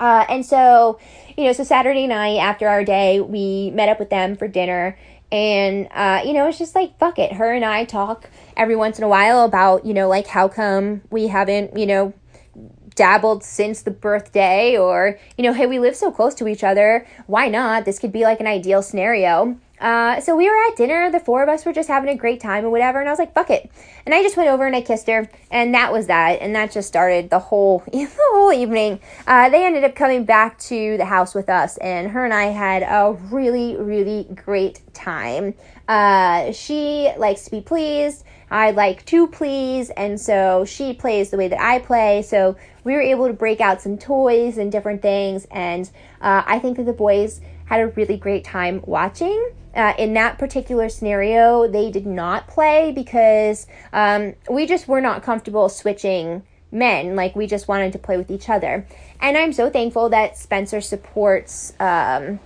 Uh, 0.00 0.24
and 0.28 0.44
so, 0.44 0.98
you 1.36 1.44
know, 1.44 1.52
so 1.52 1.64
Saturday 1.64 2.06
night 2.06 2.38
after 2.38 2.68
our 2.68 2.84
day, 2.84 3.20
we 3.20 3.70
met 3.72 3.88
up 3.88 3.98
with 3.98 4.10
them 4.10 4.36
for 4.36 4.48
dinner. 4.48 4.98
And, 5.30 5.88
uh, 5.92 6.22
you 6.24 6.32
know, 6.32 6.48
it's 6.48 6.58
just 6.58 6.74
like, 6.74 6.98
fuck 6.98 7.18
it. 7.18 7.32
Her 7.34 7.52
and 7.52 7.64
I 7.64 7.84
talk 7.84 8.30
every 8.56 8.76
once 8.76 8.98
in 8.98 9.04
a 9.04 9.08
while 9.08 9.44
about, 9.44 9.84
you 9.84 9.92
know, 9.92 10.08
like 10.08 10.26
how 10.26 10.48
come 10.48 11.02
we 11.10 11.26
haven't, 11.26 11.76
you 11.76 11.86
know, 11.86 12.14
dabbled 12.94 13.44
since 13.44 13.82
the 13.82 13.90
birthday 13.90 14.76
or, 14.76 15.18
you 15.36 15.44
know, 15.44 15.52
hey, 15.52 15.66
we 15.66 15.78
live 15.78 15.94
so 15.94 16.10
close 16.10 16.34
to 16.34 16.48
each 16.48 16.64
other. 16.64 17.06
Why 17.26 17.48
not? 17.48 17.84
This 17.84 17.98
could 17.98 18.10
be 18.10 18.22
like 18.22 18.40
an 18.40 18.46
ideal 18.46 18.82
scenario. 18.82 19.58
Uh, 19.80 20.20
so 20.20 20.36
we 20.36 20.48
were 20.48 20.56
at 20.68 20.76
dinner. 20.76 21.10
The 21.10 21.20
four 21.20 21.42
of 21.42 21.48
us 21.48 21.64
were 21.64 21.72
just 21.72 21.88
having 21.88 22.10
a 22.10 22.16
great 22.16 22.40
time 22.40 22.64
and 22.64 22.72
whatever. 22.72 22.98
And 22.98 23.08
I 23.08 23.12
was 23.12 23.18
like, 23.18 23.34
fuck 23.34 23.50
it. 23.50 23.70
And 24.06 24.14
I 24.14 24.22
just 24.22 24.36
went 24.36 24.48
over 24.48 24.66
and 24.66 24.74
I 24.74 24.80
kissed 24.80 25.06
her. 25.08 25.28
And 25.50 25.74
that 25.74 25.92
was 25.92 26.06
that. 26.06 26.40
And 26.40 26.54
that 26.54 26.72
just 26.72 26.88
started 26.88 27.30
the 27.30 27.38
whole, 27.38 27.82
the 27.92 28.08
whole 28.18 28.52
evening. 28.52 29.00
Uh, 29.26 29.48
they 29.48 29.64
ended 29.64 29.84
up 29.84 29.94
coming 29.94 30.24
back 30.24 30.58
to 30.60 30.96
the 30.96 31.04
house 31.04 31.34
with 31.34 31.48
us. 31.48 31.76
And 31.78 32.10
her 32.10 32.24
and 32.24 32.34
I 32.34 32.46
had 32.46 32.82
a 32.82 33.12
really, 33.30 33.76
really 33.76 34.26
great 34.34 34.80
time. 34.94 35.54
Uh, 35.86 36.52
she 36.52 37.10
likes 37.16 37.44
to 37.44 37.50
be 37.50 37.60
pleased. 37.60 38.24
I 38.50 38.70
like 38.70 39.04
to 39.06 39.26
please, 39.26 39.90
and 39.90 40.18
so 40.18 40.64
she 40.64 40.94
plays 40.94 41.30
the 41.30 41.36
way 41.36 41.48
that 41.48 41.60
I 41.60 41.80
play. 41.80 42.22
So 42.22 42.56
we 42.82 42.94
were 42.94 43.02
able 43.02 43.26
to 43.26 43.34
break 43.34 43.60
out 43.60 43.82
some 43.82 43.98
toys 43.98 44.56
and 44.56 44.72
different 44.72 45.02
things, 45.02 45.46
and 45.50 45.90
uh, 46.20 46.44
I 46.46 46.58
think 46.58 46.78
that 46.78 46.84
the 46.84 46.94
boys 46.94 47.40
had 47.66 47.80
a 47.80 47.88
really 47.88 48.16
great 48.16 48.44
time 48.44 48.82
watching. 48.86 49.50
Uh, 49.74 49.94
in 49.98 50.14
that 50.14 50.38
particular 50.38 50.88
scenario, 50.88 51.68
they 51.68 51.90
did 51.90 52.06
not 52.06 52.48
play 52.48 52.92
because 52.92 53.66
um, 53.92 54.34
we 54.50 54.66
just 54.66 54.88
were 54.88 55.00
not 55.00 55.22
comfortable 55.22 55.68
switching 55.68 56.42
men. 56.72 57.14
Like, 57.14 57.36
we 57.36 57.46
just 57.46 57.68
wanted 57.68 57.92
to 57.92 57.98
play 57.98 58.16
with 58.16 58.30
each 58.30 58.48
other. 58.48 58.86
And 59.20 59.36
I'm 59.36 59.52
so 59.52 59.70
thankful 59.70 60.08
that 60.08 60.36
Spencer 60.36 60.80
supports 60.80 61.74
um, 61.78 62.40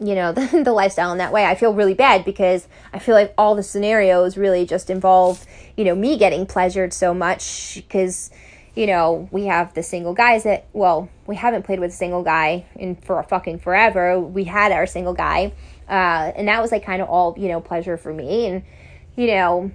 you 0.00 0.14
know 0.14 0.32
the, 0.32 0.62
the 0.64 0.72
lifestyle 0.72 1.12
in 1.12 1.18
that 1.18 1.32
way 1.32 1.44
i 1.44 1.54
feel 1.54 1.74
really 1.74 1.94
bad 1.94 2.24
because 2.24 2.66
i 2.92 2.98
feel 2.98 3.14
like 3.14 3.32
all 3.36 3.54
the 3.54 3.62
scenarios 3.62 4.36
really 4.36 4.64
just 4.64 4.90
involve 4.90 5.44
you 5.76 5.84
know 5.84 5.94
me 5.94 6.16
getting 6.16 6.46
pleasured 6.46 6.92
so 6.92 7.12
much 7.12 7.74
because 7.76 8.30
you 8.74 8.86
know 8.86 9.28
we 9.30 9.46
have 9.46 9.74
the 9.74 9.82
single 9.82 10.14
guys 10.14 10.44
that 10.44 10.66
well 10.72 11.08
we 11.26 11.36
haven't 11.36 11.64
played 11.64 11.80
with 11.80 11.90
a 11.90 11.94
single 11.94 12.22
guy 12.22 12.64
in 12.76 12.96
for 12.96 13.22
fucking 13.24 13.58
forever 13.58 14.18
we 14.18 14.44
had 14.44 14.72
our 14.72 14.86
single 14.86 15.14
guy 15.14 15.52
uh, 15.90 16.32
and 16.36 16.48
that 16.48 16.62
was 16.62 16.72
like 16.72 16.84
kind 16.84 17.02
of 17.02 17.08
all 17.08 17.34
you 17.36 17.48
know 17.48 17.60
pleasure 17.60 17.96
for 17.96 18.14
me 18.14 18.46
and 18.46 18.62
you 19.16 19.26
know 19.26 19.70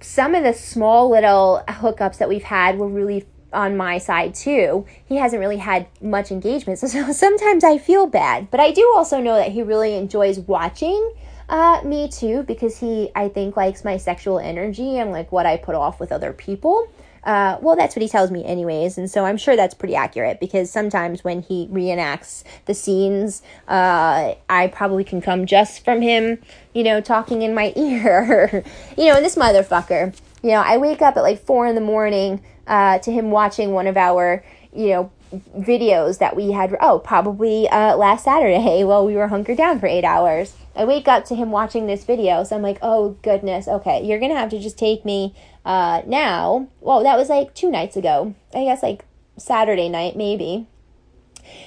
some 0.00 0.34
of 0.34 0.44
the 0.44 0.52
small 0.52 1.10
little 1.10 1.62
hookups 1.68 2.18
that 2.18 2.28
we've 2.28 2.44
had 2.44 2.78
were 2.78 2.88
really 2.88 3.26
on 3.52 3.76
my 3.76 3.98
side 3.98 4.34
too. 4.34 4.86
He 5.06 5.16
hasn't 5.16 5.40
really 5.40 5.56
had 5.56 5.86
much 6.00 6.30
engagement, 6.30 6.78
so, 6.78 6.86
so 6.86 7.12
sometimes 7.12 7.64
I 7.64 7.78
feel 7.78 8.06
bad. 8.06 8.50
But 8.50 8.60
I 8.60 8.70
do 8.72 8.92
also 8.94 9.20
know 9.20 9.36
that 9.36 9.52
he 9.52 9.62
really 9.62 9.96
enjoys 9.96 10.38
watching 10.40 11.14
uh, 11.48 11.80
me 11.84 12.08
too 12.08 12.42
because 12.42 12.78
he, 12.78 13.10
I 13.14 13.28
think, 13.28 13.56
likes 13.56 13.84
my 13.84 13.96
sexual 13.96 14.38
energy 14.38 14.98
and 14.98 15.10
like 15.10 15.32
what 15.32 15.46
I 15.46 15.56
put 15.56 15.74
off 15.74 16.00
with 16.00 16.12
other 16.12 16.32
people. 16.32 16.88
Uh, 17.26 17.58
well, 17.60 17.74
that's 17.74 17.96
what 17.96 18.02
he 18.02 18.08
tells 18.08 18.30
me, 18.30 18.44
anyways, 18.44 18.96
and 18.96 19.10
so 19.10 19.24
I'm 19.24 19.36
sure 19.36 19.56
that's 19.56 19.74
pretty 19.74 19.96
accurate 19.96 20.38
because 20.38 20.70
sometimes 20.70 21.24
when 21.24 21.42
he 21.42 21.66
reenacts 21.72 22.44
the 22.66 22.72
scenes, 22.72 23.42
uh, 23.66 24.34
I 24.48 24.68
probably 24.68 25.02
can 25.02 25.20
come 25.20 25.44
just 25.44 25.84
from 25.84 26.02
him, 26.02 26.38
you 26.72 26.84
know, 26.84 27.00
talking 27.00 27.42
in 27.42 27.52
my 27.52 27.72
ear. 27.76 28.62
you 28.96 29.06
know, 29.06 29.16
and 29.16 29.24
this 29.24 29.34
motherfucker, 29.34 30.16
you 30.40 30.50
know, 30.50 30.62
I 30.64 30.78
wake 30.78 31.02
up 31.02 31.16
at 31.16 31.22
like 31.22 31.44
four 31.44 31.66
in 31.66 31.74
the 31.74 31.80
morning 31.80 32.44
uh, 32.68 33.00
to 33.00 33.10
him 33.10 33.32
watching 33.32 33.72
one 33.72 33.88
of 33.88 33.96
our, 33.96 34.44
you 34.72 34.90
know, 34.90 35.10
videos 35.58 36.18
that 36.18 36.36
we 36.36 36.52
had, 36.52 36.76
oh, 36.80 37.00
probably 37.00 37.68
uh, 37.68 37.96
last 37.96 38.24
Saturday 38.24 38.84
while 38.84 39.04
we 39.04 39.16
were 39.16 39.26
hunkered 39.26 39.56
down 39.56 39.80
for 39.80 39.86
eight 39.86 40.04
hours. 40.04 40.54
I 40.76 40.84
wake 40.84 41.08
up 41.08 41.24
to 41.26 41.34
him 41.34 41.50
watching 41.50 41.86
this 41.86 42.04
video, 42.04 42.44
so 42.44 42.54
I'm 42.54 42.62
like, 42.62 42.78
oh 42.82 43.16
goodness, 43.22 43.66
okay, 43.66 44.04
you're 44.04 44.20
gonna 44.20 44.36
have 44.36 44.50
to 44.50 44.60
just 44.60 44.78
take 44.78 45.04
me 45.04 45.34
uh, 45.66 46.02
now. 46.06 46.68
Well, 46.80 47.02
that 47.02 47.18
was 47.18 47.28
like 47.28 47.54
two 47.54 47.70
nights 47.70 47.96
ago. 47.96 48.34
I 48.54 48.64
guess 48.64 48.82
like 48.82 49.04
Saturday 49.36 49.90
night, 49.90 50.16
maybe. 50.16 50.66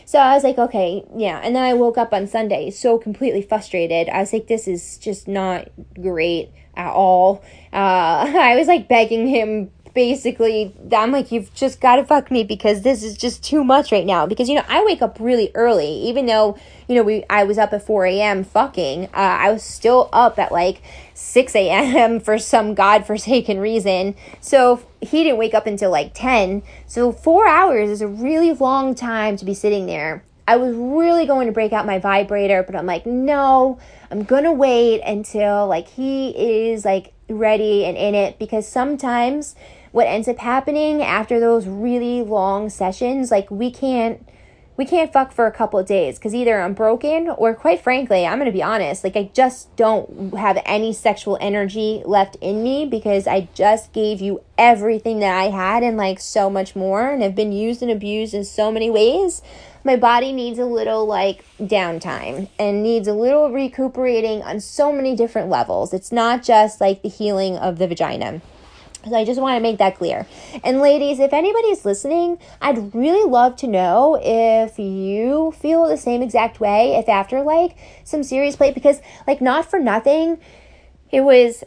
So 0.06 0.20
I 0.20 0.34
was 0.34 0.44
like, 0.44 0.58
okay, 0.58 1.06
yeah. 1.16 1.40
And 1.44 1.56
then 1.56 1.64
I 1.64 1.74
woke 1.74 1.98
up 1.98 2.14
on 2.14 2.26
Sunday 2.26 2.72
so 2.72 2.98
completely 2.98 3.42
frustrated. 3.42 4.10
I 4.10 4.20
was 4.20 4.34
like, 4.34 4.48
this 4.48 4.68
is 4.68 4.98
just 4.98 5.28
not 5.28 5.70
great 6.02 6.52
at 6.76 6.92
all. 6.92 7.44
Uh, 7.72 7.76
I 8.40 8.56
was 8.58 8.68
like 8.68 8.88
begging 8.88 9.28
him 9.28 9.72
basically 10.00 10.74
I'm 10.94 11.12
like 11.12 11.30
you've 11.30 11.54
just 11.54 11.82
got 11.82 11.98
to 11.98 12.06
fuck 12.06 12.32
me 12.32 12.46
because 12.46 12.84
this 12.84 13.04
is 13.04 13.18
just 13.18 13.44
too 13.44 13.66
much 13.66 13.92
right 13.92 14.06
now 14.06 14.26
because 14.26 14.48
you 14.48 14.56
know 14.56 14.64
I 14.70 14.82
wake 14.86 15.02
up 15.02 15.18
really 15.20 15.52
early 15.54 15.92
even 15.92 16.26
though 16.26 16.58
you 16.88 16.96
know 16.96 17.04
we 17.04 17.26
I 17.30 17.44
was 17.44 17.58
up 17.58 17.74
at 17.74 17.86
4 17.86 18.06
a.m. 18.06 18.46
fucking 18.46 19.08
uh, 19.08 19.10
I 19.14 19.52
was 19.52 19.62
still 19.62 20.08
up 20.14 20.40
at 20.40 20.54
like 20.54 20.82
6 21.16 21.54
a.m. 21.54 22.20
for 22.22 22.38
some 22.38 22.76
godforsaken 22.76 23.60
reason 23.60 24.16
so 24.40 24.82
he 25.02 25.26
didn't 25.26 25.38
wake 25.38 25.54
up 25.54 25.68
until 25.68 25.92
like 25.92 26.14
10 26.14 26.64
so 26.88 27.12
four 27.12 27.46
hours 27.46 27.90
is 27.90 28.02
a 28.02 28.08
really 28.08 28.54
long 28.54 28.96
time 28.96 29.36
to 29.36 29.44
be 29.44 29.54
sitting 29.54 29.86
there 29.86 30.24
I 30.48 30.56
was 30.56 30.74
really 30.78 31.26
going 31.26 31.48
to 31.48 31.52
break 31.52 31.74
out 31.74 31.86
my 31.86 32.00
vibrator 32.00 32.64
but 32.64 32.74
I'm 32.74 32.86
like 32.86 33.06
no 33.06 33.80
I'm 34.10 34.24
gonna 34.24 34.54
wait 34.54 35.02
until 35.02 35.68
like 35.68 35.90
he 35.90 36.30
is 36.70 36.86
like 36.86 37.12
ready 37.28 37.84
and 37.84 37.98
in 37.98 38.16
it 38.16 38.40
because 38.40 38.66
sometimes 38.66 39.56
what 39.92 40.08
ends 40.08 40.28
up 40.28 40.38
happening 40.38 41.02
after 41.02 41.40
those 41.40 41.68
really 41.68 42.22
long 42.22 42.70
sessions, 42.70 43.32
like 43.32 43.50
we 43.50 43.72
can't 43.72 44.26
we 44.80 44.86
can't 44.86 45.12
fuck 45.12 45.34
for 45.34 45.46
a 45.46 45.52
couple 45.52 45.78
of 45.78 45.86
days 45.86 46.18
because 46.18 46.34
either 46.34 46.62
I'm 46.62 46.74
broken 46.74 47.28
or 47.28 47.54
quite 47.54 47.82
frankly, 47.82 48.26
I'm 48.26 48.38
gonna 48.38 48.50
be 48.50 48.64
honest, 48.64 49.04
like 49.04 49.18
I 49.18 49.30
just 49.34 49.76
don't 49.76 50.34
have 50.36 50.58
any 50.66 50.94
sexual 50.94 51.38
energy 51.42 52.02
left 52.06 52.38
in 52.40 52.64
me 52.64 52.86
because 52.86 53.28
I 53.28 53.50
just 53.54 53.92
gave 53.92 54.22
you 54.22 54.42
everything 54.58 55.20
that 55.20 55.38
I 55.38 55.50
had 55.50 55.84
and 55.84 55.98
like 55.98 56.22
so 56.22 56.50
much 56.50 56.78
more 56.78 57.10
and 57.10 57.22
have 57.22 57.36
been 57.36 57.52
used 57.52 57.82
and 57.82 57.92
abused 57.92 58.34
in 58.34 58.46
so 58.46 58.72
many 58.72 58.90
ways. 58.90 59.42
My 59.84 59.98
body 59.98 60.32
needs 60.32 60.60
a 60.60 60.66
little 60.66 61.06
like 61.06 61.44
downtime 61.60 62.48
and 62.58 62.82
needs 62.82 63.10
a 63.10 63.14
little 63.14 63.52
recuperating 63.52 64.44
on 64.44 64.62
so 64.62 64.94
many 64.94 65.14
different 65.14 65.50
levels. 65.50 65.94
It's 65.94 66.14
not 66.14 66.42
just 66.42 66.80
like 66.80 67.02
the 67.02 67.10
healing 67.10 67.58
of 67.58 67.80
the 67.80 67.88
vagina. 67.88 68.42
So 69.08 69.16
I 69.16 69.24
just 69.24 69.40
want 69.40 69.56
to 69.56 69.62
make 69.62 69.78
that 69.78 69.98
clear. 69.98 70.28
And 70.64 70.82
ladies, 70.82 71.20
if 71.20 71.32
anybody's 71.32 71.86
listening, 71.86 72.38
I'd 72.62 72.94
really 72.94 73.30
love 73.30 73.56
to 73.58 73.68
know 73.68 74.20
if 74.22 74.78
you 74.78 75.54
feel 75.58 75.88
the 75.88 75.98
same 75.98 76.22
exact 76.22 76.60
way 76.60 76.96
if 76.96 77.08
after 77.08 77.42
like 77.42 77.78
some 78.04 78.24
serious 78.24 78.58
play 78.58 78.72
because 78.72 79.02
like 79.26 79.40
not 79.40 79.70
for 79.70 79.80
nothing, 79.80 80.40
it 81.12 81.22
was 81.22 81.64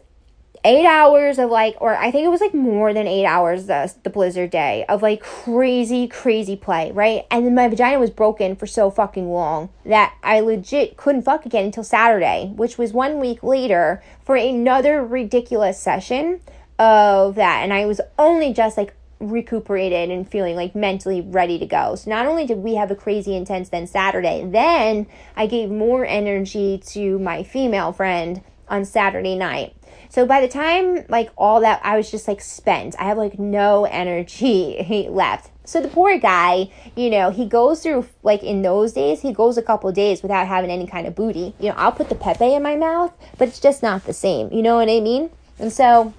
eight 0.65 0.87
hours 0.87 1.39
of 1.39 1.51
like 1.51 1.75
or 1.81 1.97
I 1.97 2.11
think 2.11 2.25
it 2.25 2.29
was 2.29 2.41
like 2.41 2.55
more 2.55 2.93
than 2.95 3.09
eight 3.09 3.27
hours 3.27 3.67
the, 3.67 3.93
the 4.05 4.11
blizzard 4.11 4.51
day 4.51 4.85
of 4.89 5.03
like 5.03 5.23
crazy, 5.23 6.07
crazy 6.07 6.55
play, 6.55 6.93
right? 6.93 7.25
And 7.31 7.47
then 7.47 7.55
my 7.55 7.67
vagina 7.67 7.99
was 7.99 8.11
broken 8.11 8.57
for 8.57 8.67
so 8.67 8.91
fucking 8.91 9.29
long 9.29 9.71
that 9.87 10.15
I 10.23 10.41
legit 10.41 10.99
couldn't 10.99 11.23
fuck 11.23 11.47
again 11.47 11.65
until 11.65 11.83
Saturday, 11.83 12.53
which 12.55 12.77
was 12.77 12.93
one 12.93 13.19
week 13.19 13.43
later 13.43 14.03
for 14.23 14.37
another 14.37 15.03
ridiculous 15.05 15.81
session 15.81 16.41
of 16.79 17.35
that. 17.37 17.63
And 17.63 17.73
I 17.73 17.87
was 17.87 18.01
only 18.19 18.53
just 18.53 18.77
like 18.77 18.95
recuperated 19.23 20.11
and 20.11 20.29
feeling 20.29 20.57
like 20.57 20.75
mentally 20.75 21.21
ready 21.21 21.59
to 21.59 21.67
go. 21.67 21.95
So 21.95 22.11
not 22.11 22.27
only 22.27 22.47
did 22.47 22.59
we 22.59 22.75
have 22.75 22.91
a 22.91 22.97
crazy 22.97 23.37
intense 23.37 23.69
then 23.69 23.87
Saturday, 23.87 24.45
then 24.45 25.07
I 25.37 25.47
gave 25.47 25.71
more 25.71 26.05
energy 26.05 26.83
to 26.89 27.19
my 27.19 27.43
female 27.43 27.93
friend 27.93 28.43
on 28.69 28.85
Saturday 28.85 29.37
night. 29.37 29.77
So 30.09 30.27
by 30.27 30.41
the 30.41 30.49
time 30.49 31.05
like 31.09 31.31
all 31.37 31.61
that, 31.61 31.81
I 31.85 31.97
was 31.97 32.11
just 32.11 32.27
like 32.29 32.41
spent. 32.41 32.97
I 32.99 33.05
have 33.05 33.19
like 33.19 33.39
no 33.39 33.85
energy 33.85 35.07
left. 35.11 35.51
So 35.65 35.81
the 35.81 35.89
poor 35.89 36.19
guy, 36.19 36.71
you 36.97 37.09
know, 37.09 37.31
he 37.31 37.47
goes 37.47 37.83
through 37.83 38.07
like 38.23 38.43
in 38.43 38.63
those 38.63 38.93
days, 38.93 39.23
he 39.23 39.33
goes 39.33 39.57
a 39.57 39.63
couple 39.63 39.91
days 39.93 40.21
without 40.23 40.49
having 40.49 40.71
any 40.71 40.87
kind 40.87 41.07
of 41.07 41.15
booty. 41.15 41.55
You 41.61 41.69
know, 41.69 41.77
I'll 41.77 41.93
put 41.93 42.09
the 42.09 42.15
Pepe 42.17 42.55
in 42.55 42.63
my 42.63 42.75
mouth, 42.75 43.13
but 43.39 43.49
it's 43.49 43.61
just 43.61 43.83
not 43.83 44.05
the 44.05 44.13
same. 44.13 44.53
You 44.53 44.63
know 44.63 44.77
what 44.77 44.89
I 44.89 45.01
mean? 45.01 45.31
And 45.59 45.73
so 45.73 46.13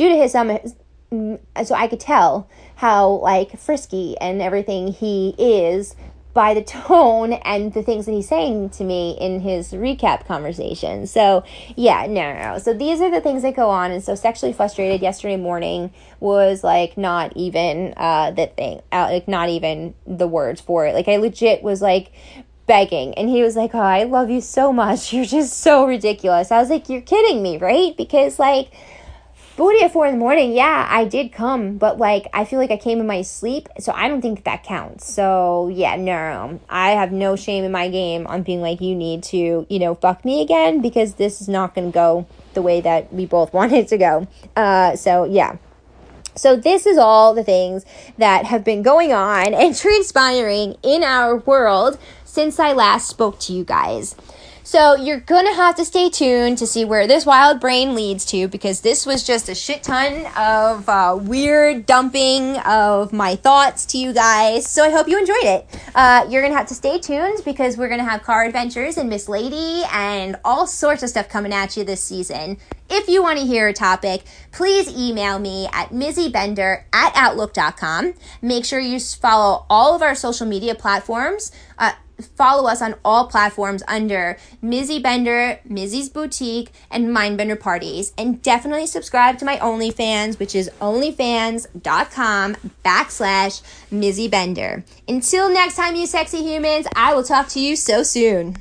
due 0.00 0.08
to 0.08 0.16
his 0.16 0.34
um 0.34 0.58
so 1.62 1.74
I 1.74 1.88
could 1.88 2.00
tell 2.00 2.48
how 2.76 3.08
like 3.08 3.58
frisky 3.58 4.16
and 4.18 4.40
everything 4.40 4.88
he 4.88 5.34
is 5.36 5.94
by 6.32 6.54
the 6.54 6.62
tone 6.88 7.34
and 7.34 7.74
the 7.74 7.82
things 7.82 8.06
that 8.06 8.12
he's 8.12 8.28
saying 8.28 8.70
to 8.70 8.84
me 8.84 9.18
in 9.20 9.40
his 9.40 9.72
recap 9.72 10.26
conversation. 10.26 11.06
So, 11.06 11.44
yeah, 11.76 12.06
no, 12.06 12.32
no, 12.32 12.52
no. 12.52 12.58
So, 12.58 12.72
these 12.72 13.00
are 13.00 13.10
the 13.10 13.20
things 13.20 13.42
that 13.42 13.56
go 13.56 13.68
on. 13.68 13.90
And 13.90 14.02
so, 14.02 14.14
sexually 14.14 14.52
frustrated 14.52 15.02
yesterday 15.02 15.36
morning 15.36 15.92
was 16.20 16.62
like 16.62 16.96
not 16.96 17.36
even 17.36 17.92
uh, 17.96 18.30
the 18.30 18.46
thing, 18.46 18.80
uh, 18.92 19.08
like 19.10 19.26
not 19.26 19.48
even 19.48 19.94
the 20.06 20.28
words 20.28 20.60
for 20.60 20.86
it. 20.86 20.94
Like, 20.94 21.08
I 21.08 21.16
legit 21.16 21.62
was 21.62 21.82
like, 21.82 22.12
begging 22.66 23.12
and 23.14 23.28
he 23.28 23.42
was 23.42 23.56
like 23.56 23.74
oh 23.74 23.80
i 23.80 24.04
love 24.04 24.30
you 24.30 24.40
so 24.40 24.72
much 24.72 25.12
you're 25.12 25.24
just 25.24 25.58
so 25.58 25.84
ridiculous 25.84 26.52
i 26.52 26.58
was 26.60 26.70
like 26.70 26.88
you're 26.88 27.00
kidding 27.00 27.42
me 27.42 27.58
right 27.58 27.96
because 27.96 28.38
like 28.38 28.70
Booty 29.60 29.82
at 29.82 29.92
four 29.92 30.06
in 30.06 30.12
the 30.12 30.18
morning, 30.18 30.54
yeah, 30.54 30.88
I 30.90 31.04
did 31.04 31.32
come, 31.32 31.76
but 31.76 31.98
like 31.98 32.26
I 32.32 32.46
feel 32.46 32.58
like 32.58 32.70
I 32.70 32.78
came 32.78 32.98
in 32.98 33.06
my 33.06 33.20
sleep, 33.20 33.68
so 33.78 33.92
I 33.92 34.08
don't 34.08 34.22
think 34.22 34.44
that, 34.44 34.64
counts. 34.64 35.12
So 35.12 35.68
yeah, 35.68 35.96
no, 35.96 36.58
I 36.70 36.92
have 36.92 37.12
no 37.12 37.36
shame 37.36 37.64
in 37.64 37.70
my 37.70 37.90
game 37.90 38.26
on 38.26 38.42
being 38.42 38.62
like, 38.62 38.80
you 38.80 38.94
need 38.94 39.22
to, 39.24 39.66
you 39.68 39.78
know, 39.78 39.96
fuck 39.96 40.24
me 40.24 40.40
again 40.40 40.80
because 40.80 41.16
this 41.16 41.42
is 41.42 41.48
not 41.50 41.74
to 41.74 41.90
go 41.90 42.26
the 42.54 42.62
way 42.62 42.80
that 42.80 43.12
we 43.12 43.26
both 43.26 43.52
want 43.58 43.72
it 43.72 43.88
to 43.88 43.98
go. 43.98 44.26
Uh, 44.56 44.96
so 44.96 45.24
yeah. 45.24 45.58
So 46.36 46.56
this 46.56 46.86
is 46.86 46.96
all 46.96 47.34
the 47.34 47.44
things 47.44 47.84
that 48.16 48.46
have 48.46 48.64
been 48.64 48.80
going 48.80 49.12
on 49.12 49.52
and 49.52 49.76
transpiring 49.76 50.78
in 50.82 51.04
our 51.04 51.36
world 51.36 51.98
since 52.24 52.58
I 52.58 52.72
last 52.72 53.08
spoke 53.10 53.38
to 53.40 53.52
you 53.52 53.64
guys. 53.64 54.16
So 54.70 54.94
you're 54.94 55.18
gonna 55.18 55.52
have 55.52 55.74
to 55.78 55.84
stay 55.84 56.10
tuned 56.10 56.58
to 56.58 56.66
see 56.68 56.84
where 56.84 57.08
this 57.08 57.26
wild 57.26 57.58
brain 57.58 57.96
leads 57.96 58.24
to 58.26 58.46
because 58.46 58.82
this 58.82 59.04
was 59.04 59.24
just 59.24 59.48
a 59.48 59.54
shit 59.56 59.82
ton 59.82 60.26
of 60.36 60.88
uh, 60.88 61.18
weird 61.20 61.86
dumping 61.86 62.56
of 62.58 63.12
my 63.12 63.34
thoughts 63.34 63.84
to 63.86 63.98
you 63.98 64.12
guys. 64.12 64.70
So 64.70 64.84
I 64.84 64.90
hope 64.90 65.08
you 65.08 65.18
enjoyed 65.18 65.42
it. 65.42 65.66
Uh, 65.92 66.24
you're 66.30 66.40
gonna 66.40 66.56
have 66.56 66.68
to 66.68 66.74
stay 66.74 67.00
tuned 67.00 67.40
because 67.44 67.76
we're 67.76 67.88
gonna 67.88 68.04
have 68.04 68.22
car 68.22 68.44
adventures 68.44 68.96
and 68.96 69.10
Miss 69.10 69.28
Lady 69.28 69.82
and 69.92 70.36
all 70.44 70.68
sorts 70.68 71.02
of 71.02 71.08
stuff 71.08 71.28
coming 71.28 71.52
at 71.52 71.76
you 71.76 71.82
this 71.82 72.04
season. 72.04 72.56
If 72.92 73.08
you 73.08 73.22
want 73.22 73.38
to 73.38 73.44
hear 73.44 73.68
a 73.68 73.72
topic, 73.72 74.24
please 74.50 74.88
email 74.88 75.38
me 75.38 75.68
at 75.72 75.90
mizzybender 75.90 76.82
at 76.92 77.12
outlook.com. 77.14 78.14
Make 78.42 78.64
sure 78.64 78.80
you 78.80 78.98
follow 78.98 79.64
all 79.70 79.94
of 79.94 80.02
our 80.02 80.16
social 80.16 80.44
media 80.44 80.74
platforms. 80.74 81.52
Follow 82.26 82.68
us 82.68 82.82
on 82.82 82.94
all 83.04 83.26
platforms 83.28 83.82
under 83.88 84.36
Mizzy 84.62 85.02
Bender, 85.02 85.60
Mizzy's 85.68 86.08
Boutique, 86.08 86.70
and 86.90 87.08
Mindbender 87.08 87.58
Parties. 87.58 88.12
And 88.16 88.42
definitely 88.42 88.86
subscribe 88.86 89.38
to 89.38 89.44
my 89.44 89.56
OnlyFans, 89.56 90.38
which 90.38 90.54
is 90.54 90.70
onlyfans.com 90.80 92.56
backslash 92.84 93.62
Mizzy 93.90 94.30
Bender. 94.30 94.84
Until 95.08 95.52
next 95.52 95.76
time, 95.76 95.96
you 95.96 96.06
sexy 96.06 96.42
humans, 96.42 96.86
I 96.94 97.14
will 97.14 97.24
talk 97.24 97.48
to 97.48 97.60
you 97.60 97.76
so 97.76 98.02
soon. 98.02 98.56